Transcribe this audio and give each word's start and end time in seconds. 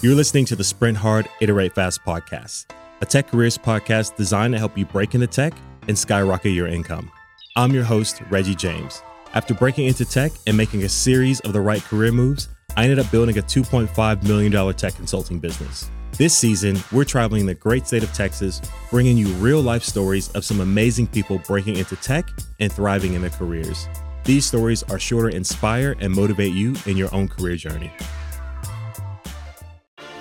You're 0.00 0.14
listening 0.14 0.44
to 0.44 0.54
the 0.54 0.62
Sprint 0.62 0.96
Hard, 0.96 1.28
Iterate 1.40 1.74
Fast 1.74 2.04
podcast, 2.04 2.66
a 3.00 3.04
tech 3.04 3.26
careers 3.26 3.58
podcast 3.58 4.14
designed 4.14 4.54
to 4.54 4.58
help 4.58 4.78
you 4.78 4.86
break 4.86 5.16
into 5.16 5.26
tech 5.26 5.54
and 5.88 5.98
skyrocket 5.98 6.52
your 6.52 6.68
income. 6.68 7.10
I'm 7.56 7.72
your 7.72 7.82
host, 7.82 8.22
Reggie 8.30 8.54
James. 8.54 9.02
After 9.34 9.54
breaking 9.54 9.88
into 9.88 10.04
tech 10.04 10.30
and 10.46 10.56
making 10.56 10.84
a 10.84 10.88
series 10.88 11.40
of 11.40 11.52
the 11.52 11.60
right 11.60 11.82
career 11.82 12.12
moves, 12.12 12.48
I 12.76 12.84
ended 12.84 13.00
up 13.00 13.10
building 13.10 13.38
a 13.38 13.42
$2.5 13.42 14.22
million 14.22 14.74
tech 14.74 14.94
consulting 14.94 15.40
business. 15.40 15.90
This 16.12 16.32
season, 16.32 16.78
we're 16.92 17.02
traveling 17.02 17.46
the 17.46 17.54
great 17.56 17.88
state 17.88 18.04
of 18.04 18.12
Texas, 18.12 18.62
bringing 18.92 19.18
you 19.18 19.26
real 19.38 19.62
life 19.62 19.82
stories 19.82 20.28
of 20.36 20.44
some 20.44 20.60
amazing 20.60 21.08
people 21.08 21.40
breaking 21.44 21.74
into 21.74 21.96
tech 21.96 22.28
and 22.60 22.72
thriving 22.72 23.14
in 23.14 23.22
their 23.22 23.30
careers. 23.30 23.88
These 24.22 24.46
stories 24.46 24.84
are 24.84 25.00
sure 25.00 25.28
to 25.28 25.36
inspire 25.36 25.96
and 25.98 26.12
motivate 26.12 26.52
you 26.52 26.76
in 26.86 26.96
your 26.96 27.12
own 27.12 27.26
career 27.26 27.56
journey. 27.56 27.92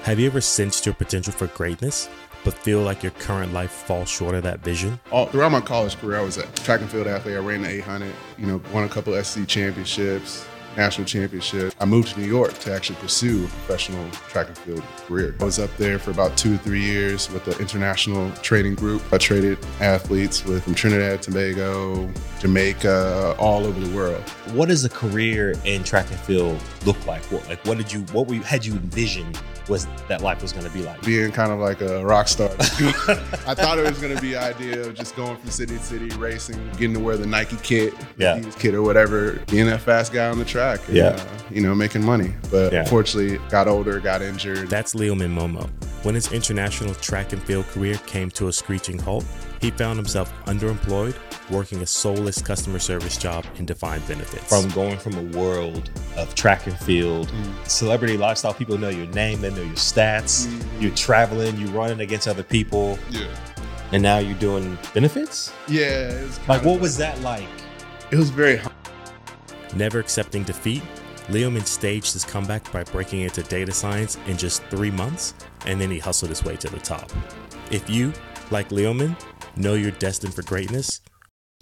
Have 0.08 0.22
you 0.22 0.28
ever 0.28 0.40
sensed 0.40 0.86
your 0.86 0.96
potential 0.96 1.34
for 1.34 1.48
greatness, 1.48 2.08
but 2.46 2.54
feel 2.54 2.80
like 2.80 3.04
your 3.04 3.12
current 3.12 3.52
life 3.52 3.72
falls 3.72 4.08
short 4.08 4.36
of 4.36 4.44
that 4.44 4.62
vision? 4.62 5.02
All 5.12 5.26
throughout 5.26 5.52
my 5.52 5.60
college 5.60 5.98
career, 5.98 6.20
I 6.20 6.22
was 6.22 6.38
a 6.38 6.46
track 6.64 6.80
and 6.80 6.90
field 6.90 7.08
athlete. 7.08 7.36
I 7.36 7.40
ran 7.40 7.64
the 7.64 7.70
800, 7.70 8.14
you 8.38 8.46
know, 8.46 8.62
won 8.72 8.86
a 8.86 8.88
couple 8.88 9.22
SEC 9.22 9.46
championships, 9.50 10.48
national 10.78 11.06
championship. 11.06 11.74
I 11.80 11.86
moved 11.86 12.14
to 12.14 12.20
New 12.20 12.28
York 12.28 12.54
to 12.60 12.74
actually 12.74 12.98
pursue 12.98 13.46
a 13.46 13.48
professional 13.48 14.10
track 14.12 14.48
and 14.48 14.58
field 14.58 14.84
career. 15.08 15.36
I 15.40 15.44
was 15.44 15.60
up 15.60 15.76
there 15.78 16.00
for 16.00 16.12
about 16.12 16.38
two 16.38 16.56
or 16.56 16.58
three 16.58 16.82
years 16.82 17.30
with 17.32 17.44
the 17.46 17.58
international 17.60 18.32
training 18.44 18.76
group. 18.76 19.02
I 19.12 19.18
traded 19.18 19.58
athletes 19.82 20.46
with 20.46 20.64
from 20.64 20.76
Trinidad, 20.76 21.22
Tobago, 21.22 22.10
Jamaica, 22.40 23.36
all 23.40 23.66
over 23.66 23.80
the 23.80 23.96
world. 23.96 24.22
What 24.54 24.70
does 24.70 24.86
a 24.86 24.90
career 24.90 25.56
in 25.66 25.84
track 25.84 26.10
and 26.12 26.20
field 26.20 26.62
look 26.86 27.04
like? 27.08 27.24
What 27.26 27.48
like 27.50 27.66
what 27.66 27.78
did 27.78 27.92
you 27.92 28.02
what 28.14 28.28
were 28.28 28.36
you, 28.36 28.42
had 28.42 28.66
you 28.66 28.74
envisioned 28.74 29.40
was 29.70 29.88
that 30.08 30.22
life 30.22 30.42
was 30.42 30.54
going 30.54 30.66
to 30.66 30.72
be 30.72 30.82
like? 30.82 31.02
Being 31.04 31.32
kind 31.32 31.52
of 31.52 31.60
like 31.60 31.82
a 31.82 32.06
rock 32.06 32.28
star. 32.28 32.50
I 32.60 33.54
thought 33.54 33.78
it 33.78 33.88
was 33.88 34.00
going 34.00 34.16
to 34.16 34.22
be 34.22 34.36
idea 34.36 34.88
of 34.88 34.96
just 34.96 35.16
going 35.16 35.38
from 35.38 35.50
city 35.50 35.78
to 35.78 35.84
city, 35.84 36.10
racing, 36.18 36.66
getting 36.72 36.94
to 36.94 37.00
wear 37.00 37.18
the 37.18 37.26
Nike 37.26 37.58
kit, 37.64 37.94
yeah. 38.18 38.38
Adidas 38.38 38.58
kit 38.58 38.74
or 38.74 38.82
whatever, 38.82 39.42
being 39.48 39.66
that 39.68 39.82
fast 39.82 40.14
guy 40.14 40.30
on 40.30 40.40
the 40.40 40.46
track. 40.46 40.67
And, 40.76 40.96
yeah. 40.98 41.06
Uh, 41.08 41.24
you 41.50 41.62
know, 41.62 41.74
making 41.74 42.04
money. 42.06 42.34
But 42.52 42.74
Yeah. 42.74 42.82
unfortunately, 42.82 43.40
got 43.50 43.68
older, 43.68 44.00
got 44.00 44.22
injured. 44.22 44.70
That's 44.70 44.94
Leoman 44.94 45.34
Momoh. 45.36 45.70
When 46.04 46.14
his 46.16 46.32
international 46.32 46.94
track 46.96 47.34
and 47.34 47.42
field 47.44 47.66
career 47.68 47.96
came 48.06 48.30
to 48.32 48.48
a 48.48 48.54
screeching 48.54 49.00
halt, 49.00 49.26
he 49.60 49.72
found 49.72 49.98
himself 49.98 50.32
underemployed, 50.46 51.16
working 51.50 51.82
a 51.82 51.86
soulless 51.88 52.42
customer 52.42 52.80
service 52.80 53.18
job 53.18 53.46
in 53.58 53.66
defined 53.66 54.08
benefits. 54.08 54.48
From 54.48 54.70
going 54.72 54.98
from 54.98 55.16
a 55.16 55.38
world 55.38 55.90
of 56.16 56.34
track 56.36 56.68
and 56.68 56.78
field, 56.80 57.32
celebrity 57.66 58.16
lifestyle, 58.18 58.54
people 58.54 58.78
know 58.78 58.90
your 58.90 59.08
name, 59.08 59.42
they 59.42 59.50
know 59.50 59.64
your 59.64 59.74
stats, 59.76 60.48
you're 60.80 60.92
traveling, 60.96 61.58
you're 61.58 61.70
running 61.72 62.02
against 62.02 62.28
other 62.28 62.44
people, 62.44 63.00
yeah. 63.10 63.26
and 63.92 64.04
now 64.04 64.20
you're 64.20 64.38
doing 64.38 64.78
benefits? 64.94 65.52
Yeah. 65.68 66.14
Like, 66.48 66.62
kinda- 66.62 66.70
what 66.70 66.80
was 66.82 66.98
that 66.98 67.20
like? 67.22 67.48
it 68.10 68.16
was 68.16 68.30
very 68.30 68.56
Never 69.76 70.00
accepting 70.00 70.44
defeat, 70.44 70.82
Leoman 71.30 71.66
staged 71.66 72.14
his 72.14 72.24
comeback 72.24 72.72
by 72.72 72.84
breaking 72.86 73.22
into 73.22 73.44
data 73.44 73.72
science 73.72 74.18
in 74.28 74.38
just 74.38 74.64
three 74.66 74.92
months, 74.92 75.34
and 75.66 75.80
then 75.80 75.92
he 75.92 76.00
hustled 76.00 76.30
his 76.30 76.44
way 76.44 76.56
to 76.56 76.70
the 76.70 76.80
top. 76.80 77.12
If 77.70 77.90
you, 77.90 78.14
like 78.50 78.72
Leoman, 78.72 79.16
know 79.58 79.74
you're 79.74 79.92
destined 79.92 80.34
for 80.34 80.44
greatness, 80.44 81.02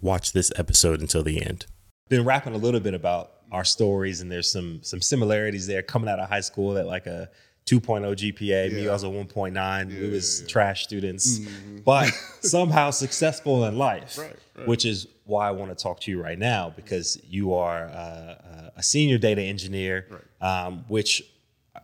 watch 0.01 0.33
this 0.33 0.51
episode 0.55 1.01
until 1.01 1.23
the 1.23 1.43
end. 1.43 1.65
Been 2.09 2.25
rapping 2.25 2.53
a 2.53 2.57
little 2.57 2.79
bit 2.79 2.93
about 2.93 3.31
our 3.51 3.63
stories, 3.63 4.21
and 4.21 4.31
there's 4.31 4.51
some 4.51 4.81
some 4.83 5.01
similarities 5.01 5.65
there. 5.65 5.81
Coming 5.81 6.09
out 6.09 6.19
of 6.19 6.29
high 6.29 6.41
school 6.41 6.77
at 6.77 6.85
like 6.85 7.07
a 7.07 7.29
2.0 7.65 8.15
GPA, 8.15 8.71
me 8.71 8.83
Yeah. 8.83 8.89
I 8.89 8.93
was 8.93 9.03
a 9.03 9.07
1.9. 9.07 9.87
we 9.99 10.09
was 10.09 10.39
yeah, 10.39 10.43
yeah. 10.45 10.49
trash 10.51 10.83
students, 10.83 11.39
Mhm. 11.39 11.83
but 11.83 12.09
somehow 12.41 12.91
successful 12.91 13.65
in 13.65 13.77
life 13.77 14.17
Right, 14.19 14.35
right. 14.55 14.67
which 14.67 14.85
is 14.85 15.07
why 15.25 15.47
I 15.47 15.51
want 15.51 15.75
to 15.75 15.81
talk 15.83 15.99
to 16.01 16.11
you 16.11 16.21
right 16.21 16.37
now 16.37 16.71
because 16.75 17.17
you 17.27 17.53
are 17.55 17.85
uh, 17.87 18.69
a 18.75 18.83
senior 18.83 19.17
data 19.17 19.41
engineer, 19.41 20.05
um, 20.41 20.85
which 20.87 21.23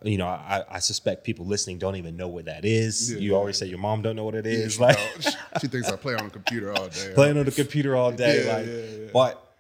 you 0.04 0.18
know 0.18 0.28
I, 0.28 0.64
I 0.70 0.80
suspect 0.80 1.24
people 1.24 1.46
listening 1.48 1.80
don't 1.80 1.96
even 1.96 2.16
know 2.16 2.28
what 2.28 2.46
that 2.46 2.64
is. 2.64 3.12
Yeah, 3.12 3.18
you 3.20 3.32
yeah. 3.32 3.38
always 3.38 3.58
say 3.58 3.66
your 3.66 3.80
mom 3.80 4.04
don't 4.04 4.16
know 4.16 4.24
what 4.26 4.36
it 4.36 4.46
is. 4.46 4.78
Yeah, 4.78 4.92
she, 4.92 4.98
like 5.00 5.24
don't. 5.24 5.36
she 5.62 5.68
thinks 5.68 5.90
I 5.90 5.96
play 5.96 6.14
on 6.14 6.26
the 6.26 6.30
computer 6.32 6.72
all 6.74 6.88
day. 6.90 7.12
playing 7.16 7.38
on 7.40 7.46
the 7.46 7.52
computer 7.52 7.96
all 7.96 8.12
day. 8.12 8.46
Yeah, 8.46 8.54
like, 8.56 8.66
yeah, 8.68 8.74
yeah. 9.06 9.10
but 9.12 9.52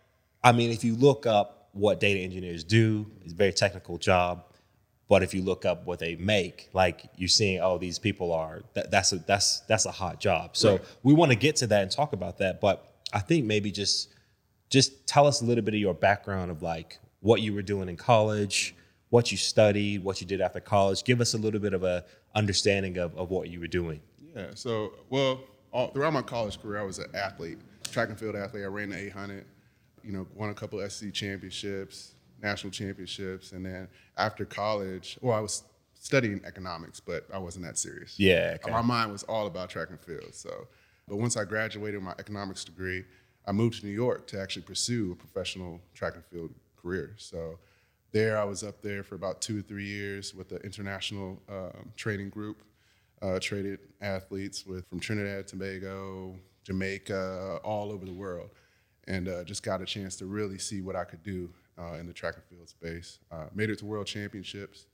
I 0.44 0.52
mean, 0.52 0.70
if 0.70 0.84
you 0.84 0.96
look 0.96 1.26
up 1.26 1.70
what 1.74 2.00
data 2.00 2.20
engineers 2.20 2.64
do, 2.64 3.08
it's 3.24 3.34
a 3.34 3.36
very 3.36 3.54
technical 3.54 3.98
job. 3.98 4.44
But 5.12 5.24
if 5.24 5.34
you 5.34 5.42
look 5.42 5.66
up 5.66 5.86
what 5.86 6.00
they 6.00 6.16
make, 6.16 6.70
like 6.72 7.04
you're 7.18 7.28
seeing, 7.28 7.60
oh, 7.60 7.78
these 7.78 8.00
people 8.00 8.32
are 8.32 8.62
that, 8.76 8.92
that's 8.92 9.12
a 9.12 9.18
that's 9.18 9.60
that's 9.68 9.86
a 9.86 9.92
hot 9.92 10.22
job. 10.22 10.56
So 10.56 10.78
Right. 10.78 10.82
we 11.04 11.14
want 11.14 11.34
to 11.34 11.36
get 11.36 11.58
to 11.58 11.68
that 11.68 11.82
and 11.82 11.92
talk 11.92 12.14
about 12.14 12.38
that. 12.38 12.62
But 12.62 12.90
I 13.12 13.20
think 13.20 13.46
maybe 13.46 13.72
just 13.72 14.14
just 14.70 15.06
tell 15.06 15.28
us 15.28 15.42
a 15.42 15.46
little 15.46 15.66
bit 15.66 15.74
of 15.74 15.82
your 15.82 15.94
background 15.94 16.50
of 16.50 16.62
like 16.62 16.98
what 17.20 17.42
you 17.42 17.54
were 17.54 17.62
doing 17.62 17.90
in 17.90 17.98
college, 17.98 18.74
what 19.10 19.34
you 19.34 19.38
studied, 19.38 20.02
what 20.02 20.22
you 20.22 20.28
did 20.28 20.40
after 20.40 20.62
college. 20.62 21.04
Give 21.04 21.20
us 21.20 21.34
a 21.34 21.38
little 21.38 21.60
bit 21.60 21.74
of 21.74 21.84
a 21.84 22.06
understanding 22.34 22.98
of, 22.98 23.14
of 23.18 23.30
what 23.30 23.50
you 23.50 23.60
were 23.60 23.68
doing. 23.68 24.00
Yeah. 24.34 24.52
So, 24.56 24.94
well, 25.10 25.42
all, 25.74 25.90
throughout 25.90 26.14
my 26.14 26.22
college 26.22 26.62
career, 26.62 26.80
I 26.80 26.84
was 26.84 27.00
an 27.00 27.14
athlete, 27.14 27.58
track 27.92 28.08
and 28.08 28.18
field 28.18 28.38
athlete. 28.38 28.64
I 28.64 28.68
ran 28.68 28.92
the 28.92 28.98
800. 28.98 29.44
You 30.06 30.14
know, 30.14 30.28
won 30.36 30.52
a 30.52 30.54
couple 30.54 30.80
SEC 30.90 31.14
championships, 31.14 32.14
national 32.42 32.72
championships, 32.72 33.52
and 33.52 33.66
then 33.66 33.88
after 34.18 34.46
college, 34.46 35.18
well, 35.22 35.38
I 35.38 35.40
was 35.40 35.64
studying 35.96 36.42
economics, 36.46 37.00
but 37.00 37.28
I 37.34 37.38
wasn't 37.38 37.66
that 37.66 37.78
serious. 37.78 38.20
Yeah. 38.20 38.58
Okay. 38.62 38.72
My 38.72 38.82
mind 38.82 39.12
was 39.12 39.24
all 39.24 39.48
about 39.48 39.70
track 39.70 39.90
and 39.90 40.00
field. 40.00 40.34
So, 40.34 40.68
but 41.08 41.18
once 41.18 41.38
I 41.38 41.46
graduated 41.46 42.00
with 42.00 42.06
my 42.06 42.16
economics 42.20 42.64
degree, 42.64 43.06
I 43.46 43.52
moved 43.52 43.82
to 43.82 43.86
New 43.86 43.94
York 43.94 44.28
to 44.28 44.42
actually 44.42 44.64
pursue 44.64 45.12
a 45.12 45.16
professional 45.16 45.80
track 45.94 46.16
and 46.16 46.26
field 46.26 46.54
career. 46.76 47.14
So, 47.18 47.60
there 48.12 48.38
I 48.38 48.44
was 48.44 48.64
up 48.64 48.82
there 48.82 49.04
for 49.04 49.16
about 49.16 49.42
two 49.42 49.60
or 49.60 49.62
three 49.62 49.86
years 49.86 50.36
with 50.36 50.50
the 50.50 50.58
international 50.58 51.42
um, 51.50 51.92
trading 51.96 52.30
group. 52.30 52.64
Uh, 53.22 53.40
traded 53.40 53.78
athletes 54.02 54.66
with 54.66 54.90
from 54.90 55.00
Trinidad, 55.00 55.38
and 55.38 55.48
Tobago, 55.48 56.36
Jamaica, 56.64 57.60
all 57.64 57.92
over 57.92 58.04
the 58.04 58.12
world, 58.12 58.50
and 59.08 59.28
uh, 59.28 59.44
just 59.44 59.62
got 59.62 59.80
a 59.80 59.86
chance 59.86 60.16
to 60.16 60.26
really 60.26 60.58
see 60.58 60.82
what 60.82 60.96
I 60.96 61.04
could 61.04 61.22
do 61.22 61.48
uh, 61.82 61.94
in 61.96 62.06
the 62.06 62.14
track 62.14 62.36
and 62.36 62.44
field 62.46 62.70
space. 62.70 63.20
Uh, 63.32 63.46
made 63.54 63.70
it 63.70 63.80
to 63.80 63.86
World 63.86 64.08
Championships, 64.08 64.86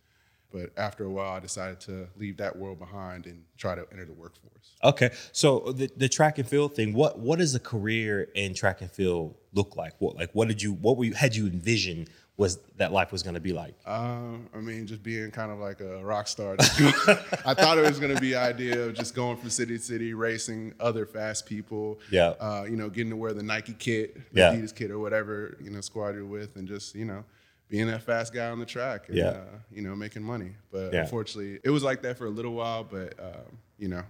but 0.52 0.72
after 0.78 1.04
a 1.06 1.10
while, 1.10 1.34
I 1.34 1.40
decided 1.40 1.80
to 1.82 2.08
leave 2.18 2.38
that 2.38 2.56
world 2.58 2.80
behind 2.80 3.26
and 3.26 3.44
try 3.58 3.76
to 3.76 3.86
enter 3.92 4.06
the 4.06 4.14
workforce. 4.14 4.76
Okay, 4.84 5.12
so 5.32 5.72
the, 5.76 5.90
the 5.98 6.10
track 6.10 6.38
and 6.38 6.48
field 6.48 6.76
thing. 6.76 6.94
What 6.94 7.20
what 7.20 7.40
does 7.40 7.54
a 7.56 7.60
career 7.60 8.30
in 8.36 8.54
track 8.54 8.82
and 8.82 8.92
field 8.92 9.36
look 9.54 9.76
like? 9.76 9.94
What 10.00 10.16
like 10.16 10.30
what 10.34 10.48
did 10.48 10.62
you 10.62 10.74
what 10.74 10.98
were 10.98 11.06
you 11.06 11.14
had 11.14 11.36
you 11.36 11.48
envisioned 11.48 12.10
was 12.38 12.60
that 12.78 12.92
life 12.92 13.12
was 13.12 13.24
going 13.24 13.34
to 13.34 13.40
be 13.40 13.52
like? 13.52 13.74
Um, 13.88 14.48
I 14.54 14.60
mean, 14.60 14.86
just 14.86 15.02
being 15.02 15.32
kind 15.32 15.52
of 15.52 15.58
like 15.58 15.82
a 15.82 16.04
rock 16.06 16.28
star. 16.28 16.56
I 16.60 17.56
thought 17.56 17.80
it 17.80 17.88
was 17.88 18.00
going 18.00 18.14
to 18.14 18.22
be 18.22 18.36
idea 18.36 18.86
of 18.86 18.94
just 18.94 19.16
going 19.16 19.38
from 19.38 19.50
city 19.50 19.76
to 19.76 19.84
city, 19.84 20.14
racing 20.14 20.76
other 20.80 21.08
fast 21.08 21.48
people. 21.48 22.00
Yeah. 22.12 22.36
Uh, 22.40 22.66
you 22.70 22.76
know, 22.78 22.90
getting 22.90 23.10
to 23.10 23.16
wear 23.16 23.34
the 23.34 23.42
Nike 23.42 23.74
kit, 23.74 24.32
the 24.34 24.40
Yeah. 24.42 24.54
Adidas 24.54 24.76
kit, 24.76 24.92
or 24.92 25.00
whatever 25.00 25.58
you 25.60 25.72
know 25.72 25.82
squad 25.82 26.10
you're 26.14 26.26
with, 26.26 26.56
and 26.58 26.68
just 26.68 26.94
you 26.94 27.06
know 27.06 27.24
being 27.70 27.88
that 27.88 28.04
fast 28.04 28.34
guy 28.34 28.50
on 28.50 28.60
the 28.60 28.66
track. 28.66 29.10
And, 29.10 29.18
Yeah. 29.18 29.30
Uh, 29.30 29.46
you 29.72 29.82
know, 29.82 29.96
making 29.96 30.24
money. 30.24 30.56
But 30.72 30.94
Yeah. 30.94 31.02
unfortunately, 31.02 31.60
it 31.64 31.70
was 31.70 31.84
like 31.84 32.02
that 32.04 32.18
for 32.18 32.26
a 32.26 32.30
little 32.30 32.54
while. 32.54 32.84
But 32.84 33.20
um, 33.20 33.58
you 33.78 33.88
know, 33.88 34.04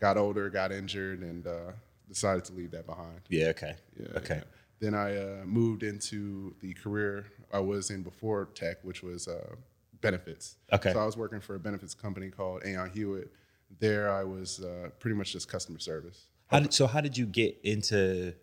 got 0.00 0.16
older, 0.16 0.48
got 0.50 0.72
injured, 0.72 1.20
and 1.20 1.46
uh, 1.46 1.72
decided 2.08 2.44
to 2.46 2.52
leave 2.52 2.70
that 2.72 2.86
behind. 2.86 3.20
Yeah. 3.28 3.48
Okay. 3.48 3.74
Yeah, 3.98 4.06
okay. 4.18 4.36
yeah. 4.36 4.44
Then 4.80 4.94
I 4.94 5.16
uh, 5.16 5.44
moved 5.44 5.82
into 5.82 6.54
the 6.60 6.72
career 6.74 7.26
I 7.52 7.58
was 7.58 7.90
in 7.90 8.02
before 8.02 8.48
tech, 8.54 8.78
which 8.82 9.02
was 9.02 9.26
uh, 9.26 9.56
benefits. 10.00 10.56
Okay. 10.72 10.92
So 10.92 11.00
I 11.00 11.04
was 11.06 11.16
working 11.16 11.40
for 11.40 11.54
a 11.54 11.58
benefits 11.58 11.94
company 11.94 12.30
called 12.30 12.62
Aon 12.64 12.90
Hewitt. 12.90 13.32
There 13.80 14.10
I 14.12 14.22
was 14.24 14.60
uh, 14.60 14.90
pretty 15.00 15.16
much 15.16 15.32
just 15.32 15.48
customer 15.48 15.78
service. 15.78 16.26
How 16.46 16.60
did 16.60 16.72
so? 16.72 16.86
How 16.86 17.00
did 17.00 17.18
you 17.18 17.26
get 17.26 17.58
into 17.62 18.34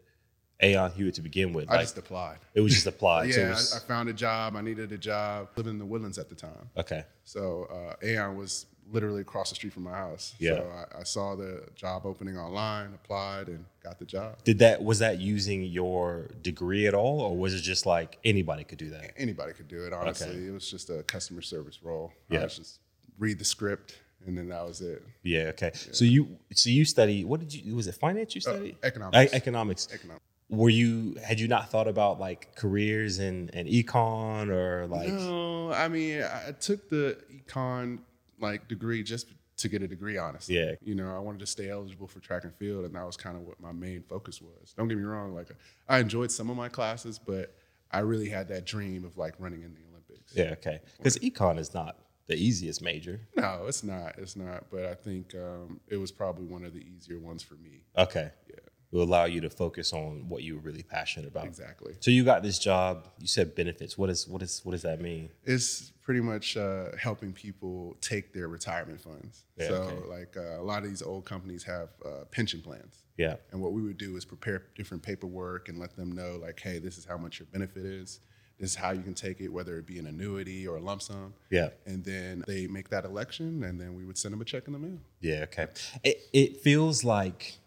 Aon 0.62 0.92
Hewitt 0.92 1.16
to 1.16 1.22
begin 1.22 1.52
with? 1.54 1.70
I 1.70 1.74
Like 1.74 1.82
just 1.82 1.98
applied. 1.98 2.38
it 2.54 2.62
was 2.62 2.74
just 2.74 2.88
applied. 2.88 3.34
so 3.34 3.40
yeah, 3.42 3.50
was- 3.50 3.74
I, 3.74 3.78
I 3.78 3.80
found 3.82 4.10
a 4.10 4.14
job. 4.14 4.56
I 4.56 4.62
needed 4.62 4.92
a 4.92 4.98
job. 4.98 5.50
Living 5.58 5.74
in 5.74 5.80
the 5.80 5.86
Woodlands 5.86 6.18
at 6.18 6.30
the 6.30 6.36
time. 6.36 6.70
okay. 6.78 7.04
So 7.26 7.68
uh, 7.72 7.96
Aon 8.06 8.38
was 8.38 8.66
literally 8.92 9.22
across 9.22 9.50
the 9.50 9.56
street 9.56 9.74
from 9.74 9.82
my 9.84 9.92
house. 9.94 10.36
Yeah. 10.40 10.58
So 10.58 10.72
I, 10.96 11.00
I 11.00 11.04
saw 11.04 11.36
the 11.36 11.64
job 11.76 12.06
opening 12.06 12.38
online, 12.38 12.94
applied, 12.94 13.48
and 13.48 13.66
got 13.84 13.98
the 13.98 14.06
job. 14.06 14.36
Did 14.44 14.60
that 14.60 14.84
was 14.84 15.00
that 15.00 15.20
using 15.20 15.64
your 15.64 16.30
degree 16.44 16.86
at 16.88 16.94
all, 16.94 17.20
or 17.20 17.36
was 17.36 17.54
it 17.56 17.62
just 17.62 17.86
like 17.88 18.20
anybody 18.24 18.64
could 18.64 18.78
do 18.78 18.92
that? 18.92 19.12
anybody 19.18 19.54
could 19.54 19.68
do 19.68 19.86
it. 19.86 19.92
Honestly, 19.94 20.28
Okay. 20.30 20.46
it 20.48 20.52
was 20.52 20.70
just 20.70 20.90
a 20.92 21.02
customer 21.04 21.42
service 21.42 21.82
role. 21.84 22.14
Yeah. 22.30 22.46
Just 22.46 22.80
read 23.18 23.40
the 23.40 23.46
script, 23.46 23.98
and 24.28 24.38
then 24.38 24.50
that 24.50 24.64
was 24.66 24.82
it. 24.82 25.02
Yeah. 25.24 25.48
Okay. 25.56 25.72
So 25.74 26.06
you 26.06 26.38
so 26.54 26.70
you 26.70 26.86
study 26.86 27.26
what 27.26 27.40
did 27.40 27.54
you 27.54 27.76
was 27.76 27.88
it 27.88 27.96
finance 27.96 28.36
you 28.36 28.42
Uh, 28.48 28.68
economics. 28.84 29.34
E- 29.34 29.36
economics. 29.36 29.88
Economics. 29.92 30.24
Were 30.50 30.70
you 30.70 31.16
had 31.24 31.40
you 31.40 31.48
not 31.48 31.70
thought 31.72 31.88
about 31.88 32.20
like 32.20 32.56
careers 32.56 33.20
in 33.20 33.50
in 33.50 33.66
econ 33.68 34.50
or 34.50 34.86
like 34.88 35.10
no, 35.10 35.72
I 35.72 35.88
mean, 35.88 36.22
I 36.22 36.52
took 36.52 36.90
the 36.90 37.18
econ 37.34 38.00
like 38.40 38.68
degree 38.68 39.02
just 39.02 39.28
to 39.58 39.70
get 39.70 39.82
a 39.82 39.88
degree, 39.88 40.18
honestly. 40.18 40.58
Yeah. 40.58 40.74
You 40.82 40.96
know, 40.96 41.16
I 41.16 41.20
wanted 41.20 41.40
to 41.40 41.46
stay 41.46 41.70
eligible 41.70 42.08
for 42.08 42.20
track 42.20 42.44
and 42.44 42.54
field, 42.56 42.86
and 42.86 42.94
that 42.96 43.06
was 43.06 43.18
kind 43.18 43.38
of 43.38 43.44
what 43.44 43.60
my 43.60 43.72
main 43.72 44.04
focus 44.04 44.42
was. 44.42 44.74
Don't 44.78 44.88
get 44.88 44.98
me 44.98 45.04
wrong, 45.04 45.34
like 45.34 45.48
I 45.88 46.00
enjoyed 46.00 46.32
some 46.32 46.50
of 46.50 46.58
my 46.58 46.70
classes, 46.70 47.20
but 47.20 47.56
I 47.92 48.00
really 48.00 48.30
had 48.30 48.48
that 48.50 48.66
dream 48.66 49.06
of 49.06 49.18
like 49.18 49.36
running 49.40 49.64
in 49.64 49.74
the 49.74 49.82
Olympics. 49.90 50.36
Yeah, 50.36 50.52
okay. 50.54 50.80
Because 50.98 51.18
econ 51.20 51.58
is 51.58 51.74
not 51.74 51.98
the 52.28 52.36
easiest 52.36 52.82
major. 52.82 53.22
No, 53.36 53.66
it's 53.68 53.84
not. 53.84 54.16
It's 54.18 54.36
not. 54.36 54.66
But 54.70 54.86
I 54.86 54.96
think 54.96 55.34
um, 55.36 55.80
it 55.88 55.98
was 55.98 56.12
probably 56.12 56.46
one 56.46 56.66
of 56.66 56.74
the 56.74 56.82
easier 56.82 57.20
ones 57.20 57.44
for 57.44 57.56
me. 57.56 57.84
Okay. 57.98 58.32
Yeah, 58.50 58.56
will 58.96 59.04
allow 59.04 59.26
you 59.26 59.42
to 59.42 59.50
focus 59.50 59.92
on 59.92 60.28
what 60.30 60.42
you 60.44 60.56
were 60.56 60.62
really 60.62 60.84
passionate 60.84 61.28
about. 61.28 61.46
exactly. 61.46 61.96
So 62.00 62.12
you 62.12 62.24
got 62.24 62.44
this 62.44 62.58
job. 62.58 63.10
You 63.20 63.28
said 63.28 63.54
benefits. 63.54 63.98
What 63.98 64.10
is 64.10 64.28
what 64.28 64.42
is 64.42 64.62
what 64.64 64.72
does 64.72 64.84
that 64.84 65.02
mean? 65.02 65.30
It's 65.44 65.92
pretty 66.02 66.22
much 66.22 66.56
uh, 66.56 66.86
helping 66.98 67.34
people 67.34 67.98
take 68.00 68.34
their 68.34 68.48
retirement 68.48 69.02
funds. 69.02 69.46
Yeah, 69.58 69.68
so, 69.68 69.76
okay. 69.76 70.08
like 70.08 70.38
uh, 70.38 70.62
a 70.62 70.64
lot 70.64 70.84
of 70.84 70.90
these 70.90 71.02
old 71.02 71.26
companies 71.26 71.64
have 71.64 71.90
uh, 72.06 72.26
pension 72.32 72.62
plans. 72.62 73.04
Yeah. 73.18 73.36
And 73.52 73.62
what 73.62 73.74
we 73.74 73.82
would 73.82 73.98
do 73.98 74.16
is 74.16 74.24
prepare 74.24 74.64
different 74.76 75.04
paperwork 75.04 75.68
and 75.68 75.80
let 75.80 75.96
them 75.96 76.12
know, 76.12 76.38
like, 76.42 76.60
hey, 76.60 76.80
this 76.80 76.98
is 76.98 77.06
how 77.06 77.18
much 77.18 77.40
your 77.40 77.48
benefit 77.52 77.86
is. 77.86 78.20
This 78.60 78.72
is 78.72 78.76
how 78.76 78.92
you 78.92 79.02
can 79.02 79.14
take 79.14 79.42
it, 79.42 79.50
whether 79.50 79.78
it 79.78 79.86
be 79.86 80.00
an 80.00 80.08
annuity 80.08 80.68
or 80.68 80.78
a 80.78 80.80
lump 80.80 81.02
sum. 81.02 81.34
Yeah. 81.50 81.70
And 81.86 82.06
then 82.06 82.44
they 82.48 82.68
make 82.68 82.90
that 82.90 83.04
election, 83.04 83.64
and 83.64 83.82
then 83.82 83.96
we 83.96 84.06
would 84.06 84.18
send 84.18 84.34
them 84.34 84.42
a 84.42 84.46
check 84.46 84.68
in 84.68 84.74
the 84.74 84.80
mail. 84.80 85.00
Yeah, 85.20 85.46
okay. 85.46 85.68
It 86.04 86.22
it 86.32 86.62
feels 86.62 87.04
like 87.04 87.58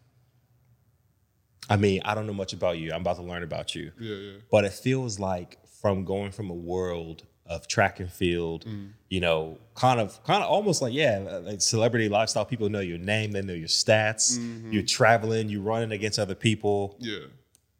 I 1.71 1.77
mean, 1.77 2.01
I 2.05 2.15
don't 2.15 2.27
know 2.27 2.33
much 2.35 2.53
about 2.53 2.79
you. 2.79 2.93
I'm 2.93 3.01
about 3.03 3.17
to 3.17 3.23
learn 3.23 3.43
about 3.43 3.75
you. 3.75 3.93
Yeah, 4.01 4.15
yeah. 4.17 4.33
But 4.51 4.65
it 4.65 4.73
feels 4.73 5.19
like 5.19 5.59
from 5.81 6.05
going 6.05 6.33
from 6.33 6.51
a 6.51 6.55
world 6.55 7.25
of 7.47 7.67
track 7.67 7.99
and 8.01 8.11
field, 8.13 8.65
Mm. 8.67 8.91
you 9.09 9.21
know, 9.21 9.59
kind 9.75 10.01
of 10.01 10.23
kind 10.25 10.43
of 10.43 10.51
almost 10.51 10.83
like 10.83 10.93
yeah, 10.93 11.41
like 11.45 11.61
celebrity 11.63 12.09
lifestyle. 12.09 12.45
People 12.45 12.69
know 12.69 12.81
your 12.81 12.99
name, 12.99 13.33
they 13.33 13.43
know 13.43 13.55
your 13.55 13.69
stats. 13.69 14.39
Mm-hmm. 14.39 14.73
You're 14.73 14.83
traveling, 14.83 15.49
you're 15.49 15.63
running 15.63 15.93
against 15.93 16.19
other 16.19 16.35
people, 16.35 16.97
Yeah. 16.99 17.27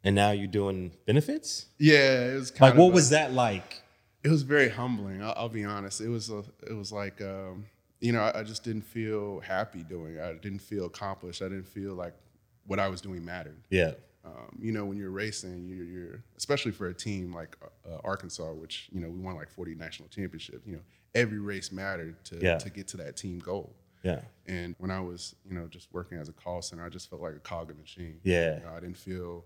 and 0.03 0.15
now 0.15 0.31
you're 0.31 0.47
doing 0.47 0.91
benefits. 1.05 1.67
Yeah, 1.77 2.31
it 2.31 2.35
was 2.35 2.49
kind 2.51 2.71
Like, 2.71 2.79
what 2.79 2.91
a- 2.91 2.93
was 2.95 3.09
that 3.11 3.33
like? 3.33 3.83
it 4.23 4.29
was 4.29 4.41
very 4.43 4.69
humbling. 4.69 5.21
I'll, 5.23 5.33
I'll 5.37 5.49
be 5.49 5.63
honest. 5.65 6.01
It 6.01 6.09
was 6.09 6.29
a, 6.29 6.43
it 6.67 6.73
was 6.73 6.91
like 6.91 7.21
um, 7.21 7.65
you 7.99 8.11
know 8.11 8.21
I, 8.21 8.39
I 8.39 8.43
just 8.43 8.63
didn't 8.63 8.83
feel 8.85 9.39
happy 9.41 9.83
doing. 9.83 10.15
it. 10.15 10.21
I 10.21 10.33
didn't 10.33 10.59
feel 10.63 10.85
accomplished. 10.85 11.41
I 11.41 11.45
didn't 11.49 11.67
feel 11.67 11.93
like 11.93 12.13
what 12.69 12.79
I 12.79 12.87
was 12.87 13.01
doing 13.01 13.25
mattered. 13.25 13.61
Yeah, 13.69 13.91
Um, 14.23 14.57
you 14.61 14.71
know, 14.71 14.85
when 14.85 14.97
you're 14.97 15.09
racing, 15.11 15.67
you're, 15.67 15.85
you're 15.85 16.23
especially 16.37 16.71
for 16.71 16.87
a 16.87 16.93
team 16.93 17.33
like 17.33 17.57
uh, 17.89 17.97
Arkansas, 18.03 18.51
which 18.53 18.87
you 18.91 18.99
know 19.01 19.09
we 19.09 19.19
won 19.19 19.35
like 19.35 19.49
40 19.49 19.75
national 19.75 20.07
championships. 20.09 20.65
You 20.67 20.73
know, 20.77 20.81
every 21.15 21.39
race 21.39 21.71
mattered 21.71 22.23
to 22.25 22.39
Yeah. 22.41 22.57
to 22.59 22.69
get 22.69 22.87
to 22.89 22.97
that 22.97 23.17
team 23.17 23.39
goal. 23.39 23.75
yeah, 24.03 24.21
And 24.47 24.75
when 24.77 24.91
I 24.91 25.01
was, 25.01 25.35
you 25.47 25.53
know, 25.57 25.67
just 25.67 25.87
working 25.91 26.17
as 26.19 26.29
a 26.29 26.33
call 26.33 26.61
center, 26.61 26.85
I 26.85 26.89
just 26.89 27.09
felt 27.09 27.21
like 27.21 27.35
a 27.35 27.39
cog 27.39 27.69
in 27.69 27.75
the 27.75 27.81
machine. 27.81 28.19
Yeah. 28.23 28.57
You 28.59 28.63
know, 28.65 28.73
I 28.77 28.79
didn't 28.79 28.97
feel 28.97 29.43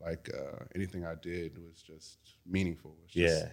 like 0.00 0.28
uh, 0.34 0.64
anything 0.74 1.06
I 1.06 1.14
did 1.14 1.56
was 1.56 1.80
just 1.80 2.18
meaningful. 2.44 2.90
It 2.98 3.02
was 3.04 3.12
just 3.12 3.44
yeah, 3.44 3.50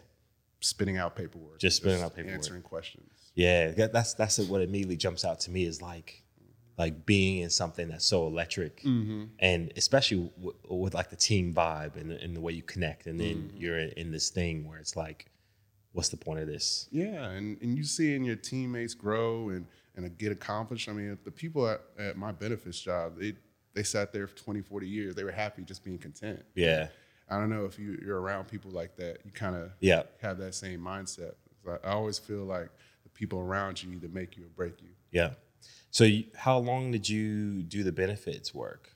spitting 0.59 0.97
out 0.97 1.15
paperwork. 1.15 1.59
Just 1.59 1.77
spitting 1.77 2.01
out 2.03 2.15
paperwork. 2.15 2.35
Answering 2.35 2.61
questions. 2.63 3.11
yeah. 3.35 3.71
That's 3.71 4.13
that's 4.15 4.39
what 4.39 4.61
immediately 4.61 4.97
jumps 4.97 5.23
out 5.23 5.39
to 5.41 5.51
me 5.51 5.63
is 5.65 5.81
like 5.81 6.23
like 6.77 7.05
being 7.05 7.39
in 7.39 7.49
something 7.49 7.89
that's 7.89 8.05
so 8.05 8.25
electric, 8.27 8.81
Mm-hmm. 8.83 9.25
and 9.39 9.71
especially 9.75 10.31
w- 10.37 10.55
with 10.69 10.93
like 10.93 11.09
the 11.09 11.15
team 11.15 11.53
vibe 11.53 11.95
and, 11.95 12.11
and 12.11 12.35
the 12.35 12.41
way 12.41 12.53
you 12.53 12.63
connect, 12.63 13.05
and 13.07 13.19
then 13.19 13.35
Mm-hmm. 13.49 13.57
you're 13.57 13.77
in, 13.79 13.89
in 13.97 14.11
this 14.11 14.29
thing 14.29 14.67
where 14.67 14.79
it's 14.79 14.95
like, 14.95 15.27
what's 15.91 16.09
the 16.09 16.17
point 16.17 16.39
of 16.39 16.47
this? 16.47 16.87
Yeah, 16.91 17.29
and, 17.31 17.61
and 17.61 17.75
you 17.77 17.83
seeing 17.83 18.23
your 18.23 18.37
teammates 18.37 18.93
grow 18.93 19.49
and, 19.49 19.67
and 19.95 20.17
get 20.17 20.31
accomplished. 20.31 20.87
I 20.89 20.93
mean, 20.93 21.17
the 21.23 21.31
people 21.31 21.67
at, 21.67 21.81
at 21.99 22.17
my 22.17 22.31
benefits 22.31 22.79
job, 22.79 23.19
they 23.19 23.33
they 23.73 23.83
sat 23.83 24.11
there 24.11 24.27
for 24.27 24.35
20, 24.35 24.61
40 24.61 24.87
years. 24.87 25.15
They 25.15 25.23
were 25.23 25.31
happy 25.31 25.61
just 25.63 25.83
being 25.83 25.97
content. 25.97 26.43
Yeah, 26.55 26.87
I 27.29 27.37
don't 27.37 27.49
know 27.49 27.63
if 27.65 27.77
you, 27.79 27.97
you're 28.03 28.19
around 28.19 28.45
people 28.49 28.71
like 28.71 28.95
that, 28.97 29.19
you 29.25 29.31
kind 29.31 29.55
of 29.55 29.71
yeah, 29.79 30.03
have 30.21 30.37
that 30.39 30.55
same 30.55 30.79
mindset. 30.81 31.33
I, 31.67 31.87
I 31.87 31.91
always 31.91 32.17
feel 32.19 32.43
like 32.43 32.69
the 33.03 33.09
people 33.09 33.39
around 33.39 33.81
you 33.83 33.91
either 33.93 34.07
make 34.09 34.35
you 34.37 34.43
or 34.45 34.49
break 34.49 34.81
you. 34.81 34.89
yeah. 35.11 35.31
So 35.89 36.03
you, 36.05 36.25
how 36.35 36.57
long 36.57 36.91
did 36.91 37.07
you 37.09 37.63
do 37.63 37.83
the 37.83 37.91
benefits 37.91 38.53
work? 38.53 38.95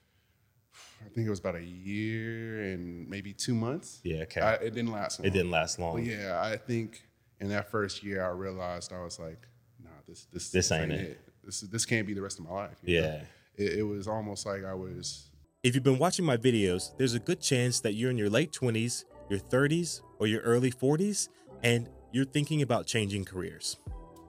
I 1.06 1.10
think 1.10 1.28
it 1.28 1.30
was 1.30 1.40
about 1.40 1.56
a 1.56 1.64
year 1.64 2.62
and 2.72 3.08
maybe 3.10 3.34
two 3.34 3.54
months. 3.54 4.00
Yeah, 4.04 4.24
okay. 4.24 4.42
I, 4.42 4.54
it 4.56 4.74
didn't 4.74 4.92
last 4.92 5.20
long. 5.20 5.28
it 5.28 5.32
didn't 5.32 5.52
last 5.52 5.78
long. 5.80 5.96
But 5.96 6.06
yeah, 6.06 6.40
I 6.42 6.58
think 6.58 7.04
in 7.40 7.50
that 7.50 7.70
first 7.70 8.04
year, 8.04 8.24
I 8.26 8.30
realized 8.30 8.92
I 8.92 9.04
was 9.04 9.20
like, 9.20 9.48
nah, 9.84 9.90
this 10.08 10.26
this 10.34 10.52
This 10.52 10.72
ain't 10.72 10.92
it. 10.92 11.20
This 11.44 11.62
this 11.62 11.86
can't 11.86 12.08
be 12.08 12.14
the 12.14 12.22
rest 12.22 12.40
of 12.40 12.46
my 12.46 12.52
life. 12.52 12.78
you 12.84 13.02
know? 13.02 13.08
Yeah. 13.08 13.22
it, 13.64 13.80
it 13.80 13.84
was 13.84 14.08
almost 14.08 14.46
like 14.46 14.64
I 14.66 14.74
was. 14.74 15.30
If 15.64 15.76
you've 15.76 15.84
been 15.84 16.00
watching 16.00 16.26
my 16.26 16.38
videos, 16.38 16.96
there's 16.98 17.14
a 17.14 17.20
good 17.20 17.42
chance 17.42 17.80
that 17.82 17.94
you're 17.94 18.12
in 18.12 18.18
your 18.18 18.30
late 18.30 18.52
20s, 18.52 19.04
your 19.30 19.40
30s, 19.40 20.02
or 20.20 20.28
your 20.28 20.42
early 20.42 20.72
40s, 20.72 21.30
and 21.64 21.90
you're 22.12 22.26
thinking 22.26 22.62
about 22.62 22.86
changing 22.86 23.26
careers. 23.26 23.78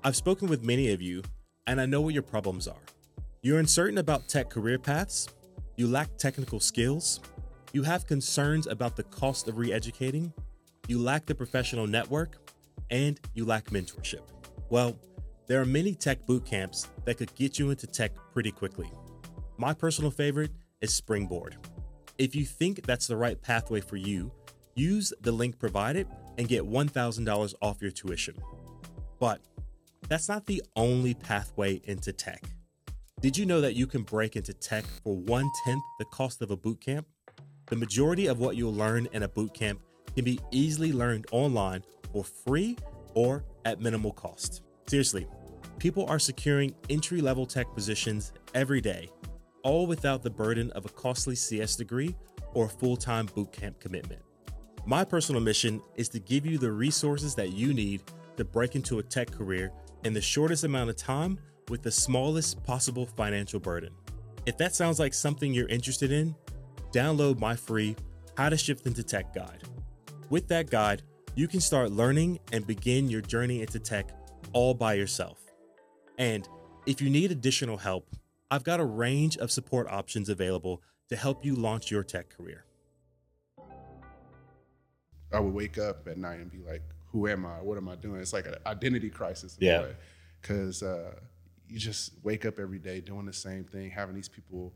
I've 0.02 0.16
spoken 0.16 0.48
with 0.48 0.64
many 0.64 0.92
of 0.92 1.02
you, 1.02 1.22
and 1.66 1.80
I 1.80 1.86
know 1.86 2.00
what 2.00 2.14
your 2.14 2.22
problems 2.22 2.68
are. 2.68 2.82
You're 3.42 3.58
uncertain 3.58 3.98
about 3.98 4.28
tech 4.28 4.50
career 4.50 4.78
paths, 4.78 5.28
you 5.76 5.86
lack 5.86 6.16
technical 6.16 6.60
skills, 6.60 7.20
you 7.72 7.82
have 7.82 8.06
concerns 8.06 8.66
about 8.66 8.96
the 8.96 9.02
cost 9.04 9.48
of 9.48 9.58
re 9.58 9.72
educating, 9.72 10.32
you 10.88 10.98
lack 10.98 11.26
the 11.26 11.34
professional 11.34 11.86
network, 11.86 12.36
and 12.90 13.20
you 13.34 13.44
lack 13.44 13.66
mentorship. 13.66 14.22
Well, 14.70 14.96
there 15.46 15.60
are 15.60 15.66
many 15.66 15.94
tech 15.94 16.26
boot 16.26 16.44
camps 16.44 16.88
that 17.04 17.18
could 17.18 17.34
get 17.34 17.58
you 17.58 17.70
into 17.70 17.86
tech 17.86 18.12
pretty 18.32 18.50
quickly. 18.50 18.90
My 19.58 19.72
personal 19.74 20.10
favorite 20.10 20.50
is 20.80 20.92
Springboard. 20.92 21.56
If 22.18 22.34
you 22.34 22.44
think 22.44 22.84
that's 22.84 23.06
the 23.06 23.16
right 23.16 23.40
pathway 23.40 23.80
for 23.80 23.96
you, 23.96 24.32
use 24.74 25.12
the 25.20 25.32
link 25.32 25.58
provided 25.58 26.08
and 26.38 26.48
get 26.48 26.64
$1,000 26.64 27.54
off 27.62 27.80
your 27.80 27.90
tuition. 27.90 28.34
But 29.18 29.40
that's 30.08 30.28
not 30.28 30.46
the 30.46 30.62
only 30.76 31.14
pathway 31.14 31.80
into 31.84 32.12
tech. 32.12 32.42
Did 33.20 33.36
you 33.36 33.46
know 33.46 33.60
that 33.60 33.74
you 33.74 33.86
can 33.86 34.02
break 34.02 34.36
into 34.36 34.52
tech 34.52 34.84
for 35.02 35.16
one 35.16 35.50
tenth 35.64 35.82
the 35.98 36.04
cost 36.06 36.42
of 36.42 36.50
a 36.50 36.56
bootcamp? 36.56 37.04
The 37.66 37.76
majority 37.76 38.26
of 38.26 38.38
what 38.38 38.56
you'll 38.56 38.74
learn 38.74 39.08
in 39.12 39.22
a 39.24 39.28
bootcamp 39.28 39.78
can 40.14 40.24
be 40.24 40.38
easily 40.50 40.92
learned 40.92 41.26
online 41.32 41.82
for 42.12 42.24
free 42.24 42.76
or 43.14 43.44
at 43.64 43.80
minimal 43.80 44.12
cost. 44.12 44.62
Seriously, 44.86 45.26
people 45.78 46.06
are 46.06 46.18
securing 46.18 46.74
entry 46.90 47.20
level 47.20 47.46
tech 47.46 47.72
positions 47.74 48.32
every 48.54 48.80
day, 48.80 49.08
all 49.62 49.86
without 49.86 50.22
the 50.22 50.30
burden 50.30 50.70
of 50.72 50.84
a 50.84 50.90
costly 50.90 51.34
CS 51.34 51.76
degree 51.76 52.14
or 52.54 52.68
full 52.68 52.96
time 52.96 53.26
bootcamp 53.28 53.80
commitment. 53.80 54.22
My 54.86 55.04
personal 55.04 55.40
mission 55.40 55.82
is 55.96 56.08
to 56.10 56.20
give 56.20 56.46
you 56.46 56.58
the 56.58 56.70
resources 56.70 57.34
that 57.34 57.52
you 57.52 57.74
need 57.74 58.02
to 58.36 58.44
break 58.44 58.76
into 58.76 59.00
a 59.00 59.02
tech 59.02 59.30
career 59.30 59.72
in 60.06 60.12
the 60.12 60.20
shortest 60.20 60.62
amount 60.62 60.88
of 60.88 60.96
time 60.96 61.38
with 61.68 61.82
the 61.82 61.90
smallest 61.90 62.62
possible 62.62 63.06
financial 63.06 63.58
burden. 63.58 63.90
If 64.46 64.56
that 64.58 64.74
sounds 64.74 65.00
like 65.00 65.12
something 65.12 65.52
you're 65.52 65.68
interested 65.68 66.12
in, 66.12 66.34
download 66.92 67.40
my 67.40 67.56
free 67.56 67.96
How 68.36 68.48
to 68.48 68.56
Shift 68.56 68.86
into 68.86 69.02
Tech 69.02 69.34
guide. 69.34 69.64
With 70.30 70.46
that 70.48 70.70
guide, 70.70 71.02
you 71.34 71.48
can 71.48 71.60
start 71.60 71.90
learning 71.90 72.38
and 72.52 72.64
begin 72.66 73.10
your 73.10 73.20
journey 73.20 73.62
into 73.62 73.80
tech 73.80 74.10
all 74.52 74.74
by 74.74 74.94
yourself. 74.94 75.38
And 76.18 76.48
if 76.86 77.02
you 77.02 77.10
need 77.10 77.32
additional 77.32 77.76
help, 77.76 78.08
I've 78.50 78.64
got 78.64 78.78
a 78.78 78.84
range 78.84 79.36
of 79.38 79.50
support 79.50 79.88
options 79.90 80.28
available 80.28 80.82
to 81.08 81.16
help 81.16 81.44
you 81.44 81.56
launch 81.56 81.90
your 81.90 82.04
tech 82.04 82.30
career. 82.30 82.64
I 85.32 85.40
would 85.40 85.52
wake 85.52 85.78
up 85.78 86.06
at 86.06 86.16
night 86.16 86.38
and 86.38 86.50
be 86.50 86.58
like, 86.58 86.82
"Who 87.16 87.26
am 87.28 87.46
I? 87.46 87.62
What 87.62 87.76
am 87.78 87.88
I 87.88 87.94
doing?" 87.96 88.20
It's 88.20 88.32
like 88.32 88.46
an 88.46 88.56
identity 88.66 89.10
crisis. 89.10 89.56
Yeah. 89.58 89.86
because 90.42 90.82
uh, 90.82 91.12
you 91.68 91.78
just 91.78 92.12
wake 92.22 92.44
up 92.44 92.58
every 92.58 92.78
day 92.78 93.00
doing 93.00 93.26
the 93.26 93.32
same 93.32 93.64
thing, 93.64 93.90
having 93.90 94.14
these 94.14 94.28
people 94.28 94.74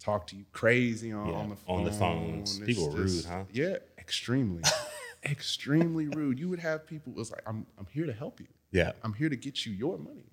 talk 0.00 0.26
to 0.28 0.34
you 0.36 0.44
crazy 0.52 1.12
on, 1.12 1.28
Yeah, 1.28 1.34
on 1.34 1.48
the 1.50 1.56
phone. 1.56 1.78
on 1.78 1.84
the 1.84 1.92
phones. 1.92 2.58
It's 2.58 2.66
People 2.66 2.88
are 2.88 2.96
rude, 3.02 3.08
just- 3.08 3.28
huh? 3.28 3.44
Yeah, 3.52 3.76
extremely, 3.98 4.62
extremely 5.24 6.08
rude. 6.08 6.38
You 6.38 6.48
would 6.48 6.58
have 6.60 6.86
people. 6.86 7.12
It 7.12 7.18
was 7.18 7.30
like, 7.30 7.42
"I'm 7.46 7.66
I'm 7.78 7.86
here 7.86 8.06
to 8.06 8.12
help 8.12 8.40
you. 8.40 8.48
Yeah. 8.70 8.92
I'm 9.02 9.14
here 9.14 9.28
to 9.28 9.36
get 9.36 9.64
you 9.66 9.72
your 9.72 9.98
money," 9.98 10.30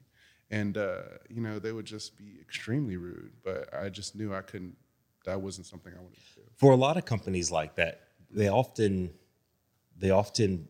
and 0.50 0.78
uh, 0.78 1.02
you 1.30 1.42
know 1.42 1.60
they 1.60 1.72
would 1.72 1.86
just 1.86 2.18
be 2.18 2.38
extremely 2.42 2.98
rude. 2.98 3.32
But 3.44 3.70
I 3.74 3.90
just 3.90 4.16
knew 4.16 4.34
I 4.34 4.42
couldn't. 4.42 4.76
That 5.26 5.42
wasn't 5.42 5.68
something 5.68 5.94
I 5.94 6.02
wanted 6.02 6.16
to 6.16 6.36
do. 6.42 6.42
for 6.56 6.72
a 6.72 6.76
lot 6.78 6.96
of 6.98 7.04
companies 7.06 7.52
like 7.52 7.76
that 7.76 8.02
they 8.32 8.48
often 8.48 9.12
they 9.98 10.12
often 10.12 10.68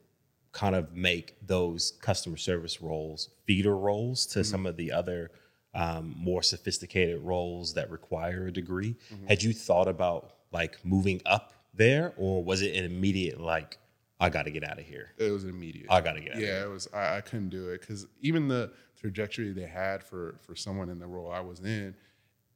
kind 0.52 0.76
of 0.76 0.94
make 0.96 1.36
those 1.46 1.94
customer 2.02 2.38
service 2.38 2.82
roles 2.82 3.30
feeder 3.46 3.76
roles 3.76 4.26
to 4.26 4.44
some 4.44 4.66
of 4.66 4.78
the 4.78 4.92
other 4.92 5.32
um, 5.76 6.16
more 6.18 6.42
sophisticated 6.42 7.22
roles 7.22 7.74
that 7.76 7.92
require 7.92 8.48
a 8.48 8.52
degree 8.52 8.96
had 9.28 9.44
you 9.44 9.54
thought 9.54 9.88
about 9.88 10.34
like 10.52 10.84
moving 10.84 11.22
up 11.26 11.54
there 11.74 12.14
or 12.18 12.44
was 12.44 12.62
it 12.62 12.76
an 12.76 12.84
immediate 12.84 13.40
like 13.40 13.78
I 14.20 14.30
got 14.30 14.44
to 14.44 14.52
get 14.52 14.66
out 14.66 14.80
of 14.80 14.86
here. 14.86 15.14
It 15.18 15.32
was 15.32 15.46
immediate. 15.46 15.88
I 15.90 16.02
got 16.02 16.14
to 16.14 16.20
get 16.20 16.36
out. 16.36 16.42
yeah, 16.42 16.48
of 16.48 16.56
here. 16.56 16.66
it 16.66 16.70
was. 16.70 16.90
I, 16.94 17.18
I 17.18 17.22
couldn't 17.22 17.50
do 17.50 17.70
it 17.70 17.80
because 17.80 18.06
even 18.22 18.50
the 18.50 18.72
trajectory 19.00 19.54
they 19.54 19.66
had 19.66 20.04
for 20.04 20.36
for 20.42 20.56
someone 20.56 20.90
in 20.90 21.00
the 21.00 21.08
role 21.08 21.32
I 21.32 21.40
was 21.40 21.62
in, 21.62 21.96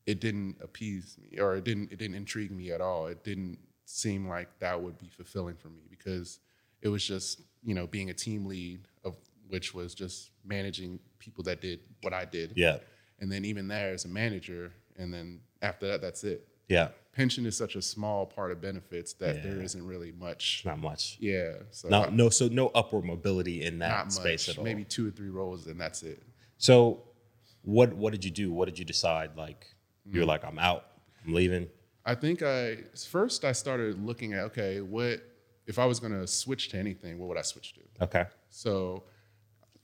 it 0.06 0.20
didn't 0.20 0.58
appease 0.62 1.18
me 1.18 1.40
or 1.40 1.56
it 1.56 1.64
didn't 1.64 1.92
it 1.92 2.00
didn't 2.00 2.16
intrigue 2.16 2.52
me 2.52 2.72
at 2.72 2.82
all. 2.82 3.08
It 3.08 3.24
didn't 3.24 3.60
seem 3.86 4.28
like 4.28 4.50
that 4.60 4.82
would 4.82 4.98
be 4.98 5.08
fulfilling 5.08 5.56
for 5.56 5.70
me 5.70 5.84
because 5.90 6.40
it 6.84 6.90
was 6.90 7.04
just 7.04 7.42
you 7.64 7.74
know 7.74 7.88
being 7.88 8.10
a 8.10 8.14
team 8.14 8.46
lead 8.46 8.82
of 9.04 9.16
which 9.48 9.74
was 9.74 9.96
just 9.96 10.32
managing 10.46 11.00
people 11.20 11.44
that 11.46 11.62
did 11.62 11.80
what 12.02 12.14
I 12.14 12.26
did. 12.26 12.54
Yeah, 12.56 12.78
And 13.20 13.32
then 13.32 13.46
even 13.46 13.68
there 13.68 13.94
as 13.94 14.06
a 14.06 14.10
manager, 14.10 14.72
and 14.98 15.14
then 15.14 15.40
after 15.62 15.88
that, 15.88 16.02
that's 16.02 16.24
it. 16.24 16.48
yeah. 16.68 16.90
Pension 17.14 17.46
is 17.46 17.56
such 17.56 17.76
a 17.76 17.82
small 17.82 18.26
part 18.26 18.52
of 18.52 18.60
benefits 18.60 19.14
that 19.14 19.44
there 19.44 19.58
Yeah. 19.58 19.64
isn't 19.64 19.86
really 19.86 20.12
much. 20.12 20.64
Not 20.66 20.80
much. 20.80 21.18
Yeah. 21.20 21.54
So 21.70 21.88
No, 21.88 22.02
not, 22.02 22.14
no. 22.14 22.30
So 22.30 22.48
no 22.48 22.68
upward 22.70 23.06
mobility 23.06 23.64
in 23.64 23.78
that 23.80 24.12
space 24.12 24.48
much. 24.48 24.56
at 24.56 24.58
all. 24.58 24.64
Maybe 24.64 24.84
two 24.84 25.08
or 25.08 25.12
three 25.12 25.30
roles, 25.30 25.68
and 25.68 25.80
that's 25.80 26.02
it. 26.04 26.24
So, 26.58 27.04
what 27.62 27.94
what 27.94 28.12
did 28.14 28.26
you 28.26 28.32
do? 28.32 28.52
What 28.52 28.66
did 28.66 28.80
you 28.80 28.86
decide? 28.86 29.38
Like 29.38 29.68
Mm. 30.10 30.16
you're 30.16 30.26
like, 30.26 30.44
I'm 30.44 30.58
out. 30.60 30.84
I'm 31.26 31.34
leaving. 31.34 31.70
I 32.06 32.16
think 32.16 32.42
I 32.42 32.78
first 33.10 33.46
I 33.46 33.52
started 33.54 34.04
looking 34.04 34.34
at 34.34 34.46
okay, 34.46 34.82
what 34.82 35.22
if 35.68 35.80
I 35.80 35.86
was 35.86 36.00
going 36.00 36.14
to 36.14 36.28
switch 36.28 36.70
to 36.70 36.78
anything? 36.78 37.20
What 37.20 37.30
would 37.30 37.38
I 37.38 37.42
switch 37.42 37.74
to? 37.74 38.04
Okay. 38.04 38.26
So 38.50 39.04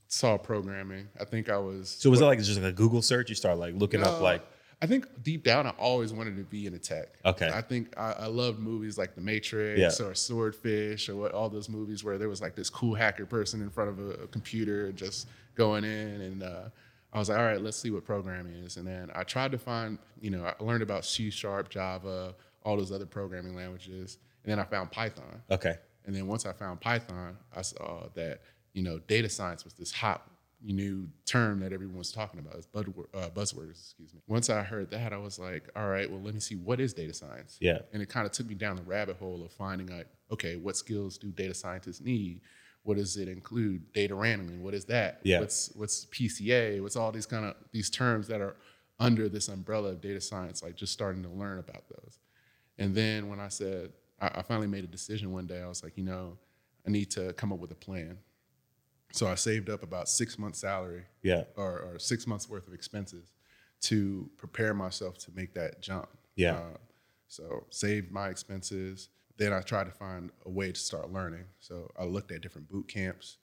saw 0.08 0.38
programming. 0.38 1.08
I 1.20 1.26
think 1.26 1.50
I 1.50 1.58
was. 1.58 1.90
So 1.90 2.10
was 2.10 2.22
it 2.22 2.26
like 2.26 2.40
just 2.40 2.60
like 2.60 2.72
a 2.72 2.76
Google 2.76 3.02
search? 3.02 3.30
You 3.30 3.36
start 3.36 3.58
like 3.58 3.76
looking 3.76 4.04
up 4.04 4.22
like 4.22 4.42
I 4.82 4.86
think 4.88 5.06
deep 5.24 5.44
down 5.44 5.68
I 5.68 5.72
always 5.72 6.14
wanted 6.14 6.38
to 6.38 6.44
be 6.44 6.66
in 6.66 6.74
the 6.74 6.80
tech. 6.80 7.08
Okay. 7.26 7.50
I 7.54 7.62
think 7.62 7.94
I, 7.98 8.14
I 8.14 8.26
loved 8.28 8.60
movies 8.60 8.98
like 8.98 9.14
The 9.14 9.22
Matrix 9.22 10.00
Yeah. 10.00 10.06
or 10.06 10.16
Swordfish 10.16 11.10
or 11.10 11.16
what, 11.18 11.34
all 11.34 11.50
those 11.50 11.68
movies 11.70 12.04
where 12.04 12.18
there 12.18 12.30
was 12.30 12.42
like 12.42 12.56
this 12.56 12.70
cool 12.70 12.96
hacker 12.96 13.26
person 13.26 13.62
in 13.62 13.70
front 13.70 13.90
of 13.90 14.00
a, 14.00 14.24
a 14.24 14.28
computer 14.28 14.92
just 14.94 15.28
going 15.56 15.84
in 15.84 16.22
and 16.22 16.44
uh, 16.44 16.70
I 17.12 17.20
was 17.20 17.28
like, 17.28 17.40
all 17.40 17.46
right, 17.46 17.60
let's 17.60 17.76
see 17.76 17.90
what 17.92 18.06
programming 18.06 18.54
is. 18.54 18.78
And 18.78 18.88
then 18.88 19.10
I 19.16 19.24
tried 19.24 19.52
to 19.52 19.58
find, 19.58 19.98
you 20.22 20.30
know, 20.30 20.46
I 20.46 20.54
learned 20.64 20.84
about 20.84 21.04
C 21.06 21.30
Sharp, 21.30 21.68
Java, 21.70 22.36
all 22.64 22.78
those 22.78 22.92
other 22.92 23.06
programming 23.08 23.56
languages. 23.56 24.18
And 24.50 24.58
then 24.58 24.66
I 24.66 24.68
found 24.68 24.90
Python. 24.92 25.44
okay, 25.52 25.76
And 26.06 26.16
then 26.16 26.26
once 26.26 26.48
I 26.48 26.54
found 26.54 26.82
Python, 26.82 27.38
I 27.56 27.62
saw 27.62 28.08
that 28.16 28.42
you 28.74 28.82
know 28.82 28.98
data 28.98 29.30
science 29.30 29.64
was 29.64 29.74
this 29.74 29.92
hot 29.92 30.28
new 30.64 31.08
term 31.28 31.60
that 31.60 31.72
everyone 31.72 32.00
was 32.00 32.12
talking 32.12 32.40
about. 32.40 32.56
It's 32.56 32.66
buzzword, 32.66 33.06
uh, 33.14 33.30
buzzwords, 33.30 33.70
excuse 33.80 34.12
me. 34.12 34.22
Once 34.28 34.50
I 34.50 34.64
heard 34.64 34.90
that, 34.90 35.14
I 35.14 35.18
was 35.18 35.38
like, 35.38 35.70
all 35.76 35.88
right, 35.88 36.10
well, 36.10 36.20
let 36.20 36.34
me 36.34 36.40
see 36.40 36.56
what 36.56 36.80
is 36.80 36.94
data 36.94 37.14
science. 37.14 37.58
Yeah. 37.62 37.78
And 37.94 38.02
it 38.02 38.10
kind 38.10 38.26
of 38.26 38.32
took 38.32 38.48
me 38.48 38.56
down 38.56 38.76
the 38.76 38.82
rabbit 38.82 39.18
hole 39.18 39.44
of 39.46 39.52
finding 39.52 39.88
like, 39.96 40.08
okay, 40.32 40.56
what 40.56 40.76
skills 40.76 41.20
do 41.20 41.28
data 41.28 41.54
scientists 41.54 42.02
need? 42.02 42.42
What 42.82 42.98
does 42.98 43.16
it 43.18 43.28
include? 43.28 43.94
Data 43.94 44.18
handling. 44.18 44.64
What 44.64 44.74
is 44.74 44.86
that? 44.86 45.20
Yeah. 45.24 45.42
What's 45.42 45.72
what's 45.76 46.06
PCA? 46.08 46.82
What's 46.82 46.96
all 46.96 47.12
these 47.12 47.28
kind 47.28 47.46
of 47.46 47.56
these 47.72 47.90
terms 47.92 48.28
that 48.30 48.42
are 48.42 48.56
under 49.00 49.30
this 49.30 49.48
umbrella 49.48 49.90
of 49.90 50.02
data 50.02 50.20
science? 50.20 50.64
Like 50.64 50.76
just 50.76 50.92
starting 50.92 51.22
to 51.22 51.30
learn 51.30 51.60
about 51.60 51.88
those. 51.88 52.18
And 52.80 52.96
then 52.96 53.30
when 53.30 53.40
I 53.40 53.50
said, 53.50 53.92
I, 54.22 54.28
I 54.36 54.42
finally 54.42 54.68
made 54.68 54.84
a 54.84 54.88
decision 54.88 55.32
one 55.32 55.48
day, 55.48 55.62
I 55.62 55.68
was 55.68 55.84
like, 55.84 55.98
you 55.98 56.04
know, 56.04 56.38
I 56.88 56.92
need 56.92 57.12
to 57.12 57.34
come 57.34 57.52
up 57.52 57.60
with 57.60 57.72
a 57.72 57.76
plan. 57.76 58.18
So 59.12 59.28
I 59.28 59.36
saved 59.36 59.70
up 59.70 59.82
about 59.82 60.08
six 60.08 60.38
months' 60.38 60.60
salary 60.60 61.04
yeah, 61.24 61.44
or, 61.56 61.80
or 61.80 62.00
six 62.00 62.28
months 62.28 62.48
worth 62.48 62.68
of 62.68 62.74
expenses 62.74 63.32
to 63.82 64.30
prepare 64.38 64.74
myself 64.74 65.18
to 65.20 65.32
make 65.34 65.54
that 65.56 65.82
jump. 65.82 66.10
Yeah. 66.36 66.54
Uh, 66.54 66.78
so 67.28 67.66
saved 67.70 68.12
my 68.12 68.30
expenses. 68.30 69.10
Then 69.38 69.54
I 69.54 69.62
tried 69.62 69.86
to 69.86 69.92
find 69.92 70.32
a 70.46 70.50
way 70.50 70.72
to 70.72 70.80
start 70.80 71.12
learning. 71.12 71.46
So 71.60 71.90
I 71.98 72.04
looked 72.04 72.32
at 72.32 72.42
different 72.42 72.70
boot 72.70 72.88
camps. 72.88 73.38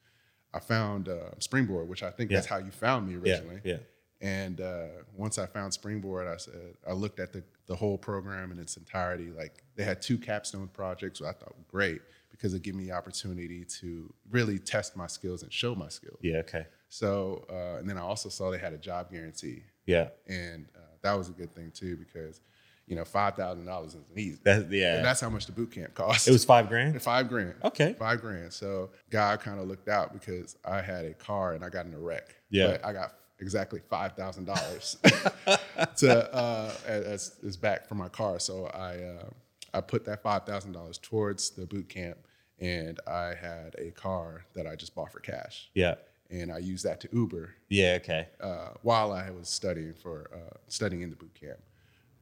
I 0.53 0.61
found 0.61 1.09
uh, 1.09 1.31
Springboard, 1.39 1.89
which 1.89 2.03
I 2.03 2.11
think 2.11 2.31
that's 2.31 2.47
how 2.47 2.59
you 2.59 2.71
found 2.71 3.09
me 3.09 3.15
yeah, 3.15 3.35
originally. 3.35 3.61
yeah. 3.65 3.77
And 4.21 4.61
uh, 4.61 4.87
once 5.15 5.39
I 5.39 5.47
found 5.47 5.73
Springboard, 5.75 6.27
I 6.27 6.37
said 6.39 6.55
I 6.89 6.93
looked 6.93 7.21
at 7.21 7.33
the 7.33 7.43
the 7.67 7.77
whole 7.77 7.99
program 7.99 8.51
in 8.53 8.59
its 8.59 8.77
entirety. 8.77 9.31
Like 9.31 9.63
they 9.75 9.85
had 9.85 10.01
two 10.01 10.17
capstone 10.19 10.69
projects, 10.69 11.21
which 11.21 11.29
I 11.29 11.33
thought 11.33 11.57
were 11.57 11.65
great 11.69 12.01
because 12.31 12.55
it 12.55 12.63
gave 12.63 12.75
me 12.75 12.85
the 12.85 12.93
opportunity 12.93 13.65
to 13.65 14.13
really 14.31 14.59
test 14.59 14.97
my 14.97 15.07
skills 15.07 15.43
and 15.43 15.53
show 15.53 15.75
my 15.75 15.89
skills. 15.89 16.19
Yeah. 16.23 16.39
Okay. 16.39 16.67
So 16.89 17.45
uh, 17.51 17.79
and 17.79 17.89
then 17.89 17.99
I 17.99 18.03
also 18.03 18.29
saw 18.29 18.51
they 18.51 18.59
had 18.59 18.73
a 18.73 18.79
job 18.79 19.11
guarantee, 19.11 19.65
Yeah. 19.87 20.09
and 20.27 20.67
uh, 20.77 20.81
that 21.03 21.13
was 21.13 21.29
a 21.29 21.33
good 21.33 21.53
thing 21.55 21.71
too 21.75 21.97
because 21.97 22.41
you 22.87 22.95
know 22.97 23.05
five 23.05 23.35
thousand 23.35 23.67
dollars 23.67 23.89
isn't 23.91 24.07
easy. 24.17 24.39
That 24.45 24.71
yeah. 24.73 24.97
And 24.97 25.05
that's 25.05 25.21
how 25.21 25.29
much 25.29 25.45
the 25.45 25.53
boot 25.53 25.73
camp 25.73 25.93
cost. 25.93 26.27
it 26.27 26.31
was 26.33 26.45
five 26.47 26.69
grand. 26.71 27.03
five 27.13 27.29
grand. 27.29 27.55
Okay. 27.65 27.95
Five 27.99 28.23
grand. 28.23 28.53
So 28.53 28.91
God 29.11 29.41
kind 29.41 29.61
of 29.61 29.67
looked 29.69 29.89
out 29.89 30.15
because 30.15 30.57
I 30.65 30.81
had 30.81 31.05
a 31.05 31.13
car 31.13 31.53
and 31.53 31.63
I 31.63 31.69
got 31.69 31.85
in 31.85 31.93
a 31.93 31.99
wreck. 31.99 32.35
Yeah. 32.49 32.69
But 32.69 32.85
I 32.87 32.93
got 32.95 33.13
exactly 33.41 33.81
five 33.89 34.13
thousand 34.13 34.45
dollars 34.47 34.97
to 35.97 36.35
uh, 36.35 36.73
as, 36.87 37.37
as 37.47 37.57
back 37.57 37.87
for 37.89 37.95
my 37.95 38.09
car. 38.09 38.39
So 38.39 38.67
I 38.67 39.03
uh, 39.03 39.29
I 39.75 39.81
put 39.81 40.05
that 40.07 40.23
five 40.23 40.45
thousand 40.45 40.73
dollars 40.73 40.99
towards 40.99 41.51
the 41.51 41.67
boot 41.67 41.89
camp, 41.89 42.19
and 42.61 42.99
I 43.07 43.35
had 43.41 43.75
a 43.79 43.91
car 43.91 44.45
that 44.55 44.67
I 44.67 44.75
just 44.77 44.95
bought 44.95 45.13
for 45.13 45.21
cash, 45.21 45.71
Yeah. 45.75 45.97
and 46.31 46.51
I 46.51 46.59
used 46.59 46.85
that 46.85 47.01
to 47.03 47.09
Uber 47.13 47.55
Yeah. 47.69 47.99
Okay. 48.01 48.27
uh, 48.41 48.71
while 48.83 49.13
I 49.13 49.31
was 49.31 49.49
studying 49.49 49.93
for 49.95 50.31
uh, 50.35 50.57
studying 50.69 51.03
in 51.03 51.11
the 51.11 51.17
boot 51.17 51.35
camp. 51.35 51.59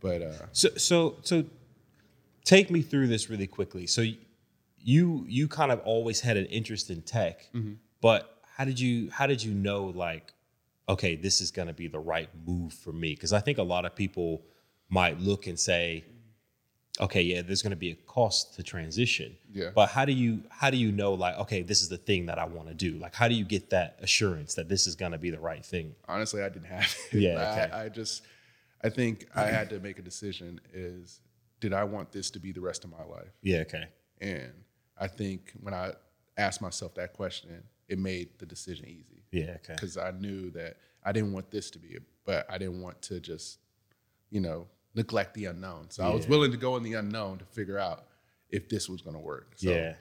But 0.00 0.22
uh, 0.22 0.46
So 0.52 0.68
so 0.76 1.16
so 1.22 1.44
take 2.44 2.70
me 2.70 2.82
through 2.82 3.06
this 3.06 3.30
really 3.30 3.46
quickly. 3.46 3.86
So 3.86 4.02
you 4.86 5.24
you 5.28 5.48
kind 5.48 5.72
of 5.72 5.80
always 5.80 6.20
had 6.20 6.36
an 6.36 6.46
interest 6.46 6.90
in 6.90 7.00
tech, 7.02 7.48
but 8.02 8.42
how 8.56 8.64
did 8.64 8.78
you 8.78 9.10
how 9.10 9.26
did 9.26 9.42
you 9.42 9.54
know 9.54 9.84
like 9.86 10.32
okay, 10.88 11.16
this 11.16 11.40
is 11.40 11.50
going 11.50 11.68
to 11.68 11.74
be 11.74 11.88
the 11.88 11.98
right 11.98 12.28
move 12.46 12.72
for 12.72 12.92
me? 12.92 13.16
Cuz 13.16 13.32
I 13.32 13.40
think 13.40 13.58
a 13.58 13.62
lot 13.62 13.84
of 13.84 13.94
people 13.94 14.42
might 14.88 15.18
look 15.20 15.46
and 15.46 15.58
say 15.58 16.04
okay, 17.00 17.22
yeah, 17.22 17.42
there's 17.42 17.62
going 17.62 17.70
to 17.72 17.76
be 17.76 17.90
a 17.90 17.94
cost 17.94 18.54
to 18.54 18.62
transition. 18.62 19.36
Yeah. 19.52 19.70
But 19.74 19.88
how 19.88 20.04
do 20.04 20.12
you 20.12 20.42
how 20.48 20.70
do 20.70 20.76
you 20.76 20.92
know 20.92 21.14
like 21.14 21.36
okay, 21.38 21.62
this 21.62 21.82
is 21.82 21.88
the 21.88 21.96
thing 21.96 22.26
that 22.26 22.38
I 22.38 22.44
want 22.44 22.68
to 22.68 22.74
do? 22.74 22.98
Like 22.98 23.14
how 23.14 23.28
do 23.28 23.34
you 23.34 23.44
get 23.44 23.70
that 23.70 23.98
assurance 24.00 24.54
that 24.54 24.68
this 24.68 24.86
is 24.86 24.94
going 24.94 25.12
to 25.12 25.18
be 25.18 25.30
the 25.30 25.40
right 25.40 25.64
thing? 25.64 25.94
honestly, 26.08 26.42
I 26.42 26.48
didn't 26.48 26.66
have 26.66 26.96
it. 27.12 27.18
Yeah, 27.18 27.68
I. 27.72 27.84
I 27.84 27.88
just, 27.88 28.22
I 28.82 28.88
think 28.88 29.28
I 29.34 29.46
had 29.46 29.70
to 29.70 29.80
make 29.80 29.98
a 29.98 30.02
decision: 30.02 30.60
is 30.72 31.20
did 31.60 31.72
I 31.72 31.84
want 31.84 32.12
this 32.12 32.30
to 32.32 32.38
be 32.38 32.52
the 32.52 32.60
rest 32.60 32.84
of 32.84 32.90
my 32.90 33.04
life? 33.04 33.32
Yeah, 33.42 33.58
okay. 33.60 33.86
And 34.20 34.52
I 34.98 35.08
think 35.08 35.52
when 35.60 35.74
I 35.74 35.92
asked 36.36 36.60
myself 36.60 36.94
that 36.94 37.12
question, 37.12 37.62
it 37.88 37.98
made 37.98 38.28
the 38.38 38.46
decision 38.46 38.86
easy 38.88 39.22
Yeah, 39.30 39.56
okay. 39.56 39.74
because 39.74 39.96
I 39.96 40.10
knew 40.12 40.50
that 40.52 40.76
I 41.04 41.12
didn't 41.12 41.32
want 41.32 41.50
this 41.50 41.70
to 41.72 41.78
be, 41.78 41.96
but 42.24 42.46
I 42.50 42.58
didn't 42.58 42.80
want 42.80 43.00
to 43.02 43.20
just, 43.20 43.58
you 44.30 44.40
know, 44.40 44.66
neglect 44.94 45.34
the 45.34 45.46
unknown. 45.46 45.90
So 45.90 46.04
I 46.04 46.10
was 46.10 46.26
willing 46.28 46.50
to 46.52 46.56
go 46.56 46.76
in 46.76 46.82
the 46.82 46.94
unknown 46.94 47.38
to 47.38 47.44
figure 47.44 47.78
out 47.78 48.06
if 48.50 48.68
this 48.68 48.88
was 48.88 49.02
going 49.02 49.14
to 49.16 49.20
work. 49.20 49.52
So 49.56 49.70
Yeah. 49.70 49.94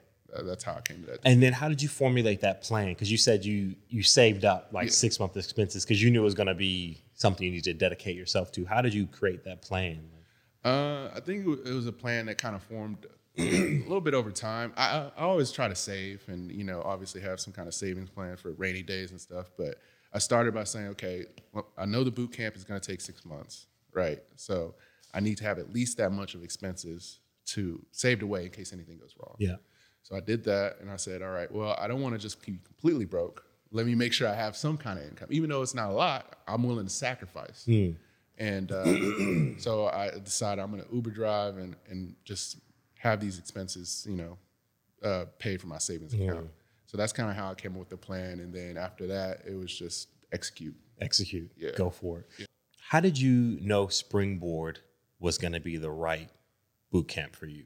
that's 0.44 0.64
how 0.64 0.74
I 0.74 0.80
came 0.80 1.00
to 1.02 1.06
that. 1.10 1.20
And 1.24 1.42
then 1.42 1.52
how 1.52 1.68
did 1.68 1.82
you 1.82 1.88
formulate 1.88 2.40
that 2.40 2.62
plan? 2.62 2.88
Because 2.88 3.10
you 3.10 3.18
said 3.18 3.44
you 3.44 3.74
you 3.88 4.02
saved 4.02 4.44
up 4.44 4.70
like 4.72 4.90
six 4.90 5.18
month 5.20 5.36
expenses 5.36 5.84
because 5.84 6.02
you 6.02 6.10
knew 6.10 6.20
it 6.22 6.24
was 6.24 6.34
going 6.34 6.46
to 6.46 6.54
be 6.54 7.02
something 7.14 7.44
you 7.44 7.52
need 7.52 7.64
to 7.64 7.74
dedicate 7.74 8.16
yourself 8.16 8.50
to. 8.52 8.64
How 8.64 8.80
did 8.82 8.94
you 8.94 9.06
create 9.06 9.44
that 9.44 9.62
plan? 9.62 10.08
Uh, 10.64 11.10
I 11.14 11.20
think 11.20 11.46
it 11.66 11.72
was 11.74 11.86
a 11.86 11.92
plan 11.92 12.26
that 12.26 12.38
kind 12.38 12.56
of 12.56 12.62
formed 12.62 13.06
a 13.38 13.82
little 13.82 14.00
bit 14.00 14.14
over 14.14 14.30
time. 14.30 14.72
I, 14.76 15.10
I 15.16 15.22
always 15.22 15.50
try 15.50 15.68
to 15.68 15.74
save, 15.74 16.24
and 16.28 16.50
you 16.52 16.64
know, 16.64 16.82
obviously 16.84 17.20
have 17.22 17.40
some 17.40 17.52
kind 17.52 17.68
of 17.68 17.74
savings 17.74 18.10
plan 18.10 18.36
for 18.36 18.52
rainy 18.52 18.82
days 18.82 19.10
and 19.10 19.20
stuff. 19.20 19.50
But 19.56 19.76
I 20.12 20.18
started 20.18 20.54
by 20.54 20.64
saying, 20.64 20.88
okay, 20.88 21.26
well, 21.52 21.66
I 21.76 21.86
know 21.86 22.04
the 22.04 22.10
boot 22.10 22.32
camp 22.32 22.56
is 22.56 22.64
going 22.64 22.80
to 22.80 22.86
take 22.86 23.00
six 23.00 23.24
months, 23.24 23.66
right? 23.92 24.22
So 24.36 24.74
I 25.12 25.20
need 25.20 25.38
to 25.38 25.44
have 25.44 25.58
at 25.58 25.72
least 25.72 25.96
that 25.98 26.12
much 26.12 26.34
of 26.34 26.44
expenses 26.44 27.20
to 27.46 27.84
saved 27.90 28.22
away 28.22 28.44
in 28.44 28.50
case 28.50 28.72
anything 28.72 28.98
goes 28.98 29.14
wrong. 29.18 29.36
Yeah. 29.38 29.56
So 30.02 30.16
I 30.16 30.20
did 30.20 30.44
that, 30.44 30.76
and 30.80 30.90
I 30.90 30.96
said, 30.96 31.22
all 31.22 31.30
right, 31.30 31.50
well, 31.50 31.76
I 31.80 31.88
don't 31.88 32.02
want 32.02 32.14
to 32.14 32.20
just 32.20 32.44
be 32.44 32.58
completely 32.64 33.06
broke. 33.06 33.44
Let 33.72 33.86
me 33.86 33.94
make 33.94 34.12
sure 34.12 34.28
I 34.28 34.34
have 34.34 34.56
some 34.56 34.76
kind 34.76 34.98
of 34.98 35.04
income, 35.06 35.28
even 35.30 35.50
though 35.50 35.62
it's 35.62 35.74
not 35.74 35.90
a 35.90 35.92
lot. 35.92 36.36
I'm 36.46 36.62
willing 36.62 36.86
to 36.86 36.92
sacrifice. 36.92 37.64
And 38.38 38.70
uh, 38.70 39.58
so 39.58 39.86
I 39.86 40.10
decided 40.22 40.60
I'm 40.62 40.70
going 40.70 40.82
to 40.82 40.94
Uber 40.94 41.10
drive 41.10 41.56
and 41.56 41.76
and 41.88 42.14
just 42.24 42.58
have 43.04 43.20
these 43.20 43.38
expenses, 43.38 44.04
you 44.08 44.16
know, 44.16 44.38
uh, 45.08 45.26
paid 45.38 45.60
from 45.60 45.70
my 45.70 45.78
savings 45.78 46.12
account. 46.14 46.48
So 46.86 46.96
that's 46.96 47.12
kind 47.12 47.30
of 47.30 47.36
how 47.36 47.50
I 47.50 47.54
came 47.54 47.72
up 47.72 47.78
with 47.78 47.88
the 47.90 47.96
plan. 47.96 48.40
And 48.40 48.52
then 48.52 48.76
after 48.76 49.06
that, 49.08 49.42
it 49.46 49.54
was 49.54 49.76
just 49.76 50.08
execute. 50.32 50.74
Execute. 51.00 51.50
Yeah. 51.56 51.70
Go 51.76 51.90
for 51.90 52.20
it. 52.38 52.48
How 52.80 53.00
did 53.00 53.18
you 53.18 53.58
know 53.60 53.88
Springboard 53.88 54.80
was 55.20 55.38
going 55.38 55.52
to 55.52 55.60
be 55.60 55.76
the 55.76 55.90
right 55.90 56.30
boot 56.90 57.08
camp 57.08 57.36
for 57.36 57.46
you? 57.46 57.64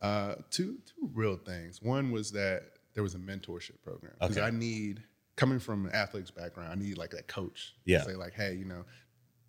Uh, 0.00 0.36
two 0.50 0.78
two 0.86 1.10
real 1.14 1.36
things. 1.36 1.80
One 1.82 2.10
was 2.10 2.32
that 2.32 2.62
there 2.94 3.02
was 3.02 3.14
a 3.14 3.18
mentorship 3.18 3.80
program 3.82 4.14
because 4.20 4.36
Okay. 4.38 4.46
I 4.46 4.50
need 4.50 5.02
coming 5.36 5.58
from 5.58 5.86
an 5.86 5.94
athletics 5.94 6.30
background. 6.30 6.70
I 6.72 6.74
need 6.74 6.98
like 6.98 7.10
that 7.10 7.28
coach. 7.28 7.74
to 7.84 7.92
Yeah. 7.92 8.02
Say 8.02 8.14
like, 8.14 8.34
hey, 8.34 8.54
you 8.54 8.64
know, 8.64 8.84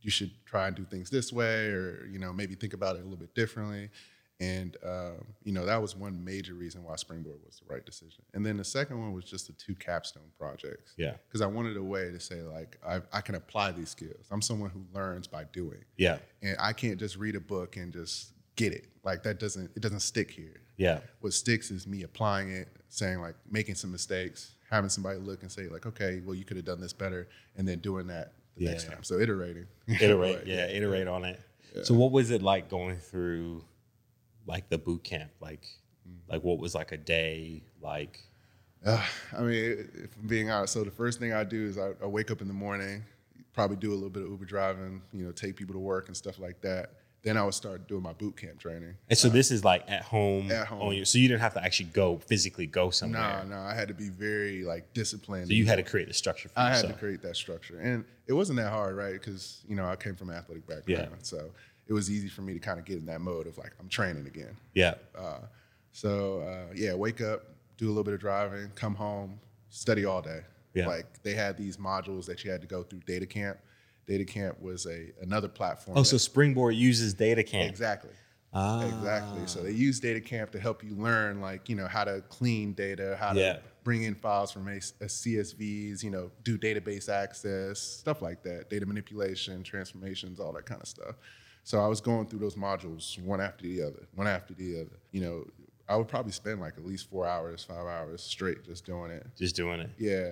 you 0.01 0.11
should 0.11 0.31
try 0.45 0.67
and 0.67 0.75
do 0.75 0.83
things 0.85 1.09
this 1.09 1.31
way, 1.33 1.67
or 1.67 2.05
you 2.11 2.19
know, 2.19 2.33
maybe 2.33 2.55
think 2.55 2.73
about 2.73 2.95
it 2.95 2.99
a 2.99 3.03
little 3.03 3.17
bit 3.17 3.33
differently. 3.35 3.89
And 4.39 4.75
um, 4.85 5.25
you 5.43 5.53
know 5.53 5.65
that 5.65 5.81
was 5.81 5.95
one 5.95 6.23
major 6.23 6.53
reason 6.53 6.83
why 6.83 6.95
Springboard 6.95 7.37
was 7.45 7.59
the 7.65 7.73
right 7.73 7.85
decision. 7.85 8.23
And 8.33 8.45
then 8.45 8.57
the 8.57 8.63
second 8.63 8.99
one 8.99 9.13
was 9.13 9.23
just 9.25 9.47
the 9.47 9.53
two 9.53 9.75
capstone 9.75 10.23
projects. 10.37 10.93
Yeah. 10.97 11.13
Because 11.27 11.41
I 11.41 11.45
wanted 11.45 11.77
a 11.77 11.83
way 11.83 12.11
to 12.11 12.19
say 12.19 12.41
like 12.41 12.77
I, 12.85 13.01
I 13.11 13.21
can 13.21 13.35
apply 13.35 13.71
these 13.71 13.89
skills. 13.89 14.25
I'm 14.31 14.41
someone 14.41 14.69
who 14.71 14.83
learns 14.93 15.27
by 15.27 15.45
doing, 15.53 15.83
Yeah. 15.97 16.17
and 16.41 16.57
I 16.59 16.73
can't 16.73 16.97
just 16.99 17.15
read 17.15 17.35
a 17.35 17.39
book 17.39 17.77
and 17.77 17.93
just 17.93 18.33
get 18.55 18.73
it. 18.73 18.87
Like 19.03 19.23
that 19.23 19.39
doesn't 19.39 19.71
it 19.75 19.81
doesn't 19.81 20.01
stick 20.01 20.31
here. 20.31 20.61
Yeah. 20.77 20.99
What 21.21 21.33
sticks 21.33 21.69
is 21.71 21.85
me 21.87 22.01
applying 22.03 22.49
it, 22.51 22.67
saying 22.89 23.21
like 23.21 23.35
making 23.49 23.75
some 23.75 23.91
mistakes, 23.91 24.55
having 24.69 24.89
somebody 24.89 25.19
look 25.19 25.43
and 25.43 25.51
say 25.51 25.67
like, 25.69 25.85
okay, 25.85 26.21
well 26.25 26.35
you 26.35 26.43
could 26.43 26.57
have 26.57 26.65
done 26.65 26.81
this 26.81 26.93
better, 26.93 27.27
and 27.55 27.67
then 27.67 27.79
doing 27.79 28.07
that 28.07 28.33
the 28.57 28.65
next 28.65 28.87
time. 28.87 29.03
So 29.03 29.19
iterating. 29.19 29.67
Iterate. 29.87 30.37
Right, 30.37 30.47
yeah, 30.47 30.65
iterate 30.67 31.07
on 31.07 31.23
it. 31.25 31.39
So 31.83 31.93
what 31.95 32.11
was 32.11 32.29
it 32.29 32.41
like 32.43 32.69
going 32.69 32.97
through 32.97 33.63
like 34.45 34.69
the 34.69 34.77
boot 34.77 35.03
camp? 35.03 35.31
Like 35.39 35.65
like 36.27 36.43
what 36.43 36.59
was 36.59 36.75
like 36.75 36.91
a 36.91 36.97
day 36.97 37.63
like 37.81 38.19
Uh, 38.85 39.01
I 39.37 39.41
mean, 39.41 39.89
if 39.95 40.15
I'm 40.21 40.27
being 40.27 40.49
honest, 40.49 40.73
so 40.73 40.83
the 40.83 40.91
first 40.91 41.19
thing 41.19 41.31
I 41.33 41.43
do 41.45 41.65
is 41.65 41.77
I, 41.77 41.91
I 42.03 42.05
wake 42.07 42.29
up 42.31 42.41
in 42.41 42.47
the 42.49 42.53
morning, 42.53 43.03
probably 43.53 43.77
do 43.77 43.91
a 43.91 43.95
little 43.95 44.09
bit 44.09 44.23
of 44.23 44.29
Uber 44.29 44.45
driving, 44.45 45.01
you 45.13 45.23
know, 45.25 45.31
take 45.31 45.55
people 45.55 45.73
to 45.73 45.79
work 45.79 46.07
and 46.07 46.17
stuff 46.17 46.37
like 46.39 46.59
that. 46.61 46.91
Then 47.21 47.37
I 47.37 47.43
would 47.45 47.53
start 47.53 47.87
doing 47.87 48.03
my 48.03 48.11
boot 48.11 48.35
camp 48.35 48.59
training. 48.59 48.95
And 49.09 49.17
so 49.17 49.29
this 49.29 49.49
is 49.51 49.63
like 49.63 49.89
at 49.89 50.01
home, 50.01 50.51
At 50.51 50.67
home. 50.67 50.81
on 50.81 50.93
your 50.93 51.05
so 51.05 51.17
you 51.17 51.29
didn't 51.29 51.39
have 51.39 51.53
to 51.53 51.63
actually 51.63 51.85
go 51.93 52.17
physically 52.17 52.65
go 52.67 52.89
somewhere. 52.89 53.45
No, 53.47 53.55
no, 53.55 53.61
I 53.61 53.73
had 53.73 53.87
to 53.87 53.93
be 53.93 54.09
very 54.09 54.65
like 54.65 54.93
disciplined. 54.93 55.47
So 55.47 55.53
you 55.53 55.65
had 55.65 55.77
to 55.77 55.83
create 55.83 56.09
the 56.09 56.13
structure 56.13 56.49
for 56.49 56.59
I 56.59 56.75
had 56.75 56.85
to 56.87 56.93
create 56.93 57.21
that 57.21 57.37
structure, 57.37 57.79
and 57.79 58.03
it 58.27 58.33
wasn't 58.33 58.57
that 58.57 58.69
hard, 58.73 58.97
right? 58.97 59.13
Because 59.13 59.63
you 59.69 59.77
know 59.77 59.85
I 59.85 59.95
came 59.95 60.17
from 60.17 60.31
an 60.31 60.35
athletic 60.35 60.67
background, 60.67 61.11
Yeah. 61.13 61.17
so 61.21 61.51
it 61.87 61.93
was 61.93 62.09
easy 62.09 62.27
for 62.29 62.41
me 62.41 62.53
to 62.53 62.59
kind 62.59 62.79
of 62.79 62.85
get 62.85 62.97
in 62.97 63.05
that 63.07 63.21
mode 63.21 63.47
of 63.47 63.57
like 63.57 63.73
I'm 63.79 63.89
training 63.89 64.25
again. 64.27 64.55
yeah. 64.73 64.95
Uh, 65.17 65.39
so 65.91 66.41
uh, 66.41 66.73
yeah, 66.75 66.93
wake 66.93 67.21
up, 67.21 67.43
do 67.77 67.87
a 67.87 67.89
little 67.89 68.03
bit 68.03 68.13
of 68.13 68.19
driving, 68.19 68.71
come 68.75 68.95
home, 68.95 69.39
study 69.69 70.05
all 70.05 70.21
day. 70.21 70.41
Yeah. 70.73 70.87
Like 70.87 71.21
they 71.23 71.33
had 71.33 71.57
these 71.57 71.77
modules 71.77 72.25
that 72.25 72.43
you 72.43 72.49
had 72.51 72.61
to 72.61 72.67
go 72.67 72.83
through 72.83 73.01
Data 73.05 73.25
Camp. 73.27 73.57
Data 74.07 74.25
Camp 74.25 74.59
was 74.61 74.85
a 74.87 75.11
another 75.21 75.47
platform. 75.47 75.97
Oh, 75.97 76.01
that- 76.01 76.07
so 76.07 76.17
Springboard 76.17 76.75
uses 76.75 77.13
data 77.13 77.43
camp. 77.43 77.69
exactly. 77.69 78.11
Ah. 78.55 78.85
Exactly. 78.87 79.47
So 79.47 79.61
they 79.63 79.71
use 79.71 79.99
Data 79.99 80.21
Camp 80.21 80.51
to 80.51 80.59
help 80.59 80.83
you 80.83 80.95
learn, 80.95 81.41
like 81.41 81.69
you 81.69 81.75
know, 81.75 81.87
how 81.87 82.03
to 82.03 82.21
clean 82.29 82.73
data, 82.73 83.17
how 83.19 83.33
Yeah. 83.33 83.53
to 83.53 83.61
bring 83.83 84.03
in 84.03 84.13
files 84.15 84.51
from 84.51 84.67
a, 84.67 84.77
a 84.77 85.07
CSVs, 85.09 86.03
you 86.03 86.09
know, 86.11 86.31
do 86.43 86.57
database 86.57 87.09
access, 87.09 87.79
stuff 87.79 88.21
like 88.21 88.43
that, 88.43 88.69
data 88.69 88.85
manipulation, 88.85 89.63
transformations, 89.63 90.39
all 90.39 90.53
that 90.53 90.65
kind 90.65 90.81
of 90.81 90.87
stuff. 90.87 91.15
So 91.63 91.79
I 91.79 91.87
was 91.87 92.01
going 92.01 92.27
through 92.27 92.39
those 92.39 92.55
modules 92.55 93.19
one 93.21 93.39
after 93.41 93.63
the 93.63 93.81
other, 93.83 94.07
one 94.15 94.27
after 94.27 94.53
the 94.53 94.81
other. 94.81 94.99
You 95.11 95.21
know, 95.21 95.45
I 95.87 95.95
would 95.95 96.07
probably 96.07 96.31
spend 96.31 96.59
like 96.59 96.73
at 96.77 96.85
least 96.85 97.09
four 97.09 97.25
hours, 97.25 97.63
five 97.63 97.85
hours 97.85 98.21
straight 98.21 98.63
just 98.65 98.85
doing 98.85 99.11
it. 99.11 99.25
Just 99.37 99.55
doing 99.55 99.79
it. 99.79 99.89
Yeah. 99.97 100.31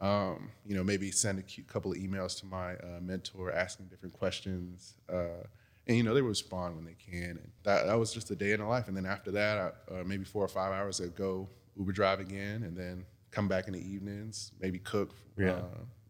Um, 0.00 0.50
you 0.66 0.74
know, 0.74 0.82
maybe 0.82 1.10
send 1.12 1.38
a 1.38 1.62
couple 1.62 1.92
of 1.92 1.98
emails 1.98 2.38
to 2.40 2.46
my 2.46 2.74
uh, 2.74 3.00
mentor 3.00 3.52
asking 3.52 3.86
different 3.86 4.14
questions. 4.14 4.94
Uh, 5.08 5.44
and, 5.86 5.96
you 5.96 6.02
know, 6.02 6.14
they 6.14 6.22
would 6.22 6.28
respond 6.28 6.74
when 6.76 6.84
they 6.84 6.94
can. 6.94 7.30
And 7.30 7.50
that, 7.62 7.86
that 7.86 7.94
was 7.98 8.12
just 8.12 8.30
a 8.30 8.36
day 8.36 8.52
in 8.52 8.60
the 8.60 8.66
life. 8.66 8.88
And 8.88 8.96
then 8.96 9.06
after 9.06 9.30
that, 9.32 9.58
I, 9.90 10.00
uh, 10.00 10.04
maybe 10.04 10.24
four 10.24 10.44
or 10.44 10.48
five 10.48 10.72
hours, 10.72 11.00
I'd 11.00 11.14
go 11.14 11.48
Uber 11.78 11.92
drive 11.92 12.18
again 12.20 12.64
and 12.64 12.76
then 12.76 13.04
come 13.30 13.46
back 13.48 13.66
in 13.68 13.72
the 13.74 13.80
evenings, 13.80 14.52
maybe 14.60 14.78
cook, 14.80 15.14
Yeah. 15.38 15.52
uh, 15.52 15.62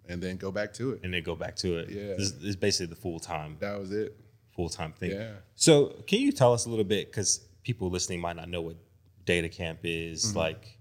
and 0.08 0.22
then 0.22 0.36
go 0.36 0.50
back 0.50 0.72
to 0.74 0.92
it. 0.92 1.00
And 1.04 1.12
then 1.14 1.22
go 1.22 1.34
back 1.36 1.56
to 1.56 1.78
it. 1.78 1.90
Yeah. 1.90 2.14
This 2.16 2.32
is 2.42 2.56
basically 2.56 2.86
the 2.86 3.00
full 3.00 3.20
time 3.20 3.56
That 3.60 3.78
was 3.78 3.92
it. 3.92 4.18
Full 4.54 4.68
time 4.68 4.92
thing. 4.92 5.12
Yeah. 5.12 5.32
So 5.54 6.02
can 6.06 6.20
you 6.20 6.32
tell 6.32 6.52
us 6.52 6.66
a 6.66 6.68
little 6.70 6.84
bit 6.84 7.10
because 7.10 7.40
people 7.62 7.90
listening 7.90 8.20
might 8.20 8.36
not 8.36 8.48
know 8.48 8.60
what 8.60 8.76
data 9.24 9.48
camp 9.48 9.80
is 9.84 10.26
Mm-hmm. 10.26 10.38
like. 10.38 10.78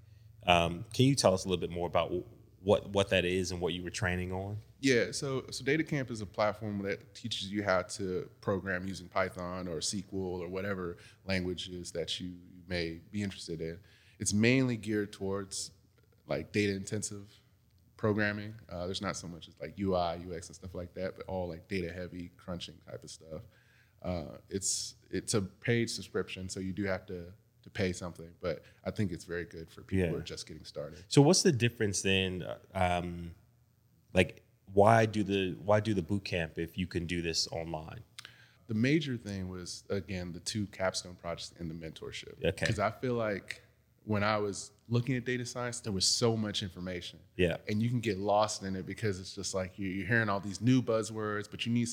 Um, 0.47 0.85
can 0.93 1.05
you 1.05 1.13
tell 1.15 1.33
us 1.35 1.45
a 1.45 1.47
little 1.47 1.61
bit 1.61 1.69
more 1.69 1.85
about 1.85 2.11
what 2.63 2.89
what 2.89 3.09
that 3.09 3.25
is 3.25 3.51
and 3.51 3.61
what 3.61 3.73
you 3.73 3.83
were 3.83 3.91
training 3.91 4.31
on? 4.31 4.57
Yeah, 4.79 5.11
so 5.11 5.43
so 5.51 5.63
Data 5.63 5.83
Camp 5.83 6.09
is 6.09 6.21
a 6.21 6.25
platform 6.25 6.81
that 6.81 7.13
teaches 7.13 7.51
you 7.51 7.61
how 7.63 7.83
to 7.83 8.27
program 8.41 8.87
using 8.87 9.07
Python 9.07 9.67
or 9.67 9.77
SQL 9.77 10.41
or 10.41 10.47
whatever 10.47 10.97
languages 11.27 11.91
that 11.91 12.19
you 12.19 12.33
may 12.67 12.99
be 13.11 13.21
interested 13.21 13.61
in. 13.61 13.77
It's 14.19 14.33
mainly 14.33 14.77
geared 14.77 15.11
towards 15.13 15.69
like 16.27 16.51
data 16.51 16.73
intensive 16.73 17.31
programming. 17.97 18.55
Uh, 18.71 18.87
there's 18.87 19.01
not 19.01 19.15
so 19.15 19.27
much 19.27 19.47
as 19.47 19.53
like 19.61 19.75
UI, 19.79 20.25
UX, 20.35 20.47
and 20.47 20.55
stuff 20.55 20.73
like 20.73 20.95
that, 20.95 21.15
but 21.15 21.27
all 21.27 21.47
like 21.47 21.67
data 21.67 21.91
heavy 21.93 22.31
crunching 22.37 22.75
type 22.89 23.03
of 23.03 23.11
stuff. 23.11 23.41
Uh, 24.03 24.23
it's 24.49 24.95
it's 25.09 25.33
a 25.33 25.41
paid 25.41 25.89
subscription, 25.89 26.49
so 26.49 26.59
you 26.59 26.73
do 26.73 26.83
have 26.85 27.05
to 27.07 27.25
to 27.63 27.69
pay 27.69 27.93
something, 27.93 28.29
but 28.41 28.63
I 28.83 28.89
think 28.89 29.11
it's 29.11 29.25
very 29.25 29.45
good 29.45 29.69
for 29.69 29.81
people 29.83 30.07
who 30.09 30.15
are 30.15 30.21
just 30.21 30.47
getting 30.47 30.63
started. 30.63 31.03
So 31.09 31.21
what's 31.21 31.43
the 31.43 31.51
difference 31.51 32.01
then? 32.01 32.43
Um, 32.73 33.31
like 34.13 34.41
why 34.73 35.05
do 35.05 35.23
the 35.23 35.55
why 35.63 35.79
do 35.79 35.93
the 35.93 36.01
boot 36.01 36.23
camp 36.25 36.57
if 36.57 36.77
you 36.77 36.87
can 36.87 37.05
do 37.05 37.21
this 37.21 37.47
online? 37.51 38.01
the 38.67 38.75
major 38.75 39.17
thing 39.17 39.49
was 39.49 39.83
again 39.89 40.31
the 40.31 40.39
two 40.39 40.65
capstone 40.67 41.13
projects 41.15 41.51
and 41.59 41.69
the 41.69 41.73
mentorship. 41.75 42.37
Okay. 42.43 42.51
Because 42.61 42.79
I 42.79 42.89
feel 42.89 43.15
like 43.15 43.61
when 44.05 44.23
I 44.23 44.37
was 44.37 44.71
looking 44.87 45.17
at 45.17 45.25
data 45.25 45.45
science, 45.45 45.81
there 45.81 45.91
was 45.91 46.05
so 46.07 46.37
much 46.37 46.63
information. 46.63 47.19
Yeah. 47.35 47.57
And 47.67 47.83
you 47.83 47.89
can 47.89 47.99
get 47.99 48.17
lost 48.17 48.63
in 48.63 48.77
it 48.77 48.85
because 48.85 49.19
it's 49.19 49.35
just 49.35 49.53
like 49.53 49.77
you- 49.77 49.89
you're 49.89 50.07
hearing 50.07 50.29
all 50.29 50.39
these 50.39 50.61
new 50.61 50.81
buzzwords, 50.81 51.51
but 51.51 51.65
you 51.65 51.73
need 51.73 51.89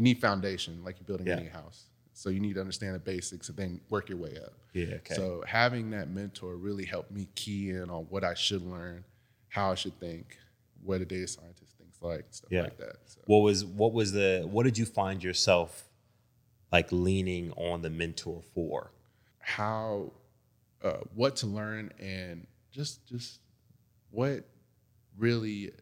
you 0.00 0.04
need 0.04 0.18
foundation, 0.18 0.82
like 0.82 0.96
you're 0.98 1.04
building 1.06 1.26
Yeah. 1.26 1.36
any 1.40 1.48
house. 1.48 1.84
So 2.14 2.30
you 2.30 2.40
need 2.40 2.54
to 2.54 2.60
understand 2.60 2.94
the 2.94 2.98
basics 2.98 3.48
and 3.50 3.56
then 3.58 3.80
work 3.90 4.08
your 4.08 4.16
way 4.18 4.36
up. 4.42 4.54
Yeah, 4.72 4.94
okay. 4.96 5.14
So 5.14 5.44
having 5.46 5.90
that 5.90 6.08
mentor 6.08 6.56
really 6.56 6.86
helped 6.86 7.10
me 7.10 7.28
key 7.34 7.70
in 7.70 7.90
on 7.90 8.04
what 8.04 8.24
I 8.24 8.32
should 8.34 8.62
learn, 8.62 9.04
how 9.48 9.72
I 9.72 9.74
should 9.74 9.98
think, 10.00 10.38
what 10.82 11.02
a 11.02 11.04
data 11.04 11.28
scientist 11.28 11.76
thinks 11.76 11.98
like, 12.00 12.24
stuff 12.30 12.50
Yeah. 12.50 12.62
like 12.62 12.78
that. 12.78 12.96
So. 13.04 13.20
What 13.26 13.40
was 13.40 13.64
what 13.64 13.92
was 13.92 14.12
the 14.12 14.46
what 14.50 14.62
did 14.64 14.78
you 14.78 14.86
find 14.86 15.22
yourself 15.22 15.86
like 16.72 16.90
leaning 16.92 17.52
on 17.52 17.82
the 17.82 17.90
mentor 17.90 18.40
for? 18.54 18.90
how 19.42 20.12
uh, 20.82 20.98
what 21.14 21.34
to 21.36 21.46
learn 21.46 21.92
and 21.98 22.46
just 22.70 23.04
just 23.06 23.40
what 24.10 24.44
really 25.18 25.72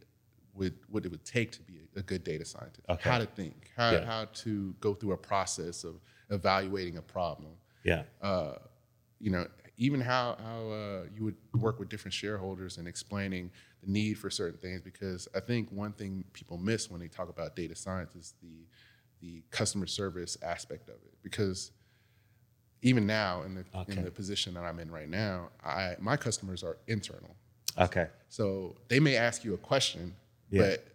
would 0.58 0.74
what 0.88 1.04
it 1.04 1.10
would 1.10 1.24
take 1.24 1.50
to 1.52 1.62
be 1.62 1.80
a, 1.96 2.02
good 2.02 2.24
data 2.24 2.44
scientist 2.44 2.84
Okay. 2.88 3.08
how 3.10 3.18
to 3.18 3.26
think 3.26 3.70
how, 3.76 3.92
Yeah. 3.92 4.04
how 4.04 4.24
to 4.44 4.74
go 4.80 4.94
through 4.94 5.12
a 5.12 5.16
process 5.16 5.84
of 5.84 6.00
evaluating 6.30 6.96
a 6.98 7.02
problem 7.02 7.52
Yeah. 7.84 8.02
uh, 8.22 8.54
you 9.20 9.30
know 9.30 9.46
even 9.76 10.00
how 10.00 10.36
how 10.42 10.70
uh, 10.70 11.04
you 11.14 11.24
would 11.24 11.36
work 11.54 11.78
with 11.78 11.88
different 11.88 12.12
shareholders 12.14 12.78
and 12.78 12.88
explaining 12.88 13.50
the 13.82 13.90
need 13.90 14.14
for 14.14 14.28
certain 14.30 14.58
things 14.58 14.80
because 14.80 15.28
I 15.34 15.40
think 15.40 15.70
one 15.70 15.92
thing 15.92 16.24
people 16.32 16.58
miss 16.58 16.90
when 16.90 17.00
they 17.00 17.08
talk 17.08 17.28
about 17.28 17.54
data 17.56 17.74
science 17.74 18.14
is 18.14 18.34
the 18.42 18.66
the 19.20 19.42
customer 19.50 19.86
service 19.86 20.36
aspect 20.42 20.88
of 20.88 20.96
it 20.96 21.14
because 21.22 21.72
even 22.82 23.06
now 23.06 23.42
in 23.42 23.54
the 23.54 23.64
Okay. 23.74 23.92
in 23.98 24.04
the 24.04 24.10
position 24.10 24.54
that 24.54 24.64
I'm 24.64 24.78
in 24.78 24.90
right 24.90 25.08
now 25.08 25.50
I 25.64 25.96
my 25.98 26.16
customers 26.16 26.62
are 26.62 26.78
internal 26.86 27.34
Okay. 27.76 28.08
so 28.28 28.76
they 28.88 29.00
may 29.00 29.16
ask 29.16 29.44
you 29.44 29.54
a 29.54 29.58
question 29.58 30.14
Yeah. 30.50 30.62
but 30.62 30.86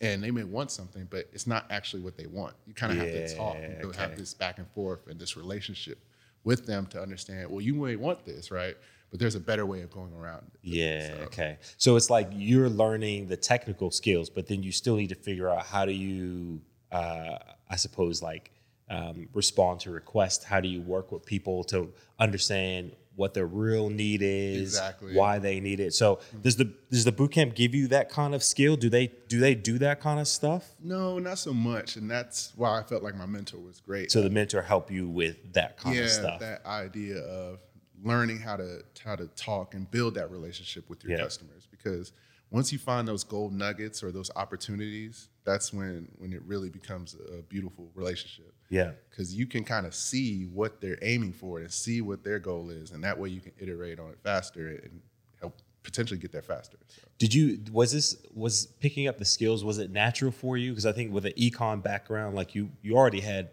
and 0.00 0.22
they 0.22 0.30
may 0.30 0.44
want 0.44 0.70
something 0.70 1.06
but 1.10 1.28
it's 1.32 1.46
not 1.46 1.64
actually 1.70 2.02
what 2.02 2.16
they 2.16 2.26
want 2.26 2.54
you 2.66 2.74
kind 2.74 2.92
of 2.92 2.98
have 2.98 3.08
to 3.08 3.36
talk 3.36 3.54
Yeah, 3.56 3.64
and 3.66 3.84
okay. 3.86 3.98
have 4.00 4.16
this 4.16 4.34
back 4.34 4.58
and 4.58 4.68
forth 4.72 5.06
and 5.06 5.18
this 5.18 5.36
relationship 5.36 5.98
with 6.44 6.66
them 6.66 6.86
to 6.88 7.00
understand 7.00 7.50
well 7.50 7.60
you 7.62 7.74
may 7.74 7.96
want 7.96 8.24
this 8.26 8.50
right 8.50 8.76
but 9.10 9.18
there's 9.20 9.36
a 9.36 9.40
better 9.40 9.64
way 9.64 9.80
of 9.82 9.90
going 9.90 10.12
around 10.12 10.42
it 10.54 10.60
Yeah. 10.62 11.08
So- 11.16 11.22
Okay. 11.24 11.58
So 11.78 11.96
it's 11.96 12.10
like 12.10 12.28
you're 12.32 12.68
learning 12.68 13.28
the 13.28 13.36
technical 13.36 13.90
skills, 13.92 14.28
but 14.28 14.48
then 14.48 14.62
you 14.64 14.72
still 14.72 14.96
need 14.96 15.08
to 15.10 15.14
figure 15.14 15.48
out 15.48 15.64
how 15.64 15.84
do 15.86 15.92
you, 15.92 16.60
uh, 16.90 17.38
I 17.70 17.76
suppose, 17.76 18.20
like 18.20 18.50
um, 18.90 19.28
respond 19.32 19.78
to 19.80 19.92
requests. 19.92 20.42
How 20.44 20.58
do 20.60 20.68
you 20.68 20.80
work 20.80 21.12
with 21.12 21.24
people 21.24 21.62
to 21.64 21.92
understand 22.18 22.96
what 23.16 23.34
their 23.34 23.46
real 23.46 23.88
need 23.90 24.20
is, 24.22 24.60
Exactly. 24.74 25.14
why 25.14 25.38
they 25.38 25.58
need 25.58 25.80
it. 25.80 25.92
So 25.94 26.16
mm-hmm. 26.16 26.42
does 26.42 26.56
the 26.56 26.72
does 26.90 27.04
the 27.04 27.12
boot 27.12 27.32
camp 27.32 27.54
give 27.54 27.74
you 27.74 27.88
that 27.88 28.08
kind 28.10 28.34
of 28.34 28.42
skill? 28.44 28.76
Do 28.76 28.88
they 28.88 29.08
do 29.28 29.40
they 29.40 29.54
do 29.54 29.78
that 29.78 30.00
kind 30.00 30.20
of 30.20 30.28
stuff? 30.28 30.74
no 30.82 31.18
not 31.18 31.38
so 31.38 31.52
much 31.52 31.96
and 31.96 32.10
that's 32.10 32.52
why 32.56 32.78
I 32.78 32.82
felt 32.82 33.02
like 33.02 33.14
my 33.16 33.26
mentor 33.26 33.58
was 33.58 33.80
great 33.80 34.12
So 34.12 34.22
the 34.22 34.30
mentor 34.30 34.62
help 34.62 34.90
you 34.90 35.08
with 35.08 35.54
that 35.54 35.76
kind 35.78 35.96
yeah, 35.96 36.02
of 36.02 36.10
stuff. 36.10 36.40
that 36.40 36.64
idea 36.66 37.18
of 37.18 37.58
learning 38.04 38.38
how 38.38 38.56
to 38.56 38.82
how 39.04 39.16
to 39.16 39.26
talk 39.28 39.74
and 39.74 39.90
build 39.90 40.14
that 40.14 40.30
relationship 40.30 40.88
with 40.90 41.02
your 41.02 41.16
Yeah. 41.16 41.24
customers 41.24 41.66
because 41.70 42.12
once 42.50 42.72
you 42.72 42.78
find 42.78 43.06
those 43.06 43.24
gold 43.24 43.52
nuggets 43.52 44.02
or 44.02 44.12
those 44.12 44.30
opportunities, 44.36 45.28
that's 45.44 45.72
when 45.72 46.08
when 46.18 46.32
it 46.32 46.42
really 46.44 46.70
becomes 46.70 47.16
a 47.38 47.42
beautiful 47.42 47.90
relationship 47.94 48.52
yeah. 48.68 48.92
because 49.10 49.34
you 49.34 49.46
can 49.46 49.64
kind 49.64 49.86
of 49.86 49.94
see 49.94 50.44
what 50.44 50.80
they're 50.80 50.98
aiming 51.02 51.32
for 51.32 51.58
and 51.58 51.72
see 51.72 52.00
what 52.00 52.22
their 52.24 52.38
goal 52.38 52.70
is, 52.70 52.92
and 52.92 53.02
that 53.04 53.18
way 53.18 53.28
you 53.28 53.40
can 53.40 53.52
iterate 53.58 53.98
on 53.98 54.10
it 54.10 54.18
faster 54.22 54.68
and 54.68 55.00
help 55.40 55.60
potentially 55.82 56.18
get 56.18 56.32
there 56.32 56.42
faster. 56.42 56.78
So. 56.88 57.02
Did 57.18 57.34
you 57.34 57.60
was 57.72 57.92
this 57.92 58.16
was 58.34 58.66
picking 58.80 59.08
up 59.08 59.18
the 59.18 59.24
skills 59.24 59.64
was 59.64 59.78
it 59.78 59.90
natural 59.90 60.32
for 60.32 60.56
you 60.56 60.70
because 60.70 60.86
I 60.86 60.92
think 60.92 61.12
with 61.12 61.26
an 61.26 61.32
econ 61.32 61.82
background 61.82 62.34
like 62.34 62.54
you 62.54 62.70
you 62.82 62.96
already 62.96 63.20
had 63.20 63.50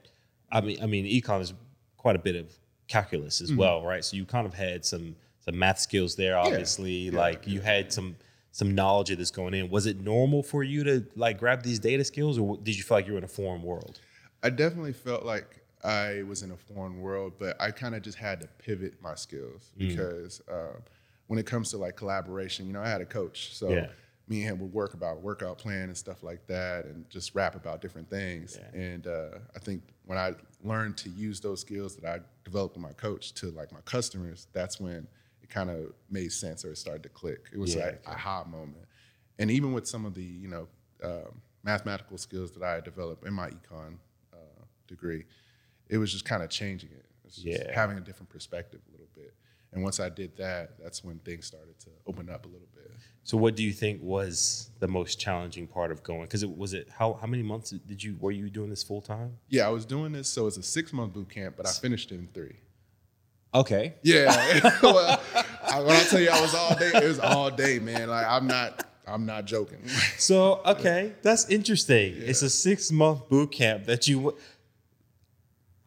I 0.51 0.61
mean 0.61 0.77
I 0.81 0.85
mean 0.87 1.05
econ 1.05 1.41
is 1.41 1.53
quite 1.97 2.15
a 2.15 2.19
bit 2.19 2.35
of 2.35 2.51
calculus 2.87 3.41
as 3.41 3.49
mm-hmm. 3.49 3.59
well, 3.59 3.83
right? 3.83 4.03
So 4.03 4.17
you 4.17 4.25
kind 4.25 4.45
of 4.45 4.53
had 4.53 4.85
some 4.85 5.15
some 5.39 5.57
math 5.57 5.79
skills 5.79 6.15
there, 6.15 6.37
obviously. 6.37 7.09
Yeah, 7.09 7.19
like 7.19 7.47
you 7.47 7.61
had 7.61 7.91
some 7.91 8.15
some 8.53 8.73
knowledge 8.75 9.09
of 9.09 9.17
this 9.17 9.31
going 9.31 9.53
in. 9.55 9.69
Was 9.69 9.85
it 9.87 9.99
normal 9.99 10.43
for 10.43 10.63
you 10.63 10.83
to 10.85 11.05
like 11.15 11.39
grab 11.39 11.63
these 11.63 11.79
data 11.79 12.03
skills, 12.05 12.37
or 12.37 12.55
did 12.57 12.77
you 12.77 12.83
feel 12.83 12.97
like 12.97 13.07
you 13.07 13.13
were 13.13 13.17
in 13.17 13.23
a 13.25 13.27
foreign 13.27 13.63
world? 13.63 13.99
I 14.43 14.49
definitely 14.51 14.93
felt 14.93 15.25
like 15.25 15.59
I 15.83 16.23
was 16.23 16.43
in 16.43 16.51
a 16.51 16.55
foreign 16.57 17.01
world, 17.01 17.33
but 17.39 17.59
I 17.59 17.71
kind 17.71 17.95
of 17.95 18.03
just 18.03 18.17
had 18.17 18.39
to 18.41 18.47
pivot 18.59 18.93
my 19.01 19.15
skills 19.15 19.71
Mm. 19.77 19.89
because 19.89 20.41
um, 20.49 20.81
when 21.27 21.39
it 21.39 21.45
comes 21.47 21.71
to 21.71 21.77
like 21.77 21.95
collaboration, 21.97 22.67
you 22.67 22.73
know, 22.73 22.81
I 22.81 22.87
had 22.89 23.01
a 23.01 23.05
coach, 23.05 23.55
so 23.55 23.69
Yeah. 23.69 23.87
me 24.27 24.43
and 24.43 24.51
him 24.51 24.59
would 24.59 24.71
work 24.71 24.93
about 24.93 25.21
workout 25.21 25.57
plan 25.57 25.85
and 25.89 25.97
stuff 25.97 26.21
like 26.21 26.45
that, 26.47 26.85
and 26.85 27.09
just 27.09 27.33
rap 27.33 27.55
about 27.55 27.81
different 27.81 28.07
things. 28.09 28.59
Yeah. 28.61 28.79
And 28.79 29.07
uh, 29.07 29.29
I 29.55 29.59
think 29.59 29.81
when 30.05 30.17
I 30.19 30.35
learned 30.63 30.95
to 30.97 31.09
use 31.09 31.39
those 31.39 31.59
skills 31.61 31.95
that 31.95 32.05
I 32.07 32.19
developed 32.45 32.75
with 32.75 32.83
my 32.83 32.93
coach 32.93 33.33
to 33.35 33.49
like 33.49 33.71
my 33.71 33.81
customers, 33.81 34.47
that's 34.53 34.79
when 34.79 35.07
kind 35.53 35.69
of 35.69 35.93
made 36.09 36.31
sense 36.31 36.65
or 36.65 36.71
it 36.71 36.77
started 36.77 37.03
to 37.03 37.09
click. 37.09 37.47
It 37.53 37.59
was 37.59 37.75
Yeah, 37.75 37.85
like 37.85 38.01
a 38.07 38.11
aha 38.11 38.43
moment. 38.45 38.85
And 39.39 39.49
even 39.51 39.73
with 39.73 39.87
some 39.87 40.05
of 40.05 40.13
the 40.13 40.23
you 40.23 40.47
know 40.47 40.67
um, 41.03 41.41
mathematical 41.63 42.17
skills 42.17 42.51
that 42.53 42.63
I 42.63 42.73
had 42.75 42.83
developed 42.83 43.25
in 43.27 43.33
my 43.33 43.49
econ 43.49 43.97
uh, 44.33 44.37
degree, 44.87 45.25
it 45.89 45.97
was 45.97 46.11
just 46.11 46.25
kind 46.25 46.41
of 46.43 46.49
changing 46.49 46.89
it. 46.91 47.05
It's 47.25 47.35
just 47.35 47.47
Yeah. 47.47 47.73
having 47.73 47.97
a 47.97 48.01
different 48.01 48.29
perspective 48.29 48.81
a 48.87 48.91
little 48.91 49.09
bit. 49.15 49.33
And 49.71 49.81
once 49.83 49.99
I 49.99 50.09
did 50.09 50.37
that, 50.37 50.77
that's 50.81 51.03
when 51.03 51.17
things 51.19 51.47
started 51.47 51.79
to 51.79 51.89
open 52.05 52.29
up 52.29 52.45
a 52.45 52.47
little 52.47 52.67
bit. 52.75 52.91
So 53.23 53.37
what 53.37 53.55
do 53.55 53.63
you 53.63 53.71
think 53.73 54.01
was 54.03 54.69
the 54.79 54.87
most 54.87 55.19
challenging 55.19 55.65
part 55.65 55.91
of 55.91 56.03
going? 56.03 56.21
Because 56.23 56.43
it 56.43 56.55
was 56.57 56.73
it 56.73 56.87
how 56.89 57.13
how 57.13 57.25
many 57.27 57.41
months 57.43 57.71
did 57.71 58.03
you 58.03 58.17
were 58.19 58.31
you 58.31 58.49
doing 58.49 58.69
this 58.69 58.83
full 58.83 59.01
time? 59.01 59.37
Yeah, 59.49 59.65
I 59.65 59.69
was 59.69 59.85
doing 59.85 60.11
this, 60.11 60.27
so 60.27 60.45
it's 60.47 60.57
a 60.57 60.63
six 60.63 60.91
month 60.93 61.13
boot 61.13 61.29
camp, 61.29 61.55
but 61.57 61.65
I 61.65 61.71
finished 61.71 62.11
it 62.11 62.15
in 62.15 62.27
three. 62.33 62.57
Okay. 63.55 63.93
Yeah. 64.03 64.77
well, 64.83 65.21
I, 65.73 65.79
when 65.81 65.95
I 65.95 66.03
tell 66.03 66.19
you 66.19 66.29
I 66.29 66.41
was 66.41 66.53
all 66.53 66.75
day, 66.75 66.91
it 66.93 67.03
was 67.03 67.19
all 67.19 67.49
day, 67.51 67.79
man. 67.79 68.09
Like 68.09 68.25
I'm 68.27 68.47
not, 68.47 68.85
I'm 69.07 69.25
not 69.25 69.45
joking. 69.45 69.79
So 70.17 70.61
okay, 70.65 71.13
that's 71.21 71.49
interesting. 71.49 72.15
It's 72.17 72.41
a 72.41 72.49
six 72.49 72.91
month 72.91 73.27
boot 73.29 73.51
camp 73.51 73.85
that 73.85 74.07
you. 74.07 74.17
w- 74.17 74.37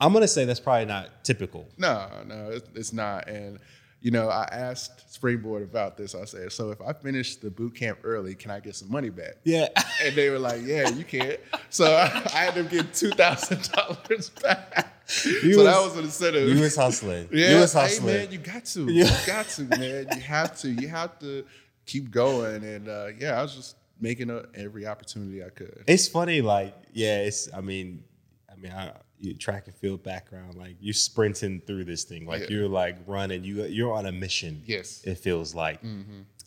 I'm 0.01 0.13
gonna 0.13 0.29
say 0.29 0.45
that's 0.45 0.61
probably 0.61 0.85
not 0.87 1.25
typical. 1.25 1.67
no, 1.79 2.07
no, 2.27 2.59
it's, 2.75 2.93
not. 2.93 3.29
And 3.29 3.59
you 4.03 4.11
know, 4.11 4.29
I 4.29 4.47
asked 4.53 5.15
Springboard 5.15 5.63
about 5.63 5.97
this. 5.97 6.15
I 6.15 6.27
said, 6.27 6.53
so 6.53 6.71
if 6.71 6.81
I 6.83 6.93
finish 6.93 7.37
the 7.37 7.51
boot 7.51 7.75
camp 7.75 8.01
early, 8.05 8.35
can 8.35 8.51
I 8.51 8.61
get 8.61 8.77
some 8.77 8.91
money 8.91 9.09
back? 9.09 9.37
Yeah. 9.45 9.69
And 10.05 10.15
they 10.15 10.29
were 10.29 10.39
like, 10.39 10.61
yeah, 10.65 10.91
you 10.91 11.03
can't. 11.05 11.41
So 11.71 11.87
I, 11.87 12.05
I 12.35 12.39
had 12.45 12.55
them 12.55 12.69
get 12.69 12.93
two 12.93 13.11
thousand 13.11 13.71
dollars 13.73 14.31
back. 14.31 14.93
You 15.25 15.55
so 15.55 15.65
that 15.65 15.77
was- 15.81 15.91
was 15.91 15.97
an 15.99 16.05
incentive. 16.05 16.49
You 16.49 16.61
was 16.63 16.77
hustling. 16.77 17.29
Yeah, 17.33 17.51
you 17.53 17.57
was 17.61 17.73
hey 17.73 17.81
hustling. 17.81 18.15
man, 18.15 18.33
you 18.33 18.39
got 18.39 18.65
to, 18.65 18.85
you 18.93 19.05
got 19.27 19.49
to, 19.51 19.63
man, 19.63 20.07
you 20.15 20.21
have 20.21 20.59
to, 20.61 20.69
you 20.71 20.89
have 20.89 21.19
to 21.21 21.45
keep 21.87 22.11
going. 22.11 22.65
And 22.65 22.89
uh, 22.89 23.09
yeah, 23.19 23.39
I 23.39 23.43
was 23.43 23.55
just 23.55 23.77
making 24.01 24.31
up 24.31 24.47
every 24.55 24.87
opportunity 24.87 25.45
I 25.45 25.51
could. 25.51 25.85
It's 25.87 26.09
funny, 26.09 26.41
like, 26.41 26.75
yeah, 26.93 27.19
it's. 27.21 27.49
I 27.55 27.61
mean, 27.61 28.03
I 28.51 28.57
mean, 28.57 28.73
I, 28.73 28.93
you 29.19 29.35
track 29.35 29.67
and 29.67 29.75
field 29.77 30.03
background, 30.03 30.57
like 30.57 30.77
you're 30.81 30.93
sprinting 30.93 31.63
through 31.67 31.85
this 31.85 32.05
thing, 32.05 32.27
like 32.27 32.43
Yeah. 32.43 32.47
you're 32.51 32.69
like 32.69 32.97
running. 33.07 33.45
You 33.45 33.65
you're 33.67 33.93
on 33.93 34.07
a 34.07 34.13
mission. 34.13 34.63
Yes. 34.67 35.03
it 35.05 35.19
feels 35.19 35.55
like. 35.55 35.81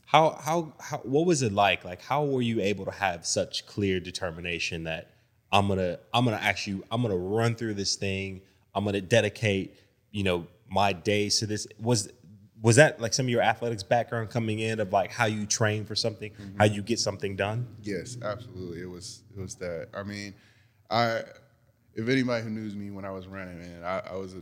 How 0.05 0.31
how 0.41 0.73
how? 0.79 0.97
What 0.99 1.25
was 1.27 1.41
it 1.43 1.51
like? 1.53 1.85
Like, 1.85 2.01
how 2.01 2.25
were 2.25 2.41
you 2.41 2.61
able 2.61 2.85
to 2.85 2.91
have 2.91 3.25
such 3.25 3.65
clear 3.67 3.99
determination 3.99 4.83
that 4.85 5.11
I'm 5.51 5.67
gonna 5.67 5.99
I'm 6.13 6.25
gonna 6.25 6.37
actually 6.41 6.81
I'm 6.91 7.01
gonna 7.01 7.15
run 7.17 7.55
through 7.55 7.75
this 7.75 7.95
thing. 7.95 8.41
I'm 8.73 8.85
gonna 8.85 9.01
dedicate, 9.01 9.75
you 10.11 10.23
know, 10.23 10.47
my 10.69 10.93
days 10.93 11.39
to 11.39 11.45
this. 11.45 11.67
Was 11.79 12.11
was 12.61 12.75
that 12.75 12.99
like 12.99 13.13
some 13.13 13.25
of 13.25 13.29
your 13.29 13.41
athletics 13.41 13.83
background 13.83 14.29
coming 14.29 14.59
in 14.59 14.79
of 14.79 14.91
like 14.91 15.11
how 15.11 15.25
you 15.25 15.45
train 15.45 15.85
for 15.85 15.95
something, 15.95 16.31
how 16.57 16.65
you 16.65 16.81
get 16.81 16.99
something 16.99 17.35
done? 17.35 17.67
Yes, 17.81 18.17
absolutely. 18.21 18.81
It 18.81 18.89
was 18.89 19.23
it 19.35 19.39
was 19.39 19.55
that. 19.55 19.87
I 19.93 20.03
mean, 20.03 20.33
I 20.89 21.21
if 21.95 22.07
anybody 22.07 22.43
who 22.43 22.49
knew 22.49 22.69
me 22.75 22.91
when 22.91 23.05
I 23.05 23.11
was 23.11 23.27
running, 23.27 23.59
man, 23.59 23.83
I, 23.83 23.99
I 24.11 24.15
was 24.15 24.33
a 24.33 24.41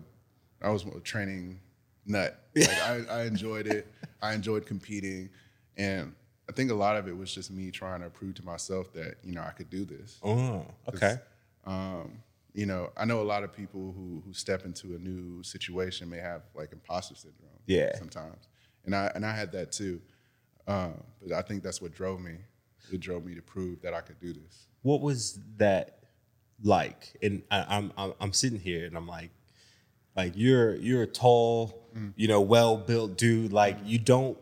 I 0.61 0.69
was 0.69 0.85
a 0.85 0.99
training 0.99 1.59
nut. 2.05 2.43
Like 2.57 2.81
I, 2.81 3.01
I 3.11 3.23
enjoyed 3.25 3.67
it. 3.67 3.87
I 4.19 4.33
enjoyed 4.33 4.65
competing, 4.65 5.29
and 5.77 6.15
I 6.49 6.53
think 6.53 6.71
a 6.71 6.73
lot 6.73 6.95
of 6.95 7.07
it 7.07 7.15
was 7.15 7.31
just 7.31 7.51
me 7.51 7.69
trying 7.69 8.01
to 8.01 8.09
prove 8.09 8.33
to 8.35 8.43
myself 8.45 8.91
that 8.93 9.17
you 9.23 9.33
know 9.33 9.43
I 9.43 9.51
could 9.51 9.69
do 9.69 9.85
this. 9.85 10.17
Oh, 10.23 10.65
okay. 10.89 11.17
Um, 11.65 12.23
you 12.57 12.65
know, 12.65 12.89
I 12.97 13.05
know 13.05 13.21
a 13.21 13.23
lot 13.23 13.43
of 13.43 13.53
people 13.53 13.93
who 13.95 14.23
who 14.25 14.33
step 14.33 14.65
into 14.65 14.95
a 14.95 14.97
new 14.97 15.43
situation 15.43 16.09
may 16.09 16.17
have 16.17 16.41
like 16.55 16.71
imposter 16.71 17.13
syndrome. 17.13 17.51
Yeah. 17.67 17.95
Sometimes, 17.95 18.47
and 18.83 18.95
I 18.95 19.11
and 19.13 19.23
I 19.23 19.31
had 19.31 19.51
that 19.51 19.71
too. 19.71 20.01
Um, 20.67 21.03
but 21.21 21.33
I 21.33 21.43
think 21.43 21.61
that's 21.61 21.81
what 21.83 21.93
drove 21.93 22.19
me. 22.19 22.37
It 22.91 22.99
drove 22.99 23.23
me 23.25 23.35
to 23.35 23.43
prove 23.43 23.83
that 23.83 23.93
I 23.93 24.01
could 24.01 24.19
do 24.19 24.33
this. 24.33 24.65
What 24.81 25.01
was 25.01 25.39
that 25.57 25.99
like? 26.63 27.15
And 27.21 27.43
I, 27.51 27.77
I'm, 27.77 27.93
I'm 27.95 28.13
I'm 28.19 28.33
sitting 28.33 28.59
here 28.59 28.87
and 28.87 28.97
I'm 28.97 29.07
like, 29.07 29.29
like 30.15 30.33
you're 30.35 30.75
you're 30.77 31.03
a 31.03 31.07
tall, 31.07 31.87
you 32.15 32.27
know, 32.27 32.41
well 32.41 32.75
built 32.75 33.19
dude. 33.19 33.53
Like 33.53 33.77
you 33.85 33.99
don't. 33.99 34.35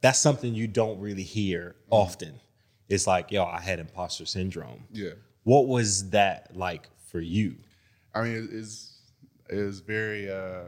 That's 0.00 0.18
something 0.18 0.56
you 0.56 0.66
don't 0.66 0.98
really 0.98 1.22
hear 1.22 1.76
often. 1.88 2.40
It's 2.88 3.06
like, 3.06 3.30
yo, 3.30 3.44
I 3.44 3.60
had 3.60 3.78
imposter 3.78 4.26
syndrome. 4.26 4.88
Yeah. 4.90 5.10
What 5.44 5.68
was 5.68 6.10
that 6.10 6.56
like 6.56 6.88
for 7.10 7.20
you? 7.20 7.56
I 8.14 8.22
mean, 8.22 8.32
it 8.36 8.50
is 8.50 8.98
it 9.48 9.56
was 9.56 9.80
very. 9.80 10.30
Uh, 10.30 10.62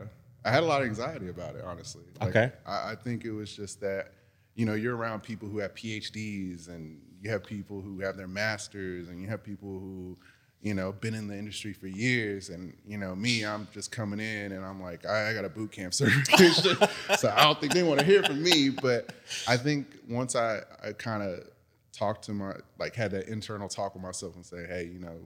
I 0.44 0.50
had 0.50 0.64
a 0.64 0.66
lot 0.66 0.83
of 0.83 0.88
anxiety 0.88 1.28
about 1.28 1.55
it, 1.55 1.62
honestly. 1.64 2.02
Like, 2.20 2.31
Okay. 2.31 2.52
I, 2.66 2.92
I 2.92 2.94
think 2.96 3.24
it 3.24 3.31
was 3.31 3.55
just 3.55 3.81
that, 3.81 4.11
you 4.57 4.66
know, 4.66 4.74
you're 4.74 4.96
around 4.96 5.22
people 5.22 5.48
who 5.48 5.59
have 5.59 5.72
PhDs, 5.74 6.68
and 6.68 7.00
you 7.20 7.31
have 7.31 7.44
people 7.44 7.81
who 7.81 8.00
have 8.00 8.16
their 8.16 8.26
masters, 8.26 9.09
and 9.09 9.22
you 9.22 9.28
have 9.28 9.44
people 9.44 9.68
who, 9.68 10.18
you 10.61 10.74
know, 10.74 10.90
been 10.90 11.14
in 11.14 11.28
the 11.28 11.38
industry 11.38 11.72
for 11.72 11.87
years, 11.87 12.48
and 12.48 12.76
you 12.85 12.98
know, 12.98 13.14
me, 13.14 13.44
I'm 13.44 13.68
just 13.72 13.92
coming 13.92 14.18
in, 14.18 14.50
and 14.52 14.64
I'm 14.64 14.83
like, 14.83 15.07
I, 15.07 15.31
I 15.31 15.35
got 15.35 15.44
a 15.44 15.48
boot 15.48 15.70
camp 15.70 15.94
certification, 16.00 16.76
so 17.18 17.33
I 17.37 17.44
don't 17.44 17.61
think 17.61 17.72
they 17.72 17.85
want 17.85 18.00
to 18.00 18.07
hear 18.07 18.22
from 18.24 18.42
me. 18.42 18.68
But 18.70 19.12
I 19.46 19.57
think 19.57 19.87
once 20.09 20.35
I, 20.35 20.62
I 20.85 20.92
kind 20.92 21.22
of 21.22 21.44
talked 21.92 22.24
to 22.24 22.33
my, 22.33 22.55
like, 22.78 22.96
had 22.96 23.12
that 23.12 23.28
internal 23.28 23.68
talk 23.68 23.94
with 23.94 24.02
myself 24.02 24.35
and 24.35 24.44
say, 24.44 24.66
hey, 24.66 24.90
you 24.92 24.98
know, 24.98 25.18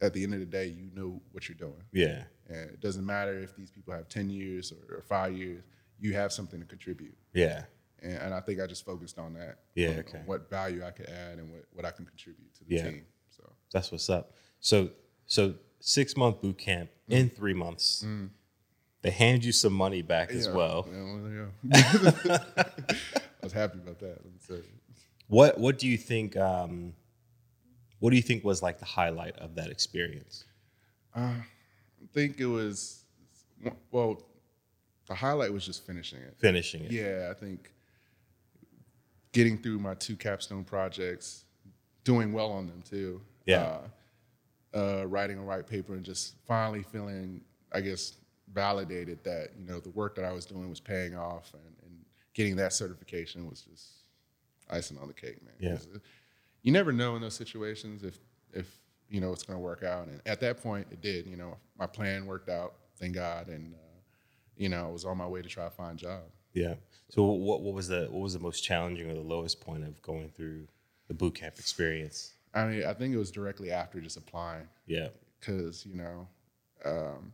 at 0.00 0.12
the 0.14 0.22
end 0.24 0.34
of 0.34 0.40
the 0.40 0.46
day, 0.46 0.66
you 0.66 0.90
know 0.94 1.20
what 1.32 1.48
you're 1.48 1.56
doing. 1.56 1.82
Yeah. 1.92 2.24
And 2.48 2.70
it 2.70 2.80
doesn't 2.80 3.04
matter 3.04 3.38
if 3.38 3.54
these 3.56 3.70
people 3.70 3.92
have 3.94 4.08
10 4.08 4.30
years 4.30 4.72
or, 4.72 4.96
or 4.96 5.02
five 5.02 5.36
years, 5.36 5.62
you 5.98 6.14
have 6.14 6.32
something 6.32 6.58
to 6.60 6.66
contribute. 6.66 7.16
Yeah. 7.34 7.64
And, 8.02 8.14
and 8.14 8.34
I 8.34 8.40
think 8.40 8.60
I 8.60 8.66
just 8.66 8.84
focused 8.84 9.18
on 9.18 9.34
that. 9.34 9.58
Yeah, 9.74 9.90
on- 9.90 9.98
okay. 10.00 10.18
on 10.18 10.26
what 10.26 10.48
value 10.48 10.84
I 10.84 10.90
could 10.90 11.08
add 11.08 11.38
and 11.38 11.50
what, 11.52 11.64
what 11.72 11.84
I 11.84 11.90
can 11.90 12.06
contribute 12.06 12.54
to 12.54 12.64
the 12.64 12.74
Yeah. 12.76 12.84
team. 12.90 13.04
So, 13.30 13.44
That's 13.72 13.92
what's 13.92 14.08
up. 14.10 14.32
So 14.60 14.90
so 15.26 15.54
six 15.80 16.16
month 16.16 16.40
boot 16.42 16.58
camp 16.58 16.90
in 17.08 17.30
three 17.30 17.54
months. 17.54 18.04
They 19.02 19.10
hand 19.10 19.44
you 19.44 19.52
some 19.52 19.72
money 19.72 20.02
back 20.02 20.30
as 20.30 20.46
yeah, 20.46 20.52
well. 20.52 20.86
yeah, 20.92 21.02
well, 21.04 21.48
yeah. 22.26 22.38
I 22.62 23.44
was 23.44 23.52
happy 23.52 23.78
about 23.78 23.98
that. 24.00 24.18
Let 24.22 24.24
me 24.26 24.38
tell. 24.46 24.56
What 25.28 25.58
what 25.58 25.78
do 25.78 25.86
you 25.88 25.96
think? 25.96 26.36
Um, 26.36 26.94
what 28.00 28.10
do 28.10 28.16
you 28.16 28.22
think 28.22 28.44
was 28.44 28.62
like 28.62 28.78
the 28.78 28.84
highlight 28.84 29.36
of 29.38 29.54
that 29.54 29.70
experience? 29.70 30.44
I 31.14 31.34
think 32.12 32.40
it 32.40 32.46
was, 32.46 33.04
well, 33.90 34.22
the 35.06 35.14
highlight 35.14 35.52
was 35.52 35.64
just 35.64 35.86
finishing 35.86 36.20
it. 36.20 36.34
Finishing 36.38 36.84
it. 36.84 36.92
Yeah, 36.92 37.28
I 37.30 37.34
think 37.34 37.72
getting 39.32 39.58
through 39.58 39.78
my 39.78 39.94
two 39.94 40.16
capstone 40.16 40.64
projects, 40.64 41.44
doing 42.04 42.32
well 42.32 42.50
on 42.50 42.66
them 42.66 42.82
too. 42.88 43.20
Yeah. 43.46 43.62
Uh, 43.62 43.80
uh, 44.72 45.04
writing 45.06 45.38
a 45.38 45.42
white 45.42 45.66
paper 45.66 45.94
and 45.94 46.04
just 46.04 46.34
finally 46.46 46.82
feeling, 46.82 47.40
I 47.72 47.80
guess, 47.80 48.14
validated 48.52 49.22
that 49.24 49.48
you 49.58 49.66
know 49.66 49.80
the 49.80 49.90
work 49.90 50.14
that 50.14 50.24
I 50.24 50.32
was 50.32 50.44
doing 50.44 50.68
was 50.70 50.80
paying 50.80 51.16
off, 51.16 51.52
and, 51.54 51.74
and 51.84 52.04
getting 52.34 52.56
that 52.56 52.72
certification 52.72 53.48
was 53.48 53.62
just 53.62 54.04
icing 54.70 54.98
on 54.98 55.08
the 55.08 55.14
cake, 55.14 55.42
man. 55.44 55.54
Yeah. 55.58 55.98
You 56.62 56.72
never 56.72 56.92
know 56.92 57.16
in 57.16 57.22
those 57.22 57.34
situations 57.34 58.02
if 58.04 58.18
if 58.52 58.78
you 59.08 59.20
know 59.20 59.32
it's 59.32 59.42
going 59.42 59.58
to 59.58 59.62
work 59.62 59.82
out, 59.82 60.06
and 60.08 60.20
at 60.26 60.40
that 60.40 60.62
point 60.62 60.86
it 60.90 61.00
did. 61.00 61.26
You 61.26 61.36
know, 61.36 61.56
my 61.78 61.86
plan 61.86 62.26
worked 62.26 62.48
out, 62.48 62.74
thank 62.98 63.14
God, 63.14 63.48
and 63.48 63.74
uh, 63.74 64.00
you 64.56 64.68
know 64.68 64.86
I 64.86 64.90
was 64.90 65.04
on 65.04 65.16
my 65.18 65.26
way 65.26 65.42
to 65.42 65.48
try 65.48 65.64
to 65.64 65.70
find 65.70 65.98
a 65.98 66.02
job. 66.02 66.22
Yeah. 66.52 66.74
So 67.08 67.24
what 67.24 67.60
what 67.62 67.74
was 67.74 67.88
the 67.88 68.08
what 68.10 68.20
was 68.20 68.34
the 68.34 68.40
most 68.40 68.60
challenging 68.62 69.10
or 69.10 69.14
the 69.14 69.20
lowest 69.20 69.60
point 69.60 69.84
of 69.84 70.00
going 70.02 70.30
through 70.30 70.66
the 71.08 71.14
boot 71.14 71.34
camp 71.34 71.58
experience? 71.58 72.34
I 72.54 72.66
mean, 72.66 72.84
I 72.84 72.92
think 72.94 73.14
it 73.14 73.18
was 73.18 73.30
directly 73.30 73.70
after 73.70 74.00
just 74.00 74.16
applying 74.16 74.66
Yeah. 74.86 75.08
because 75.38 75.86
you 75.86 75.94
know, 75.94 76.28
um, 76.84 77.32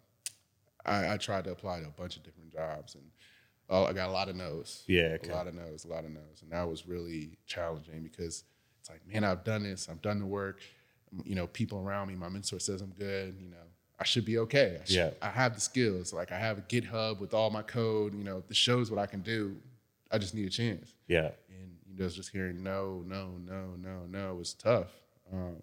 I, 0.84 1.14
I 1.14 1.16
tried 1.16 1.44
to 1.44 1.52
apply 1.52 1.80
to 1.80 1.86
a 1.86 1.90
bunch 1.90 2.16
of 2.16 2.22
different 2.22 2.52
jobs 2.52 2.94
and 2.94 3.04
oh, 3.70 3.84
I 3.84 3.92
got 3.92 4.08
a 4.08 4.12
lot 4.12 4.28
of 4.28 4.36
no's. 4.36 4.84
Yeah, 4.86 5.16
okay. 5.20 5.30
a 5.30 5.34
lot 5.34 5.46
of 5.46 5.54
no's, 5.54 5.84
a 5.84 5.88
lot 5.88 6.04
of 6.04 6.10
no's, 6.10 6.42
and 6.42 6.52
that 6.52 6.68
was 6.68 6.86
really 6.86 7.38
challenging 7.46 8.02
because 8.02 8.44
it's 8.86 8.90
like, 8.90 9.12
man, 9.12 9.24
I've 9.24 9.42
done 9.44 9.64
this, 9.64 9.88
I've 9.88 10.02
done 10.02 10.20
the 10.20 10.26
work. 10.26 10.60
You 11.24 11.34
know, 11.34 11.46
people 11.48 11.78
around 11.78 12.08
me, 12.08 12.14
my 12.14 12.28
mentor 12.28 12.58
says 12.60 12.80
I'm 12.82 12.90
good. 12.98 13.36
You 13.40 13.48
know, 13.50 13.56
I 13.98 14.04
should 14.04 14.24
be 14.24 14.38
okay. 14.38 14.78
I 14.80 14.84
should- 14.84 14.94
Yeah. 14.96 15.10
I 15.22 15.30
have 15.30 15.54
the 15.54 15.60
skills. 15.60 16.12
Like 16.12 16.30
I 16.32 16.38
have 16.38 16.58
a 16.58 16.62
GitHub 16.62 17.18
with 17.20 17.32
all 17.34 17.50
my 17.50 17.62
code. 17.62 18.14
You 18.14 18.22
know, 18.24 18.42
that 18.46 18.56
shows 18.56 18.90
what 18.90 19.00
I 19.00 19.06
can 19.06 19.20
do. 19.22 19.56
I 20.10 20.18
just 20.18 20.34
need 20.34 20.46
a 20.46 20.50
chance. 20.50 20.94
Yeah. 21.08 21.30
And 21.48 21.76
you 21.88 21.98
know, 21.98 22.08
just 22.08 22.30
hearing 22.30 22.62
no, 22.62 23.02
no, 23.06 23.30
no, 23.44 23.74
no, 23.76 24.00
no 24.08 24.34
was 24.34 24.54
tough. 24.54 24.88
Um, 25.32 25.56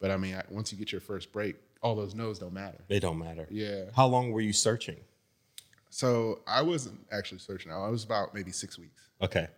but 0.00 0.10
I 0.10 0.16
mean, 0.16 0.34
I, 0.36 0.42
once 0.50 0.70
you 0.72 0.78
get 0.78 0.92
your 0.92 1.00
first 1.00 1.32
break, 1.32 1.56
all 1.82 1.94
those 1.94 2.14
no's 2.14 2.38
don't 2.38 2.54
matter. 2.54 2.78
They 2.88 3.00
don't 3.00 3.18
matter. 3.18 3.46
Yeah. 3.50 3.86
How 3.94 4.06
long 4.06 4.32
were 4.32 4.40
you 4.40 4.52
searching? 4.54 4.96
So 5.90 6.40
I 6.46 6.62
wasn't 6.62 6.98
actually 7.12 7.38
searching. 7.38 7.72
I 7.72 7.88
was 7.88 8.04
about 8.04 8.34
maybe 8.34 8.50
six 8.52 8.78
weeks. 8.78 9.02
Okay. 9.22 9.48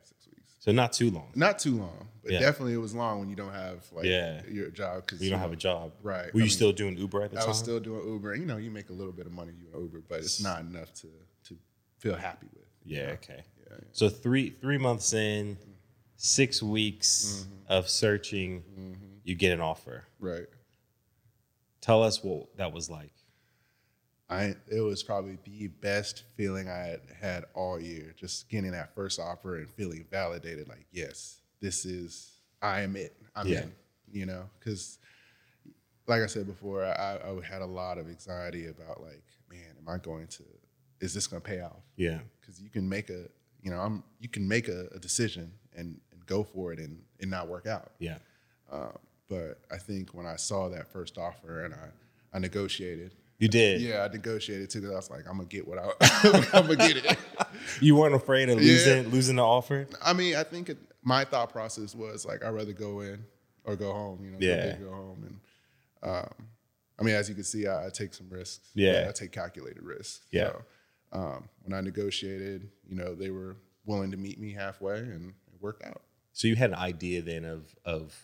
So 0.66 0.72
not 0.72 0.92
too 0.92 1.10
long. 1.12 1.30
Not 1.36 1.60
too 1.60 1.76
long, 1.78 2.08
but 2.24 2.32
Yeah. 2.32 2.40
definitely 2.40 2.72
it 2.74 2.78
was 2.78 2.92
long 2.92 3.20
when 3.20 3.30
you 3.30 3.36
don't 3.36 3.52
have 3.52 3.86
like 3.92 4.04
Yeah. 4.04 4.44
your 4.46 4.68
job 4.70 5.02
because 5.06 5.22
You 5.22 5.30
don't 5.30 5.38
have 5.38 5.52
a 5.52 5.56
job. 5.56 5.92
Right. 6.02 6.24
Were 6.34 6.40
I 6.40 6.42
you 6.42 6.48
mean, 6.48 6.50
still 6.50 6.72
doing 6.72 6.96
Uber 6.98 7.22
at 7.22 7.30
the 7.30 7.36
I 7.36 7.40
time? 7.40 7.46
I 7.46 7.50
was 7.50 7.58
still 7.58 7.78
doing 7.78 8.04
Uber. 8.06 8.32
And, 8.32 8.40
you 8.42 8.48
know, 8.48 8.56
you 8.56 8.72
make 8.72 8.90
a 8.90 8.92
little 8.92 9.12
bit 9.12 9.26
of 9.26 9.32
money 9.32 9.52
doing 9.52 9.72
Uber, 9.80 10.02
but 10.08 10.18
it's 10.20 10.42
not 10.42 10.60
enough 10.62 10.92
to 10.94 11.08
to 11.44 11.56
feel 11.98 12.16
happy 12.16 12.48
with. 12.52 12.64
Yeah, 12.84 13.06
know? 13.06 13.12
okay. 13.12 13.44
Yeah, 13.60 13.66
yeah. 13.70 13.84
So 13.92 14.08
three 14.08 14.50
three 14.60 14.78
months 14.78 15.12
in, 15.12 15.56
six 16.16 16.60
weeks 16.60 17.46
Mm-hmm. 17.46 17.72
of 17.72 17.88
searching, 17.88 19.20
you 19.22 19.36
get 19.36 19.52
an 19.52 19.60
offer. 19.60 20.04
Right. 20.18 20.46
Tell 21.80 22.02
us 22.02 22.24
what 22.24 22.56
that 22.56 22.72
was 22.72 22.90
like. 22.90 23.12
I 24.28 24.56
it 24.68 24.80
was 24.80 25.02
probably 25.02 25.38
the 25.44 25.68
best 25.68 26.24
feeling 26.36 26.68
I 26.68 26.78
had 26.78 27.00
had 27.20 27.44
all 27.54 27.80
year. 27.80 28.14
Just 28.16 28.48
getting 28.48 28.72
that 28.72 28.94
first 28.94 29.20
offer 29.20 29.56
and 29.58 29.68
feeling 29.70 30.04
validated, 30.10 30.68
like 30.68 30.86
yes, 30.92 31.40
this 31.60 31.84
is 31.84 32.32
I 32.62 32.80
am 32.80 32.96
it. 32.96 33.16
I'm 33.34 33.46
Yeah. 33.46 33.62
in. 33.62 33.72
You 34.10 34.26
know, 34.26 34.44
because 34.58 34.98
like 36.06 36.22
I 36.22 36.26
said 36.26 36.46
before, 36.46 36.84
I, 36.84 37.18
I 37.24 37.46
had 37.46 37.60
a 37.62 37.66
lot 37.66 37.98
of 37.98 38.08
anxiety 38.08 38.66
about 38.68 39.02
like, 39.02 39.24
man, 39.50 39.74
am 39.78 39.88
I 39.88 39.98
going 39.98 40.28
to? 40.28 40.44
Is 41.00 41.12
this 41.12 41.26
going 41.26 41.42
to 41.42 41.46
pay 41.48 41.60
off? 41.60 41.82
Yeah. 41.96 42.20
Because 42.40 42.60
you 42.60 42.70
can 42.70 42.88
make 42.88 43.10
a, 43.10 43.24
you 43.62 43.70
know, 43.70 43.78
I'm 43.80 44.02
you 44.20 44.28
can 44.28 44.46
make 44.46 44.68
a, 44.68 44.86
a 44.94 44.98
decision 44.98 45.52
and, 45.76 46.00
and 46.12 46.24
go 46.26 46.42
for 46.44 46.72
it 46.72 46.78
and 46.78 47.02
and 47.20 47.30
not 47.30 47.48
work 47.48 47.66
out. 47.66 47.92
Yeah. 47.98 48.18
Um, 48.72 48.96
but 49.28 49.58
I 49.70 49.76
think 49.78 50.14
when 50.14 50.26
I 50.26 50.36
saw 50.36 50.68
that 50.68 50.88
first 50.92 51.18
offer 51.18 51.64
and 51.64 51.74
I 51.74 51.88
I 52.32 52.38
negotiated. 52.38 53.14
You 53.38 53.48
did. 53.48 53.80
Yeah, 53.82 54.04
I 54.04 54.08
negotiated 54.12 54.70
too. 54.70 54.80
'cause 54.80 54.90
I 54.90 54.94
was 54.94 55.10
like, 55.10 55.26
I'm 55.28 55.36
gonna 55.36 55.44
get 55.48 55.66
what 55.68 55.78
I, 55.78 55.90
I'm 56.54 56.66
gonna 56.66 56.76
get 56.76 56.96
it. 56.96 57.18
You 57.80 57.96
weren't 57.96 58.14
afraid 58.14 58.48
of 58.48 58.62
Yeah. 58.62 58.72
losing 58.72 59.08
losing 59.10 59.36
the 59.36 59.42
offer? 59.44 59.86
I 60.02 60.12
mean, 60.12 60.36
I 60.36 60.44
think 60.44 60.68
it, 60.70 60.78
my 61.02 61.24
thought 61.24 61.50
process 61.52 61.94
was 61.94 62.24
like, 62.24 62.44
I'd 62.44 62.50
rather 62.50 62.72
go 62.72 63.00
in 63.00 63.24
or 63.64 63.76
go 63.76 63.92
home. 63.92 64.24
You 64.24 64.30
know, 64.30 64.38
go 64.38 64.46
Yeah. 64.46 64.72
big, 64.76 64.84
go 64.84 64.90
home. 64.92 65.38
And 66.02 66.10
um, 66.10 66.30
I 66.98 67.02
mean, 67.02 67.14
as 67.14 67.28
you 67.28 67.34
can 67.34 67.44
see, 67.44 67.66
I, 67.66 67.86
I 67.86 67.90
take 67.90 68.14
some 68.14 68.28
risks. 68.30 68.70
Yeah. 68.74 69.02
but 69.02 69.08
I 69.08 69.12
take 69.12 69.32
calculated 69.32 69.82
risks. 69.82 70.20
Yeah. 70.30 70.50
So, 70.50 70.62
um, 71.12 71.48
when 71.62 71.74
I 71.76 71.80
negotiated, 71.82 72.68
you 72.88 72.96
know, 72.96 73.14
they 73.14 73.30
were 73.30 73.56
willing 73.84 74.10
to 74.12 74.16
meet 74.16 74.38
me 74.40 74.52
halfway, 74.52 74.98
and 74.98 75.30
it 75.52 75.60
worked 75.60 75.84
out. 75.84 76.02
So 76.32 76.48
you 76.48 76.54
had 76.56 76.70
an 76.70 76.76
idea 76.76 77.20
then 77.22 77.44
of 77.44 77.74
of 77.84 78.14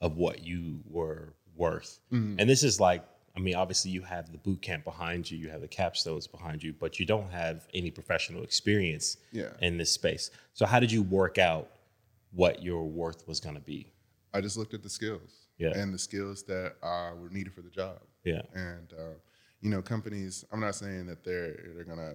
of 0.00 0.16
what 0.16 0.42
you 0.44 0.80
were 0.88 1.34
worth. 1.54 2.00
Mm-hmm. 2.12 2.40
And 2.40 2.48
this 2.48 2.62
is 2.62 2.80
like, 2.80 3.04
I 3.36 3.40
mean, 3.40 3.54
obviously 3.54 3.90
you 3.92 4.02
have 4.02 4.32
the 4.32 4.38
boot 4.38 4.60
camp 4.60 4.84
behind 4.84 5.30
you, 5.30 5.38
you 5.38 5.48
have 5.50 5.60
the 5.60 5.68
capstones 5.68 6.30
behind 6.30 6.62
you, 6.62 6.72
but 6.72 6.98
you 6.98 7.06
don't 7.06 7.30
have 7.30 7.66
any 7.72 7.90
professional 7.90 8.42
experience 8.42 9.16
Yeah. 9.32 9.50
in 9.60 9.78
this 9.78 9.92
space. 9.92 10.30
So 10.54 10.66
how 10.66 10.80
did 10.80 10.90
you 10.90 11.02
work 11.02 11.38
out 11.38 11.70
what 12.32 12.62
your 12.62 12.84
worth 12.84 13.26
was 13.28 13.38
going 13.40 13.54
to 13.54 13.60
be? 13.60 13.92
I 14.34 14.40
just 14.40 14.56
looked 14.56 14.74
at 14.74 14.82
the 14.82 14.90
skills. 14.90 15.46
Yeah. 15.58 15.72
And 15.76 15.92
the 15.94 15.98
skills 15.98 16.42
that 16.44 16.74
uh, 16.82 17.12
were 17.16 17.28
needed 17.30 17.52
for 17.52 17.62
the 17.62 17.70
job. 17.70 17.98
Yeah. 18.24 18.42
And 18.54 18.92
uh, 18.98 19.14
you 19.60 19.68
know, 19.70 19.82
companies. 19.82 20.44
I'm 20.52 20.60
not 20.60 20.74
saying 20.74 21.06
that 21.06 21.22
they're 21.22 21.54
they're 21.74 21.84
gonna 21.84 22.14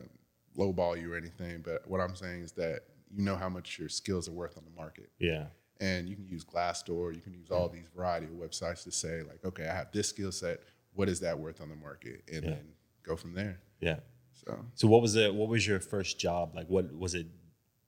lowball 0.58 1.00
you 1.00 1.14
or 1.14 1.18
anything, 1.18 1.62
but 1.64 1.88
what 1.88 2.02
I'm 2.02 2.16
saying 2.16 2.42
is 2.42 2.52
that 2.54 2.82
you 3.16 3.24
know 3.24 3.36
how 3.36 3.50
much 3.50 3.78
your 3.78 3.88
skills 3.90 4.28
are 4.28 4.32
worth 4.32 4.58
on 4.58 4.64
the 4.66 4.72
market, 4.76 5.10
Yeah. 5.20 5.46
and 5.80 6.10
you 6.10 6.16
can 6.16 6.28
use 6.28 6.44
Glassdoor, 6.44 7.14
you 7.14 7.22
can 7.22 7.34
use 7.34 7.52
all 7.52 7.70
these 7.70 7.86
variety 7.96 8.26
of 8.26 8.32
websites 8.32 8.84
to 8.86 8.92
say 8.92 9.22
like, 9.22 9.46
okay, 9.46 9.68
I 9.68 9.76
have 9.76 9.92
this 9.92 10.10
skill 10.10 10.32
set. 10.32 10.62
What 10.96 11.10
is 11.10 11.20
that 11.20 11.38
worth 11.40 11.62
on 11.62 11.70
the 11.70 11.76
market? 11.76 12.24
And 12.32 12.44
Yeah. 12.44 12.50
then 12.52 12.68
go 13.04 13.16
from 13.16 13.34
there. 13.34 13.62
Yeah. 13.80 14.00
So 14.34 14.66
So 14.74 14.88
what 14.88 15.02
was 15.02 15.16
it 15.16 15.34
what 15.34 15.50
was 15.50 15.68
your 15.68 15.80
first 15.80 16.20
job? 16.20 16.56
Like 16.56 16.68
what 16.68 16.94
was 16.96 17.14
it 17.14 17.28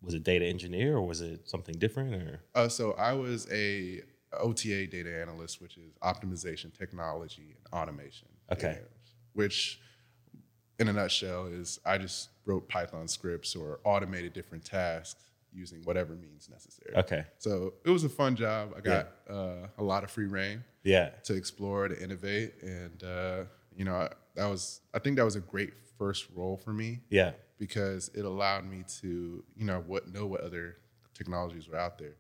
was 0.01 0.13
it 0.13 0.23
data 0.23 0.45
engineer 0.45 0.95
or 0.97 1.07
was 1.07 1.21
it 1.21 1.49
something 1.49 1.75
different 1.77 2.13
or 2.13 2.41
Uh, 2.53 2.69
so 2.69 2.91
I 2.93 3.13
was 3.13 3.47
a 3.51 4.01
OTA 4.33 4.87
data 4.87 5.19
analyst, 5.21 5.61
which 5.61 5.77
is 5.77 5.93
optimization, 6.03 6.77
technology, 6.77 7.55
and 7.57 7.73
automation. 7.73 8.27
Okay. 8.51 8.67
analyst, 8.67 9.15
which, 9.33 9.79
in 10.79 10.87
a 10.89 10.93
nutshell, 10.93 11.47
is 11.47 11.79
I 11.85 11.97
just 11.97 12.29
wrote 12.45 12.67
Python 12.67 13.07
scripts 13.07 13.55
or 13.55 13.79
automated 13.85 14.33
different 14.33 14.65
tasks 14.65 15.23
using 15.53 15.81
whatever 15.83 16.13
means 16.15 16.49
necessary. 16.49 16.95
Okay. 16.95 17.25
So 17.37 17.73
it 17.85 17.89
was 17.89 18.03
a 18.03 18.09
fun 18.09 18.35
job. 18.35 18.73
I 18.77 18.81
got 18.81 19.07
uh, 19.29 19.67
a 19.77 19.83
lot 19.83 20.03
of 20.03 20.11
free 20.11 20.25
rein 20.27 20.63
Yeah. 20.83 21.09
to 21.23 21.33
explore, 21.35 21.87
to 21.87 22.01
innovate, 22.01 22.61
and 22.61 23.03
uh, 23.03 23.43
you 23.75 23.85
know 23.85 24.09
that 24.35 24.45
was 24.47 24.81
I 24.93 24.99
think 24.99 25.17
that 25.17 25.25
was 25.25 25.35
a 25.35 25.41
great 25.41 25.73
first 25.97 26.27
role 26.35 26.57
for 26.57 26.73
me 26.73 26.99
Yeah. 27.09 27.31
because 27.57 28.09
it 28.13 28.23
allowed 28.23 28.65
me 28.69 28.83
to, 29.01 29.43
you 29.55 29.65
know, 29.65 29.83
what 29.87 30.07
know 30.13 30.27
what 30.27 30.41
other 30.41 30.77
technologies 31.15 31.67
were 31.67 31.77
out 31.77 31.97
there. 31.97 32.15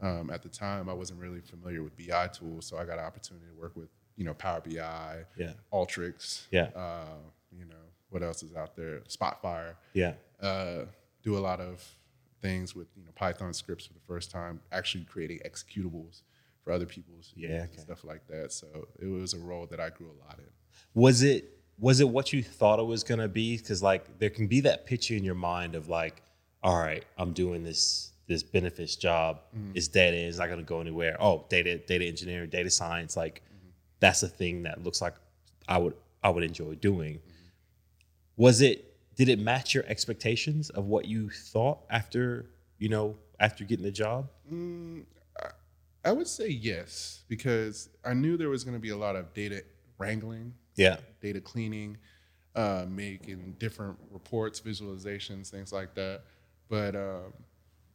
Um, 0.00 0.30
at 0.30 0.42
the 0.42 0.48
time, 0.48 0.88
I 0.88 0.92
wasn't 0.94 1.20
really 1.20 1.40
familiar 1.40 1.82
with 1.82 1.94
BI 1.96 2.28
tools, 2.28 2.64
so 2.66 2.78
I 2.78 2.84
got 2.86 2.98
an 2.98 3.04
opportunity 3.04 3.46
to 3.52 3.60
work 3.60 3.76
with, 3.76 3.88
you 4.16 4.24
know, 4.24 4.32
Power 4.32 4.60
BI, 4.62 5.24
Yeah. 5.36 5.52
Alteryx, 5.72 6.46
Yeah. 6.50 6.70
uh, 6.74 7.18
you 7.50 7.64
know, 7.66 7.74
what 8.08 8.22
else 8.22 8.42
is 8.42 8.54
out 8.54 8.76
there? 8.76 9.00
Spotfire. 9.00 9.74
Yeah. 9.92 10.14
Uh, 10.40 10.86
do 11.22 11.36
a 11.36 11.40
lot 11.40 11.60
of 11.60 11.84
things 12.40 12.74
with, 12.74 12.88
you 12.96 13.04
know, 13.04 13.10
Python 13.14 13.52
scripts 13.52 13.86
for 13.86 13.92
the 13.92 14.00
first 14.06 14.30
time, 14.30 14.60
actually 14.72 15.04
creating 15.04 15.40
executables 15.46 16.22
for 16.62 16.72
other 16.72 16.86
people's 16.86 17.32
Yeah, 17.36 17.66
okay. 17.70 17.78
stuff 17.78 18.04
like 18.04 18.26
that. 18.28 18.52
So 18.52 18.66
it 18.98 19.06
was 19.06 19.34
a 19.34 19.38
role 19.38 19.66
that 19.66 19.80
I 19.80 19.90
grew 19.90 20.08
a 20.08 20.18
lot 20.26 20.38
in. 20.38 20.44
Was 20.94 21.22
it 21.22 21.54
was 21.78 22.00
it 22.00 22.08
what 22.08 22.32
you 22.32 22.42
thought 22.42 22.78
it 22.80 22.86
was 22.86 23.04
gonna 23.04 23.28
be? 23.28 23.56
Because 23.56 23.82
like 23.82 24.18
there 24.18 24.30
can 24.30 24.46
be 24.46 24.60
that 24.60 24.84
picture 24.84 25.14
in 25.14 25.24
your 25.24 25.34
mind 25.34 25.74
of 25.74 25.88
like, 25.88 26.22
all 26.62 26.78
right, 26.78 27.04
I'm 27.16 27.32
doing 27.32 27.62
this 27.62 28.12
this 28.26 28.42
benefits 28.42 28.96
job. 28.96 29.40
Mm-hmm. 29.56 29.72
It's 29.74 29.88
data. 29.88 30.16
It's 30.16 30.38
not 30.38 30.48
gonna 30.48 30.62
go 30.62 30.80
anywhere. 30.80 31.16
Oh, 31.20 31.46
data 31.48 31.78
data 31.78 32.04
engineering, 32.04 32.50
data 32.50 32.70
science. 32.70 33.16
Like 33.16 33.42
mm-hmm. 33.46 33.70
that's 34.00 34.22
a 34.22 34.28
thing 34.28 34.64
that 34.64 34.82
looks 34.82 35.00
like 35.00 35.14
I 35.68 35.78
would 35.78 35.94
I 36.22 36.30
would 36.30 36.44
enjoy 36.44 36.74
doing. 36.74 37.14
Mm-hmm. 37.14 37.22
Was 38.36 38.60
it? 38.60 38.84
Did 39.18 39.28
it 39.28 39.40
match 39.40 39.74
your 39.74 39.84
expectations 39.88 40.70
of 40.70 40.86
what 40.86 41.04
you 41.06 41.28
thought 41.28 41.80
after 41.90 42.46
you 42.78 42.88
know 42.88 43.16
after 43.40 43.64
getting 43.64 43.84
the 43.84 43.90
job? 43.90 44.30
I 46.04 46.12
would 46.12 46.28
say 46.28 46.48
yes, 46.48 47.24
because 47.28 47.88
I 48.04 48.14
knew 48.14 48.36
there 48.36 48.48
was 48.48 48.62
going 48.62 48.76
to 48.76 48.80
be 48.80 48.90
a 48.90 48.96
lot 48.96 49.16
of 49.16 49.34
data 49.34 49.64
wrangling, 49.98 50.54
Yeah. 50.76 50.98
data 51.20 51.40
cleaning, 51.40 51.98
uh, 52.54 52.86
making 52.88 53.56
different 53.58 53.98
reports, 54.10 54.60
visualizations, 54.60 55.50
things 55.50 55.72
like 55.72 55.94
that. 55.96 56.22
But, 56.68 56.94
um, 56.94 57.32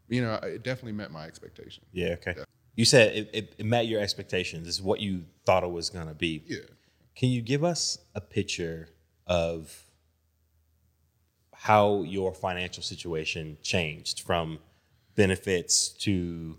you 0.10 0.22
know, 0.22 0.36
it 0.44 0.62
definitely 0.64 0.92
met 0.92 1.10
my 1.12 1.26
expectations. 1.26 1.86
Yeah. 1.94 2.16
Okay. 2.16 2.36
You 2.76 2.84
said 2.84 3.16
it, 3.16 3.30
it, 3.34 3.56
it 3.58 3.66
met 3.66 3.88
your 3.88 4.02
expectations. 4.02 4.68
Is 4.68 4.82
what 4.82 5.00
you 5.00 5.24
thought 5.46 5.64
it 5.64 5.72
was 5.72 5.90
gonna 5.90 6.14
be. 6.14 6.44
Yeah. 6.46 6.60
Can 7.16 7.30
you 7.30 7.42
give 7.42 7.64
us 7.64 7.98
a 8.14 8.22
picture 8.22 8.90
of 9.26 9.86
how 11.64 12.02
your 12.02 12.34
financial 12.34 12.84
situation 12.84 13.58
changed 13.62 14.20
from 14.20 14.60
benefits 15.16 15.88
to 15.88 16.58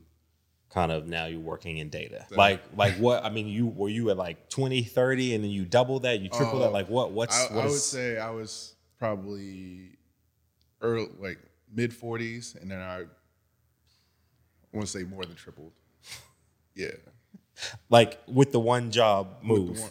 kind 0.71 0.91
of 0.91 1.07
now 1.07 1.27
you're 1.27 1.39
working 1.39 1.77
in 1.77 1.91
data? 1.91 2.25
Like 2.31 2.63
like 2.75 2.95
what 2.95 3.23
I 3.23 3.29
mean 3.29 3.47
you 3.47 3.67
were 3.67 3.91
you 3.91 4.09
at 4.09 4.17
like 4.17 4.49
20, 4.49 4.83
30 4.83 5.35
and 5.35 5.45
then 5.45 5.51
you 5.51 5.67
double 5.67 6.01
that, 6.01 6.21
you 6.21 6.31
triple 6.31 6.61
that? 6.61 6.71
Oh, 6.71 6.73
Like 6.73 6.89
what 6.89 7.13
what's 7.13 7.39
I, 7.51 7.55
what 7.55 7.65
I 7.67 7.69
would 7.69 7.81
say 7.81 8.17
I 8.17 8.31
was 8.31 8.77
probably 8.99 9.91
early, 10.81 11.11
like 11.19 11.39
mid 11.71 11.91
40s, 11.91 12.59
and 12.59 12.71
then 12.71 12.81
I, 12.81 13.01
I 13.01 13.05
want 14.73 14.87
to 14.87 14.99
say 14.99 15.05
more 15.05 15.27
than 15.27 15.37
tripled. 15.37 15.73
Yeah. 16.77 16.89
like 17.89 18.21
with 18.27 18.51
the 18.53 18.59
one 18.59 18.91
job 18.91 19.37
move. 19.43 19.79
One, 19.81 19.91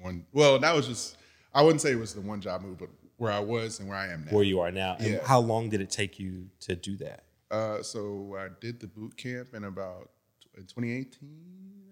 one, 0.00 0.26
well, 0.32 0.58
that 0.60 0.74
was 0.74 0.86
just, 0.86 1.18
I 1.52 1.60
wouldn't 1.60 1.82
say 1.82 1.90
it 1.90 1.98
was 1.98 2.14
the 2.14 2.22
one 2.22 2.40
job 2.40 2.62
move, 2.62 2.78
but 2.78 2.88
where 3.16 3.32
I 3.32 3.40
was 3.40 3.80
and 3.80 3.88
where 3.88 3.98
I 3.98 4.08
am 4.08 4.24
now. 4.24 4.32
where 4.32 4.44
you 4.44 4.60
are 4.60 4.70
now. 4.70 4.96
And 4.98 5.14
Yeah. 5.14 5.24
how 5.26 5.40
long 5.40 5.68
did 5.70 5.80
it 5.80 5.90
take 5.90 6.18
you 6.18 6.50
to 6.60 6.76
do 6.76 6.96
that? 6.98 7.24
Uh, 7.50 7.82
so 7.82 8.36
I 8.38 8.48
did 8.60 8.80
the 8.80 8.86
boot 8.86 9.16
camp 9.16 9.54
in 9.54 9.64
about 9.64 10.10
in 10.56 10.64
2018, 10.64 11.28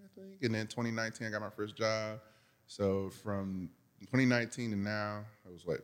I 0.04 0.08
think, 0.20 0.42
and 0.42 0.54
then 0.54 0.66
2019 0.66 1.26
I 1.26 1.30
got 1.30 1.40
my 1.40 1.50
first 1.50 1.76
job. 1.76 2.20
So 2.66 3.10
from 3.22 3.70
2019 4.00 4.70
to 4.70 4.76
now, 4.76 5.24
it 5.46 5.52
was 5.52 5.64
like 5.66 5.82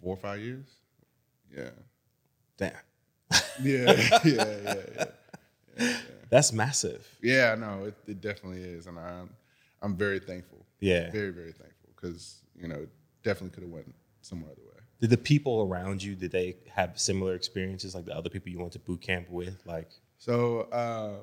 four 0.00 0.14
or 0.14 0.16
five 0.16 0.40
years. 0.40 0.66
Yeah, 1.54 1.70
Damn. 2.56 2.72
yeah, 3.62 3.92
yeah, 4.24 4.44
yeah, 4.64 5.04
yeah. 5.78 5.96
That's 6.30 6.52
massive. 6.52 7.06
Yeah, 7.22 7.54
no, 7.54 7.84
it, 7.86 7.94
it 8.06 8.20
definitely 8.20 8.62
is, 8.62 8.86
and 8.86 8.98
I'm 8.98 9.30
I'm 9.82 9.96
very 9.96 10.20
thankful. 10.20 10.64
Yeah. 10.80 11.10
Very 11.10 11.30
very 11.30 11.52
thankful 11.52 11.90
because 11.94 12.42
you 12.54 12.68
know 12.68 12.76
it 12.76 12.88
definitely 13.22 13.50
could 13.50 13.62
have 13.64 13.72
went 13.72 13.94
some 14.24 14.42
other 14.44 14.60
way. 14.62 14.80
Did 15.00 15.10
the 15.10 15.16
people 15.18 15.62
around 15.62 16.02
you 16.02 16.14
did 16.14 16.30
they 16.32 16.56
have 16.72 16.98
similar 16.98 17.34
experiences 17.34 17.94
like 17.94 18.04
the 18.06 18.16
other 18.16 18.30
people 18.30 18.50
you 18.50 18.58
went 18.58 18.72
to 18.72 18.78
boot 18.78 19.00
camp 19.02 19.28
with? 19.28 19.60
Like, 19.66 19.90
So 20.18 20.60
uh, 20.72 21.16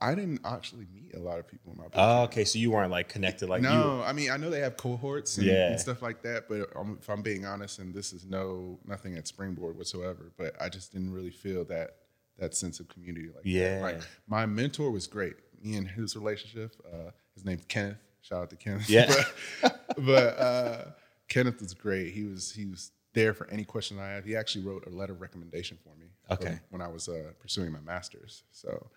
I 0.00 0.14
didn't 0.14 0.40
actually 0.44 0.86
meet 0.92 1.14
a 1.14 1.20
lot 1.20 1.38
of 1.38 1.46
people 1.48 1.72
in 1.72 1.78
my 1.78 1.84
boot 1.84 1.92
oh, 1.94 2.22
okay, 2.24 2.44
so 2.44 2.58
you 2.58 2.70
weren't 2.72 2.90
like 2.90 3.08
connected 3.08 3.48
like 3.48 3.62
you. 3.62 3.68
no, 3.68 4.02
I 4.04 4.12
mean 4.12 4.30
I 4.30 4.36
know 4.36 4.50
they 4.50 4.60
have 4.60 4.76
cohorts 4.76 5.38
and, 5.38 5.46
Yeah. 5.46 5.70
and 5.70 5.80
stuff 5.80 6.02
like 6.02 6.22
that, 6.22 6.48
but 6.48 6.76
um, 6.76 6.98
if 7.00 7.08
I'm 7.08 7.22
being 7.22 7.46
honest, 7.46 7.78
and 7.78 7.94
this 7.94 8.12
is 8.12 8.26
no 8.26 8.78
nothing 8.84 9.16
at 9.16 9.26
Springboard 9.26 9.78
whatsoever, 9.78 10.32
but 10.36 10.54
I 10.60 10.68
just 10.68 10.92
didn't 10.92 11.12
really 11.12 11.30
feel 11.30 11.64
that 11.66 11.96
that 12.38 12.54
sense 12.54 12.80
of 12.80 12.88
community 12.88 13.28
like 13.28 13.44
that. 13.44 13.48
Yeah. 13.48 13.78
Like 13.80 14.00
my 14.26 14.44
mentor 14.44 14.90
was 14.90 15.06
great. 15.06 15.34
Me 15.62 15.76
and 15.76 15.88
his 15.88 16.14
relationship, 16.16 16.74
uh, 16.92 17.10
his 17.34 17.44
name's 17.44 17.64
Kenneth. 17.68 17.96
Shout 18.20 18.42
out 18.42 18.50
to 18.50 18.56
Kenneth. 18.56 18.90
Yeah. 18.90 19.14
but 19.62 19.86
but 19.98 20.38
uh, 20.38 20.84
Kenneth 21.28 21.60
was 21.60 21.74
great. 21.74 22.12
He 22.12 22.24
was 22.24 22.52
he 22.52 22.66
was 22.66 22.90
there 23.14 23.32
for 23.32 23.48
any 23.48 23.64
question 23.64 23.98
I 23.98 24.08
had. 24.08 24.24
He 24.24 24.36
actually 24.36 24.64
wrote 24.64 24.86
a 24.86 24.90
letter 24.90 25.12
of 25.12 25.20
recommendation 25.20 25.78
for 25.82 25.94
me. 25.96 26.06
Okay. 26.30 26.58
When 26.70 26.82
I 26.82 26.88
was 26.88 27.08
uh, 27.08 27.32
pursuing 27.38 27.72
my 27.72 27.80
master's, 27.80 28.42
so 28.50 28.90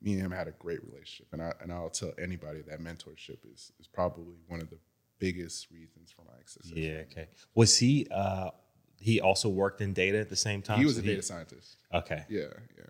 me 0.00 0.12
and 0.14 0.22
him 0.22 0.32
had 0.32 0.48
a 0.48 0.52
great 0.52 0.82
relationship, 0.84 1.28
and 1.32 1.42
I 1.42 1.52
and 1.60 1.72
I'll 1.72 1.90
tell 1.90 2.12
anybody 2.18 2.62
that 2.62 2.80
mentorship 2.80 3.38
is 3.52 3.72
is 3.80 3.86
probably 3.86 4.36
one 4.48 4.60
of 4.60 4.70
the 4.70 4.78
biggest 5.18 5.70
reasons 5.70 6.10
for 6.10 6.22
my 6.22 6.34
success. 6.44 6.72
Yeah, 6.74 7.02
okay. 7.10 7.28
Was 7.54 7.78
he 7.78 8.06
uh 8.10 8.50
he 8.98 9.20
also 9.20 9.48
worked 9.48 9.80
in 9.80 9.92
data 9.92 10.18
at 10.18 10.28
the 10.28 10.36
same 10.36 10.62
time? 10.62 10.78
He 10.78 10.84
was 10.84 10.96
So 10.96 11.00
a 11.00 11.04
data 11.04 11.22
scientist. 11.22 11.76
Okay. 11.92 12.24
Yeah, 12.28 12.46
yeah. 12.76 12.86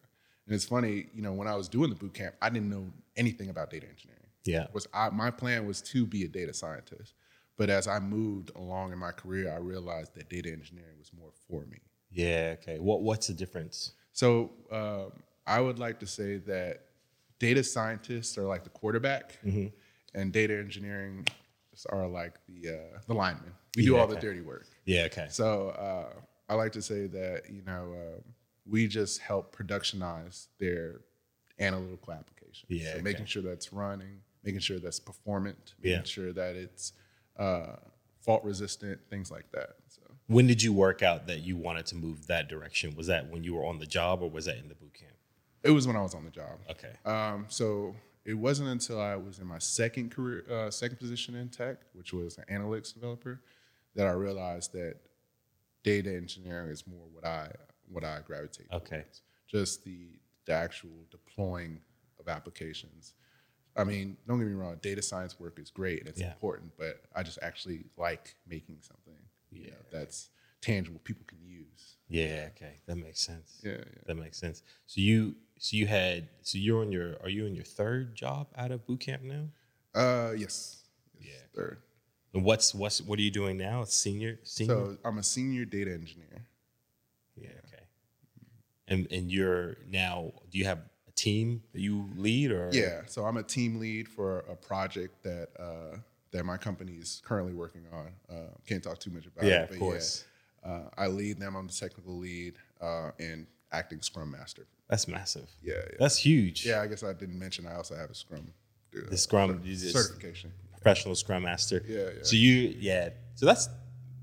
And 0.46 0.54
it's 0.54 0.64
funny, 0.64 1.06
you 1.14 1.22
know, 1.22 1.32
when 1.32 1.48
I 1.48 1.54
was 1.54 1.68
doing 1.68 1.88
the 1.88 1.96
boot 1.96 2.14
camp, 2.14 2.34
I 2.42 2.50
didn't 2.50 2.68
know 2.68 2.90
anything 3.16 3.48
about 3.48 3.70
data 3.70 3.86
engineering. 3.88 4.26
Yeah. 4.44 4.66
Was 4.72 4.88
I, 4.92 5.08
my 5.10 5.30
plan 5.30 5.66
was 5.66 5.80
to 5.82 6.04
be 6.04 6.24
a 6.24 6.28
data 6.28 6.52
scientist, 6.52 7.14
but 7.56 7.70
as 7.70 7.86
I 7.86 7.98
moved 7.98 8.50
along 8.56 8.92
in 8.92 8.98
my 8.98 9.12
career, 9.12 9.52
I 9.52 9.58
realized 9.58 10.14
that 10.14 10.28
data 10.28 10.50
engineering 10.52 10.96
was 10.98 11.12
more 11.12 11.30
for 11.48 11.66
me. 11.66 11.78
Yeah, 12.10 12.56
okay. 12.60 12.78
What 12.78 13.02
what's 13.02 13.26
the 13.28 13.34
difference? 13.34 13.92
So 14.12 14.52
um, 14.70 15.12
I 15.46 15.60
would 15.60 15.78
like 15.78 16.00
to 16.00 16.06
say 16.06 16.38
that 16.38 16.80
data 17.38 17.62
scientists 17.64 18.36
are 18.38 18.44
like 18.44 18.64
the 18.64 18.70
quarterback, 18.70 19.38
and 20.14 20.32
data 20.32 20.56
engineering 20.58 21.26
are 21.88 22.06
like 22.06 22.34
the 22.46 22.68
uh, 22.74 22.98
the 23.06 23.14
linemen. 23.14 23.52
We 23.76 23.86
do 23.86 23.94
Yeah, 23.94 24.00
all 24.00 24.06
the 24.06 24.16
dirty 24.16 24.42
work. 24.42 24.66
Yeah, 24.84 25.04
okay. 25.04 25.26
So 25.30 25.70
uh, 25.70 26.20
I 26.48 26.54
like 26.54 26.72
to 26.72 26.82
say 26.82 27.06
that 27.06 27.44
you 27.50 27.62
know 27.62 27.94
um, 27.96 28.24
we 28.66 28.86
just 28.86 29.20
help 29.20 29.56
productionize 29.56 30.48
their 30.58 31.00
analytical 31.58 32.12
applications. 32.12 32.66
Yeah, 32.68 32.84
so 32.84 32.92
okay. 32.94 33.02
making 33.02 33.26
sure 33.26 33.42
that's 33.42 33.72
running, 33.72 34.20
making 34.44 34.60
sure 34.60 34.78
that's 34.78 35.00
performant, 35.00 35.74
making 35.80 35.98
Yeah. 35.98 36.02
sure 36.04 36.32
that 36.34 36.56
it's 36.56 36.92
uh, 37.38 37.76
fault 38.20 38.44
resistant, 38.44 39.00
things 39.10 39.30
like 39.30 39.50
that. 39.52 39.70
So 39.88 40.02
When 40.26 40.46
did 40.46 40.62
you 40.62 40.72
work 40.72 41.02
out 41.02 41.26
that 41.26 41.40
you 41.40 41.56
wanted 41.56 41.86
to 41.86 41.96
move 41.96 42.26
that 42.28 42.48
direction? 42.48 42.94
Was 42.96 43.06
that 43.08 43.30
when 43.30 43.42
you 43.44 43.54
were 43.54 43.64
on 43.66 43.78
the 43.78 43.86
job 43.86 44.22
or 44.22 44.30
was 44.30 44.44
that 44.46 44.56
in 44.58 44.68
the 44.68 44.74
boot 44.74 44.94
camp? 44.94 45.12
it 45.64 45.70
was 45.70 45.86
when 45.86 45.94
I 45.94 46.02
was 46.02 46.12
on 46.14 46.24
the 46.24 46.30
job. 46.30 46.58
Okay. 46.70 46.90
Um, 47.04 47.46
so 47.48 47.94
it 48.24 48.34
wasn't 48.34 48.68
until 48.68 49.00
I 49.00 49.14
was 49.14 49.38
in 49.38 49.46
my 49.46 49.58
second 49.60 50.10
career, 50.10 50.44
uh, 50.50 50.70
second 50.72 50.96
position 50.98 51.36
in 51.36 51.48
tech, 51.50 51.76
which 51.92 52.12
was 52.12 52.36
an 52.38 52.44
analytics 52.50 52.92
developer, 52.92 53.40
that 53.94 54.06
I 54.08 54.10
realized 54.10 54.72
that 54.72 54.96
data 55.84 56.10
engineering 56.14 56.70
is 56.70 56.84
more 56.86 57.06
what 57.12 57.24
I 57.24 57.52
what 57.88 58.02
I 58.04 58.20
gravitate 58.26 58.66
Okay. 58.72 58.96
towards. 59.02 59.22
Just 59.46 59.84
the 59.84 60.18
the 60.46 60.52
actual 60.52 60.90
deploying 61.12 61.78
of 62.18 62.26
applications. 62.28 63.14
I 63.76 63.84
mean, 63.84 64.16
don't 64.28 64.38
get 64.38 64.46
me 64.46 64.52
wrong, 64.54 64.76
data 64.82 65.00
science 65.02 65.38
work 65.40 65.58
is 65.58 65.70
great 65.70 66.00
and 66.00 66.08
it's 66.08 66.20
Yeah. 66.20 66.32
important, 66.32 66.72
but 66.76 67.02
I 67.14 67.22
just 67.22 67.38
actually 67.42 67.84
like 67.96 68.34
making 68.46 68.78
something 68.80 69.14
you 69.50 69.70
know, 69.70 69.76
that's 69.90 70.30
tangible 70.62 71.00
people 71.04 71.24
can 71.26 71.38
use. 71.42 71.96
Yeah, 72.08 72.48
okay. 72.56 72.80
That 72.86 72.96
makes 72.96 73.20
sense. 73.20 73.60
Yeah, 73.62 73.72
yeah. 73.72 74.02
That 74.06 74.14
makes 74.16 74.38
sense. 74.38 74.62
So 74.86 75.00
you 75.02 75.34
so 75.58 75.76
you 75.76 75.86
had 75.86 76.28
so 76.42 76.56
you're 76.58 76.80
on 76.80 76.90
your 76.92 77.16
are 77.22 77.28
you 77.28 77.44
in 77.46 77.54
your 77.54 77.64
third 77.64 78.14
job 78.14 78.46
out 78.56 78.70
of 78.70 78.86
boot 78.86 79.00
camp 79.00 79.22
now? 79.22 79.48
Uh, 79.94 80.32
yes. 80.32 80.84
yes 81.20 81.28
Yeah. 81.32 81.34
Third. 81.54 81.82
And 82.34 82.44
what's 82.44 82.74
what's 82.74 83.02
what 83.02 83.18
are 83.18 83.22
you 83.22 83.30
doing 83.30 83.58
now? 83.58 83.84
Senior 83.84 84.38
senior? 84.42 84.74
So 84.74 84.96
I'm 85.04 85.18
a 85.18 85.22
senior 85.22 85.66
data 85.66 85.92
engineer. 85.92 86.46
yeah, 87.36 87.48
okay. 87.66 87.84
And 88.88 89.06
and 89.10 89.30
you're 89.30 89.76
now 89.86 90.32
do 90.50 90.56
you 90.58 90.64
have 90.64 90.78
team 91.22 91.62
that 91.72 91.80
you 91.80 92.08
lead 92.16 92.50
or 92.50 92.68
Yeah, 92.72 93.02
so 93.06 93.24
I'm 93.24 93.36
a 93.36 93.42
team 93.56 93.78
lead 93.78 94.08
for 94.08 94.40
a 94.54 94.56
project 94.56 95.22
that 95.22 95.48
uh, 95.58 95.96
that 96.32 96.44
my 96.44 96.56
company 96.56 96.92
is 97.04 97.20
currently 97.24 97.54
working 97.54 97.84
on. 98.00 98.08
Uh, 98.34 98.34
can't 98.68 98.82
talk 98.82 98.98
too 98.98 99.10
much 99.10 99.26
about 99.26 99.44
Yeah, 99.44 99.62
it, 99.64 99.70
of 99.70 99.78
course. 99.78 100.24
uh, 100.64 100.84
I 100.96 101.06
lead 101.20 101.38
them. 101.38 101.54
I'm 101.56 101.66
the 101.66 101.72
technical 101.84 102.14
lead 102.18 102.54
uh, 102.80 103.10
and 103.18 103.46
acting 103.70 104.00
Scrum 104.02 104.30
Master. 104.30 104.64
That's 104.88 105.06
massive. 105.08 105.48
Yeah, 105.62 105.74
yeah, 105.76 105.96
That's 105.98 106.18
huge. 106.28 106.66
yeah. 106.66 106.80
I 106.82 106.86
guess 106.86 107.02
I 107.02 107.12
didn't 107.12 107.38
mention 107.38 107.66
I 107.66 107.74
also 107.76 107.94
have 107.96 108.10
a 108.10 108.14
Scrum 108.14 108.46
uh, 108.96 109.10
The 109.10 109.16
Scrum 109.16 109.48
certification. 109.76 110.52
professional 110.72 111.14
scrum 111.14 111.42
master. 111.44 111.82
Yeah, 111.86 111.98
yeah. 112.16 112.22
So 112.22 112.36
you 112.36 112.54
yeah. 112.90 113.10
So 113.38 113.46
that's 113.46 113.68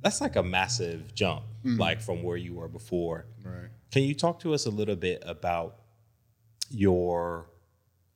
that's 0.04 0.20
like 0.22 0.36
a 0.36 0.44
massive 0.44 1.14
jump 1.16 1.44
Mm-hmm. 1.66 1.78
like 1.88 2.00
from 2.02 2.24
where 2.24 2.38
you 2.38 2.54
were 2.60 2.70
before. 2.70 3.26
Right. 3.44 3.70
Can 3.92 4.04
you 4.04 4.16
talk 4.16 4.40
to 4.44 4.54
us 4.54 4.66
a 4.66 4.70
little 4.80 4.96
bit 4.96 5.22
about 5.26 5.72
your, 6.70 7.50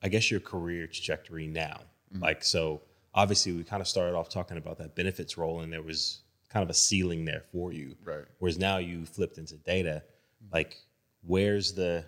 I 0.02 0.10
guess, 0.10 0.30
your 0.32 0.40
career 0.40 0.88
trajectory 0.88 1.48
now? 1.48 1.82
Mm-hmm. 2.14 2.24
Like, 2.24 2.44
so 2.44 2.82
obviously 3.14 3.54
we 3.54 3.64
kind 3.64 3.82
of 3.82 3.88
started 3.88 4.16
off 4.16 4.30
talking 4.30 4.58
about 4.58 4.78
that 4.80 4.96
benefits 4.96 5.38
role, 5.38 5.62
and 5.62 5.72
there 5.72 5.82
was 5.82 6.22
kind 6.50 6.64
of 6.64 6.70
a 6.70 6.74
ceiling 6.74 7.26
there 7.26 7.44
for 7.52 7.72
you. 7.72 7.96
Right. 8.04 8.26
Whereas 8.40 8.58
now 8.58 8.78
you 8.78 9.06
flipped 9.06 9.38
into 9.38 9.56
data. 9.58 10.04
Like, 10.52 10.78
where's 11.26 11.74
the, 11.74 12.06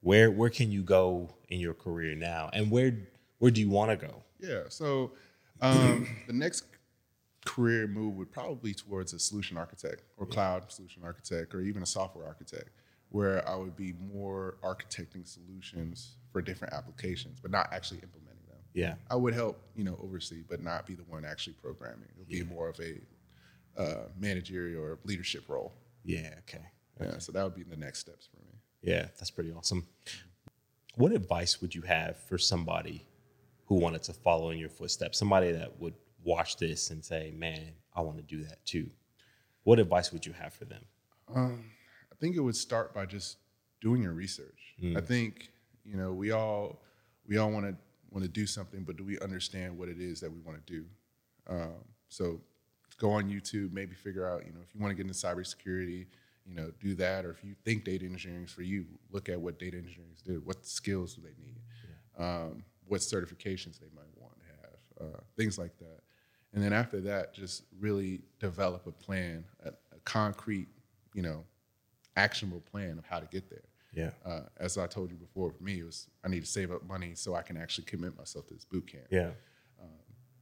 where 0.00 0.30
where 0.30 0.50
can 0.50 0.70
you 0.70 0.82
go 0.82 1.28
in 1.48 1.58
your 1.58 1.74
career 1.74 2.14
now, 2.14 2.50
and 2.52 2.70
where 2.70 2.96
where 3.38 3.50
do 3.50 3.60
you 3.60 3.68
want 3.68 3.90
to 3.90 4.06
go? 4.06 4.22
Yeah. 4.38 4.62
So 4.68 5.12
um, 5.60 6.08
the 6.26 6.32
next 6.32 6.64
career 7.44 7.86
move 7.86 8.14
would 8.16 8.30
probably 8.30 8.74
towards 8.74 9.12
a 9.12 9.18
solution 9.18 9.56
architect 9.56 10.02
or 10.16 10.26
cloud 10.26 10.70
solution 10.70 11.02
architect 11.02 11.54
or 11.54 11.60
even 11.60 11.82
a 11.82 11.86
software 11.86 12.26
architect, 12.26 12.70
where 13.10 13.46
I 13.48 13.56
would 13.56 13.76
be 13.76 13.94
more 14.12 14.56
architecting 14.62 15.26
solutions 15.26 16.16
for 16.32 16.42
different 16.42 16.74
applications, 16.74 17.40
but 17.40 17.50
not 17.50 17.68
actually 17.72 18.00
implementing 18.02 18.44
them. 18.48 18.58
Yeah. 18.74 18.94
I 19.10 19.16
would 19.16 19.34
help, 19.34 19.60
you 19.74 19.84
know, 19.84 19.98
oversee, 20.02 20.42
but 20.48 20.62
not 20.62 20.86
be 20.86 20.94
the 20.94 21.04
one 21.04 21.24
actually 21.24 21.54
programming. 21.54 22.08
It 22.10 22.18
would 22.18 22.28
be 22.28 22.42
more 22.42 22.68
of 22.68 22.78
a 22.80 23.00
uh, 23.80 24.08
managerial 24.18 24.82
or 24.82 24.98
leadership 25.04 25.44
role. 25.48 25.72
Yeah. 26.04 26.34
Okay. 26.40 26.64
Yeah. 27.00 27.18
So 27.18 27.32
that 27.32 27.42
would 27.44 27.54
be 27.54 27.62
the 27.62 27.76
next 27.76 28.00
steps 28.00 28.26
for 28.26 28.38
me. 28.44 28.58
Yeah, 28.82 29.02
that's 29.18 29.30
pretty 29.30 29.52
awesome. 29.52 29.86
What 30.96 31.12
advice 31.12 31.60
would 31.60 31.74
you 31.74 31.82
have 31.82 32.16
for 32.16 32.38
somebody 32.38 33.06
who 33.66 33.76
wanted 33.76 34.02
to 34.04 34.12
follow 34.12 34.50
in 34.50 34.58
your 34.58 34.68
footsteps? 34.68 35.18
Somebody 35.18 35.52
that 35.52 35.80
would 35.80 35.94
watch 36.24 36.56
this 36.56 36.90
and 36.90 37.04
say, 37.04 37.32
"Man, 37.36 37.72
I 37.94 38.00
want 38.00 38.18
to 38.18 38.22
do 38.22 38.44
that 38.44 38.64
too." 38.64 38.90
What 39.64 39.78
advice 39.78 40.12
would 40.12 40.26
you 40.26 40.32
have 40.32 40.52
for 40.52 40.64
them? 40.64 40.84
I 41.34 41.50
think 42.20 42.36
it 42.36 42.40
would 42.40 42.56
start 42.56 42.94
by 42.94 43.06
just 43.06 43.38
doing 43.80 44.02
your 44.02 44.12
research. 44.12 44.74
I 44.96 45.00
think 45.00 45.50
you 45.84 45.96
know 45.96 46.12
we 46.12 46.30
all 46.30 46.80
we 47.26 47.38
all 47.38 47.50
want 47.50 47.66
to 47.66 47.76
want 48.10 48.24
to 48.24 48.30
do 48.30 48.46
something, 48.46 48.84
but 48.84 48.96
do 48.96 49.04
we 49.04 49.18
understand 49.20 49.76
what 49.76 49.88
it 49.88 50.00
is 50.00 50.20
that 50.20 50.32
we 50.32 50.40
want 50.40 50.64
to 50.64 50.72
do? 50.72 50.84
Um, 51.48 51.84
so 52.08 52.40
go 52.98 53.10
on 53.10 53.28
YouTube, 53.28 53.72
maybe 53.72 53.94
figure 53.94 54.28
out 54.28 54.46
you 54.46 54.52
know 54.52 54.60
if 54.62 54.74
you 54.74 54.80
want 54.80 54.90
to 54.90 54.94
get 54.94 55.06
into 55.06 55.14
cybersecurity, 55.14 56.06
you 56.46 56.54
know 56.54 56.70
do 56.80 56.94
that, 56.96 57.24
or 57.24 57.30
if 57.30 57.44
you 57.44 57.54
think 57.64 57.84
data 57.84 58.04
engineering 58.04 58.44
is 58.44 58.52
for 58.52 58.62
you, 58.62 58.86
look 59.10 59.28
at 59.28 59.40
what 59.40 59.58
data 59.58 59.76
engineers 59.76 60.22
do. 60.24 60.40
What 60.44 60.64
skills 60.66 61.14
do 61.14 61.22
they 61.22 61.34
need? 61.44 61.56
Um, 62.18 62.64
what 62.86 63.00
certifications 63.00 63.78
they 63.78 63.86
might 63.94 64.10
want 64.16 64.34
to 64.40 65.06
have, 65.06 65.14
uh, 65.14 65.20
things 65.36 65.58
like 65.58 65.76
that. 65.78 66.00
And 66.54 66.62
then 66.62 66.72
after 66.72 67.00
that, 67.02 67.34
just 67.34 67.64
really 67.78 68.22
develop 68.40 68.86
a 68.86 68.90
plan, 68.90 69.44
a, 69.64 69.68
a 69.68 70.00
concrete, 70.04 70.68
you 71.14 71.22
know, 71.22 71.44
actionable 72.18 72.60
plan 72.60 72.98
of 72.98 73.06
how 73.06 73.20
to 73.20 73.26
get 73.26 73.48
there. 73.48 73.64
Yeah. 73.94 74.10
Uh, 74.24 74.42
as 74.58 74.76
I 74.76 74.86
told 74.86 75.10
you 75.10 75.16
before, 75.16 75.50
for 75.50 75.62
me, 75.62 75.80
it 75.80 75.84
was 75.84 76.08
I 76.24 76.28
need 76.28 76.40
to 76.40 76.50
save 76.50 76.70
up 76.70 76.86
money 76.86 77.12
so 77.14 77.34
I 77.34 77.42
can 77.42 77.56
actually 77.56 77.84
commit 77.84 78.16
myself 78.16 78.46
to 78.48 78.54
this 78.54 78.64
boot 78.64 78.86
camp. 78.86 79.06
Yeah. 79.10 79.30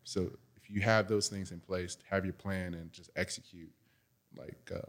So 0.07 0.31
if 0.57 0.71
you 0.71 0.81
have 0.83 1.09
those 1.09 1.29
things 1.29 1.51
in 1.51 1.59
place, 1.59 1.99
have 2.09 2.25
your 2.25 2.33
plan 2.33 2.75
and 2.75 2.93
just 2.93 3.11
execute 3.17 3.71
like 4.37 4.71
um, 4.73 4.81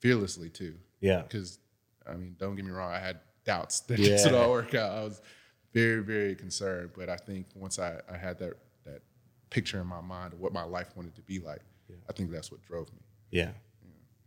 fearlessly 0.00 0.50
too. 0.50 0.74
Yeah. 1.00 1.22
Because 1.22 1.58
I 2.06 2.14
mean, 2.14 2.36
don't 2.38 2.54
get 2.54 2.64
me 2.64 2.70
wrong, 2.70 2.92
I 2.92 2.98
had 2.98 3.20
doubts 3.44 3.80
that 3.80 3.96
this 3.96 4.24
would 4.24 4.34
all 4.34 4.50
work 4.50 4.74
out. 4.74 4.90
I 4.90 5.04
was 5.04 5.22
very, 5.72 6.02
very 6.02 6.34
concerned, 6.34 6.90
but 6.94 7.08
I 7.08 7.16
think 7.16 7.46
once 7.54 7.78
I, 7.78 7.98
I 8.10 8.16
had 8.16 8.38
that 8.40 8.54
that 8.84 9.00
picture 9.48 9.80
in 9.80 9.86
my 9.86 10.02
mind 10.02 10.34
of 10.34 10.40
what 10.40 10.52
my 10.52 10.64
life 10.64 10.94
wanted 10.96 11.14
to 11.16 11.22
be 11.22 11.38
like, 11.38 11.62
I 12.08 12.12
think 12.12 12.30
that's 12.30 12.50
what 12.52 12.62
drove 12.62 12.92
me. 12.92 13.00
Yeah. 13.30 13.52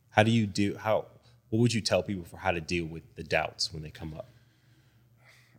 How 0.10 0.24
do 0.24 0.32
you 0.32 0.48
do 0.48 0.76
how 0.76 1.06
what 1.50 1.60
would 1.60 1.74
you 1.74 1.82
tell 1.82 2.04
people 2.04 2.26
for 2.26 2.38
how 2.38 2.52
to 2.52 2.62
deal 2.62 2.86
with 2.86 3.04
the 3.16 3.24
doubts 3.24 3.74
when 3.74 3.84
they 3.84 3.90
come 3.92 4.14
up? 4.14 4.30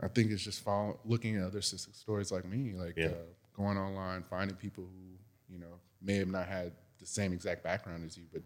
I 0.01 0.09
think 0.09 0.31
it's 0.31 0.43
just 0.43 0.63
following, 0.63 0.99
looking 1.05 1.37
at 1.37 1.45
other 1.45 1.63
success 1.63 1.97
stories 1.97 2.31
like 2.31 2.45
me, 2.45 2.73
like 2.75 2.97
Yeah. 2.97 3.07
uh, 3.07 3.13
going 3.57 3.79
online, 3.79 4.23
finding 4.25 4.57
people 4.57 4.85
who 4.85 5.53
you 5.53 5.59
know 5.59 5.81
may 6.03 6.17
have 6.17 6.29
not 6.29 6.47
had 6.47 6.73
the 6.99 7.07
same 7.07 7.33
exact 7.33 7.63
background 7.63 8.05
as 8.05 8.17
you, 8.17 8.25
but 8.33 8.43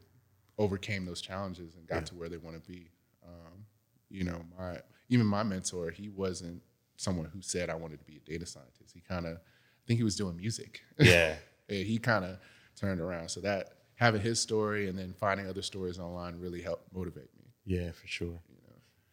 overcame 0.59 1.05
those 1.07 1.21
challenges 1.21 1.75
and 1.75 1.87
got 1.87 1.97
Yeah. 1.97 2.01
to 2.05 2.15
where 2.15 2.29
they 2.29 2.37
want 2.37 2.63
to 2.63 2.71
be. 2.71 2.91
Um, 3.27 3.67
you 4.11 4.25
know, 4.25 4.45
my 4.59 4.81
even 5.09 5.27
my 5.27 5.43
mentor, 5.43 5.91
he 5.91 6.09
wasn't 6.09 6.63
someone 6.97 7.27
who 7.27 7.41
said 7.43 7.69
I 7.71 7.75
wanted 7.75 7.99
to 7.99 8.05
be 8.05 8.17
a 8.19 8.21
data 8.21 8.47
scientist. 8.47 8.93
He 8.95 9.01
kind 9.01 9.27
of, 9.27 9.37
I 9.39 9.87
think 9.87 9.99
he 9.99 10.05
was 10.05 10.17
doing 10.17 10.37
music. 10.37 10.83
Yeah. 10.99 11.37
And 11.69 11.87
he 11.87 11.99
kind 11.99 12.25
of 12.25 12.37
turned 12.75 13.01
around. 13.01 13.29
So 13.29 13.41
that 13.43 13.75
having 14.01 14.21
his 14.23 14.41
story 14.41 14.89
and 14.89 14.99
then 14.99 15.13
finding 15.13 15.47
other 15.47 15.63
stories 15.63 15.99
online 15.99 16.41
really 16.41 16.63
helped 16.63 16.93
motivate 16.93 17.29
me. 17.39 17.45
Yeah, 17.67 17.93
for 17.93 18.07
sure. 18.09 18.41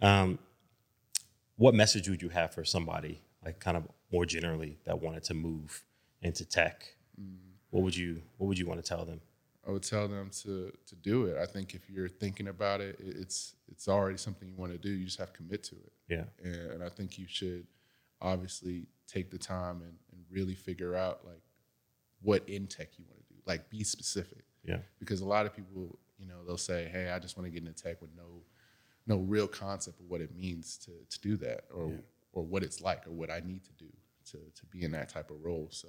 Um, 0.01 0.39
what 1.57 1.75
message 1.75 2.07
would 2.07 2.21
you 2.21 2.29
have 2.29 2.53
for 2.53 2.63
somebody, 2.63 3.21
like 3.43 3.59
kind 3.59 3.75
of 3.75 3.83
more 4.11 4.25
generally, 4.25 4.77
that 4.85 5.01
wanted 5.01 5.23
to 5.25 5.33
move 5.33 5.83
into 6.21 6.45
tech? 6.45 6.95
What 7.69 7.83
would 7.83 7.95
you 7.95 8.21
What 8.37 8.47
would 8.47 8.57
you 8.57 8.65
want 8.65 8.83
to 8.83 8.87
tell 8.87 9.03
them? 9.05 9.19
I 9.67 9.71
would 9.71 9.83
tell 9.83 10.07
them 10.07 10.29
to 10.43 10.71
to 10.85 10.95
do 10.95 11.25
it. 11.25 11.37
I 11.37 11.45
think 11.45 11.73
if 11.75 11.89
you're 11.89 12.07
thinking 12.07 12.47
about 12.47 12.79
it, 12.79 12.97
it- 13.01 13.17
it's 13.17 13.55
it's 13.67 13.87
already 13.89 14.17
something 14.17 14.47
you 14.47 14.55
want 14.55 14.71
to 14.71 14.77
do. 14.77 14.89
You 14.89 15.03
just 15.05 15.19
have 15.19 15.33
to 15.33 15.37
commit 15.37 15.63
to 15.65 15.75
it. 15.75 15.91
Yeah, 16.07 16.23
and, 16.43 16.55
and 16.73 16.83
I 16.83 16.89
think 16.89 17.17
you 17.19 17.27
should 17.27 17.67
obviously 18.21 18.87
take 19.07 19.29
the 19.29 19.37
time 19.37 19.81
and, 19.81 19.95
and 20.11 20.21
really 20.31 20.55
figure 20.55 20.95
out 20.95 21.25
like 21.25 21.41
what 22.21 22.47
in 22.47 22.67
tech 22.67 22.89
you 22.97 23.05
want 23.09 23.19
to 23.27 23.33
do. 23.33 23.39
Like 23.45 23.69
be 23.69 23.83
specific 23.83 24.45
yeah, 24.67 24.79
because 24.99 25.21
a 25.21 25.25
lot 25.25 25.45
of 25.47 25.55
people, 25.55 25.97
you 26.19 26.27
know, 26.27 26.43
they'll 26.45 26.57
say, 26.57 26.87
"Hey, 26.91 27.09
I 27.09 27.19
just 27.19 27.37
want 27.37 27.47
to 27.47 27.51
get 27.51 27.67
into 27.67 27.81
tech 27.83 28.01
with 28.01 28.11
no 28.15 28.43
no 29.07 29.17
real 29.19 29.47
concept 29.47 29.99
of 30.01 30.07
what 30.09 30.21
it 30.21 30.35
means 30.35 30.77
to 30.85 30.91
to 31.09 31.21
do 31.21 31.37
that 31.37 31.65
or 31.73 31.89
Yeah. 31.89 31.97
or 32.33 32.43
what 32.43 32.61
it's 32.63 32.81
like 32.81 33.07
or 33.07 33.11
what 33.11 33.31
I 33.31 33.39
need 33.43 33.63
to 33.65 33.71
do 33.73 33.89
to 34.31 34.37
to 34.37 34.65
be 34.67 34.83
in 34.83 34.91
that 34.91 35.09
type 35.09 35.31
of 35.31 35.43
role." 35.43 35.69
So, 35.71 35.87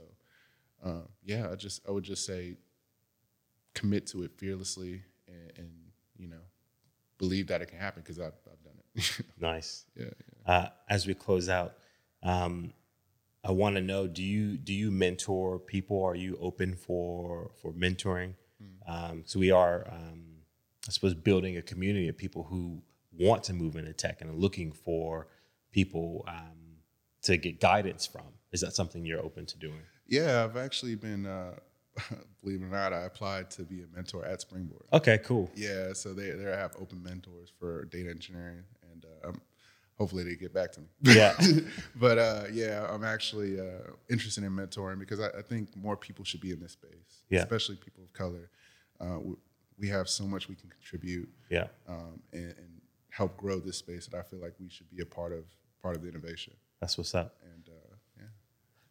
um, 0.83 1.09
yeah, 1.25 1.51
I 1.51 1.57
just 1.57 1.87
I 1.89 1.91
would 1.91 2.05
just 2.05 2.25
say 2.25 2.57
commit 3.75 4.07
to 4.09 4.23
it 4.25 4.33
fearlessly 4.37 5.03
and, 5.29 5.53
and 5.57 5.71
you 6.17 6.29
know 6.29 6.43
believe 7.19 7.49
that 7.49 7.61
it 7.63 7.67
can 7.69 7.79
happen 7.79 8.03
because 8.03 8.19
I've, 8.19 8.35
I've 8.51 8.63
done 8.63 8.75
it. 8.95 9.25
nice. 9.41 9.85
yeah. 9.97 10.07
Uh, 10.47 10.69
as 10.89 11.07
we 11.07 11.15
close 11.15 11.49
out, 11.49 11.75
um, 12.23 12.73
I 13.45 13.51
want 13.51 13.77
to 13.77 13.83
know: 13.83 14.07
Do 14.07 14.23
you 14.23 14.57
do 14.57 14.73
you 14.73 14.91
mentor 14.91 15.59
people? 15.59 16.03
Are 16.05 16.15
you 16.15 16.39
open 16.41 16.75
for 16.77 17.51
for 17.61 17.73
mentoring? 17.73 18.35
Um, 18.87 19.23
so 19.27 19.39
we 19.39 19.51
are, 19.51 19.87
um, 19.91 20.25
I 20.87 20.91
suppose, 20.91 21.15
building 21.15 21.57
a 21.57 21.63
community 21.63 22.09
of 22.09 22.17
people 22.17 22.45
who 22.45 22.83
want 23.13 23.43
to 23.45 23.53
move 23.53 23.77
into 23.77 23.93
tech 23.93 24.21
and 24.21 24.31
are 24.31 24.37
looking 24.37 24.73
for 24.73 25.29
people 25.73 26.25
um, 26.29 26.79
to 27.23 27.37
get 27.37 27.61
guidance 27.61 28.07
from. 28.07 28.27
Is 28.53 28.61
that 28.63 28.75
something 28.75 29.05
you're 29.05 29.23
open 29.23 29.47
to 29.47 29.59
doing? 29.59 29.83
Yeah, 30.07 30.45
I've 30.45 30.57
actually 30.57 30.95
been, 30.95 31.27
uh, 31.27 31.53
believe 32.43 32.63
it 32.63 32.65
or 32.65 32.69
not, 32.69 32.93
I 32.93 33.03
applied 33.03 33.51
to 33.53 33.63
be 33.63 33.83
a 33.83 33.87
mentor 33.95 34.25
at 34.25 34.41
Springboard. 34.41 34.85
Okay, 34.93 35.19
cool. 35.19 35.51
Yeah, 35.55 35.93
so 35.93 36.15
they 36.15 36.31
they 36.31 36.45
have 36.45 36.75
open 36.81 37.03
mentors 37.03 37.53
for 37.59 37.85
data 37.87 38.09
engineering, 38.09 38.63
hopefully 39.99 40.23
they 40.25 40.37
get 40.37 40.55
back 40.55 40.73
to 40.73 40.81
me. 40.81 40.87
Yeah. 41.03 41.35
but 41.97 42.19
uh, 42.19 42.45
yeah, 42.53 42.87
I'm 42.91 43.05
actually 43.05 43.61
uh, 43.61 43.65
interested 44.09 44.45
in 44.45 44.53
mentoring 44.53 44.99
because 44.99 45.21
I, 45.21 45.29
I 45.39 45.43
think 45.43 45.77
more 45.77 45.97
people 45.97 46.25
should 46.25 46.41
be 46.41 46.53
in 46.53 46.61
this 46.61 46.73
space, 46.73 47.23
Yeah. 47.31 47.41
especially 47.41 47.77
people 47.77 48.05
of 48.05 48.13
color. 48.13 48.49
Uh, 49.01 49.19
we, 49.21 49.35
we 49.81 49.89
have 49.89 50.09
so 50.09 50.25
much 50.25 50.49
we 50.49 50.55
can 50.57 50.71
contribute 50.71 51.29
Yeah, 51.51 51.67
um, 51.89 52.21
and, 52.33 52.45
and 52.57 52.81
help 53.11 53.37
grow 53.37 53.59
this 53.61 53.77
space 53.77 54.07
that 54.07 54.17
I 54.19 54.23
feel 54.23 54.41
like 54.41 54.55
we 54.61 54.69
should 54.69 54.89
be 54.91 55.03
a 55.03 55.07
part 55.07 55.33
of 55.33 55.45
part 55.83 55.95
of 55.97 56.03
the 56.03 56.09
innovation. 56.09 56.55
that's 56.81 56.97
what's 56.99 57.15
up. 57.15 57.35
And 57.55 57.69
uh, 57.69 57.95
yeah. 58.19 58.25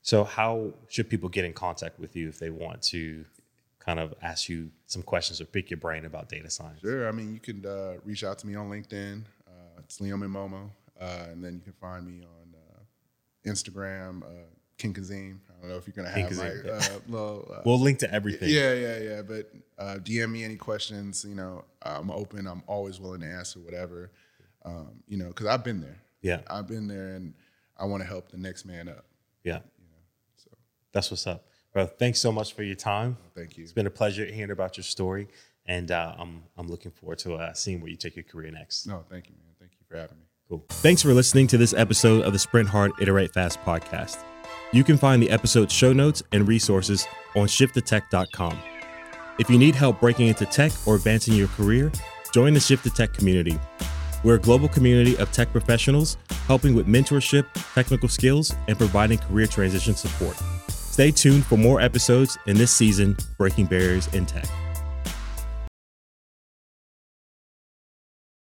So, 0.02 0.24
how 0.24 0.74
should 0.90 1.10
people 1.10 1.28
get 1.30 1.44
in 1.46 1.54
contact 1.54 2.00
with 2.00 2.16
you 2.16 2.30
if 2.30 2.40
they 2.40 2.50
want 2.50 2.82
to 2.94 3.26
kind 3.80 4.00
of 4.00 4.14
ask 4.22 4.48
you 4.50 4.70
some 4.86 5.02
questions 5.04 5.40
or 5.42 5.46
pick 5.46 5.70
your 5.70 5.78
brain 5.80 6.06
about 6.06 6.30
data 6.30 6.50
science? 6.50 6.80
Sure. 6.82 7.08
I 7.08 7.12
mean, 7.12 7.34
you 7.34 7.40
can 7.42 7.66
uh, 7.66 7.96
reach 8.06 8.24
out 8.24 8.38
to 8.40 8.48
me 8.48 8.56
on 8.56 8.70
LinkedIn. 8.70 9.24
Uh, 9.48 9.80
it's 9.80 10.00
Leoman 10.02 10.30
Momoh. 10.30 10.70
Uh, 11.00 11.26
and 11.32 11.44
then 11.44 11.54
you 11.56 11.60
can 11.62 11.74
find 11.74 12.06
me 12.06 12.24
on 12.24 12.56
uh, 12.56 13.50
Instagram, 13.50 14.24
uh, 14.24 14.46
King 14.78 14.94
Kazim. 14.94 15.42
I 15.50 15.62
don't 15.62 15.70
know 15.72 15.78
if 15.78 15.88
you're 15.88 15.96
going 15.96 16.08
to 16.08 16.14
King 16.14 16.28
have 16.28 16.38
my 16.38 16.50
Kazim, 16.50 16.66
yeah. 16.66 16.96
uh, 16.96 17.00
little. 17.08 17.52
Uh, 17.56 17.62
We'll 17.66 17.80
link 17.80 18.00
to 18.00 18.14
everything. 18.14 18.50
yeah, 18.50 18.74
yeah, 18.74 19.00
yeah. 19.00 19.22
But 19.22 19.52
uh, 19.78 19.98
DM 20.02 20.32
me 20.32 20.44
any 20.44 20.56
questions. 20.56 21.26
You 21.28 21.36
know, 21.36 21.64
I'm 21.82 22.12
open. 22.12 22.48
I'm 22.48 22.64
always 22.68 23.00
willing 23.00 23.22
to 23.22 23.28
answer 23.28 23.60
whatever. 23.60 24.12
Um, 24.66 25.04
you 25.08 25.18
know, 25.18 25.28
because 25.28 25.48
I've 25.48 25.64
been 25.64 25.82
there. 25.82 25.98
Yeah. 26.22 26.42
I've 26.48 26.68
been 26.68 26.88
there, 26.88 27.16
and 27.16 27.34
I 27.78 27.86
want 27.86 28.02
to 28.04 28.08
help 28.08 28.30
the 28.30 28.38
next 28.38 28.66
man 28.66 28.90
up. 28.90 29.06
Yeah. 29.44 29.60
So 30.36 30.50
That's 30.92 31.10
what's 31.12 31.26
up. 31.28 31.48
Bro, 31.74 31.88
thanks 31.88 32.20
so 32.20 32.32
much 32.32 32.54
for 32.54 32.64
your 32.64 32.76
time. 32.76 33.18
thank 33.36 33.58
you. 33.58 33.64
It's 33.64 33.72
been 33.72 33.88
a 33.88 33.92
pleasure 33.92 34.26
hearing 34.26 34.52
about 34.52 34.78
your 34.78 34.84
story. 34.84 35.28
And 35.66 35.92
uh, 35.92 36.16
I'm, 36.18 36.44
I'm 36.58 36.68
looking 36.68 36.92
forward 36.92 37.20
to 37.20 37.36
uh, 37.36 37.54
seeing 37.54 37.82
where 37.82 37.90
you 37.90 37.98
take 37.98 38.16
your 38.16 38.24
career 38.24 38.52
next. 38.52 38.88
No, 38.88 39.04
thank 39.10 39.28
you, 39.28 39.36
man. 39.36 39.54
Thank 39.60 39.74
you 39.74 39.86
for 39.88 39.98
having 39.98 40.18
me. 40.18 40.24
Cool. 40.50 40.64
Thanks 40.70 41.02
for 41.02 41.14
listening 41.14 41.48
to 41.48 41.58
this 41.58 41.74
episode 41.74 42.24
of 42.24 42.34
the 42.34 42.40
Sprint 42.40 42.70
Hard, 42.70 42.92
Iterate 43.02 43.34
Fast 43.34 43.60
podcast. 43.66 44.18
You 44.72 44.84
can 44.84 44.98
find 44.98 45.22
the 45.22 45.30
episode 45.30 45.72
show 45.72 45.94
notes 45.94 46.24
and 46.32 46.48
resources 46.48 47.08
on 47.36 47.48
shifttotech.com. 47.48 48.58
If 49.40 49.50
you 49.50 49.58
need 49.58 49.76
help 49.76 50.00
breaking 50.00 50.28
into 50.28 50.46
tech 50.46 50.72
or 50.86 50.96
advancing 50.96 51.34
your 51.36 51.48
career, 51.50 51.92
join 52.34 52.54
the 52.54 52.60
Shift 52.60 52.84
to 52.84 52.90
Tech 52.90 53.14
community. 53.14 53.60
We're 54.24 54.36
a 54.36 54.40
global 54.40 54.68
community 54.68 55.16
of 55.18 55.32
tech 55.32 55.52
professionals 55.52 56.18
helping 56.48 56.76
with 56.76 56.88
mentorship, 56.88 57.46
technical 57.74 58.10
skills, 58.10 58.56
and 58.68 58.78
providing 58.78 59.20
career 59.20 59.48
transition 59.48 59.96
support. 59.96 60.38
Stay 60.70 61.12
tuned 61.12 61.46
for 61.46 61.58
more 61.58 61.80
episodes 61.80 62.38
in 62.48 62.58
this 62.58 62.72
season, 62.72 63.16
Breaking 63.38 63.66
Barriers 63.66 64.08
in 64.14 64.26
Tech. 64.26 64.48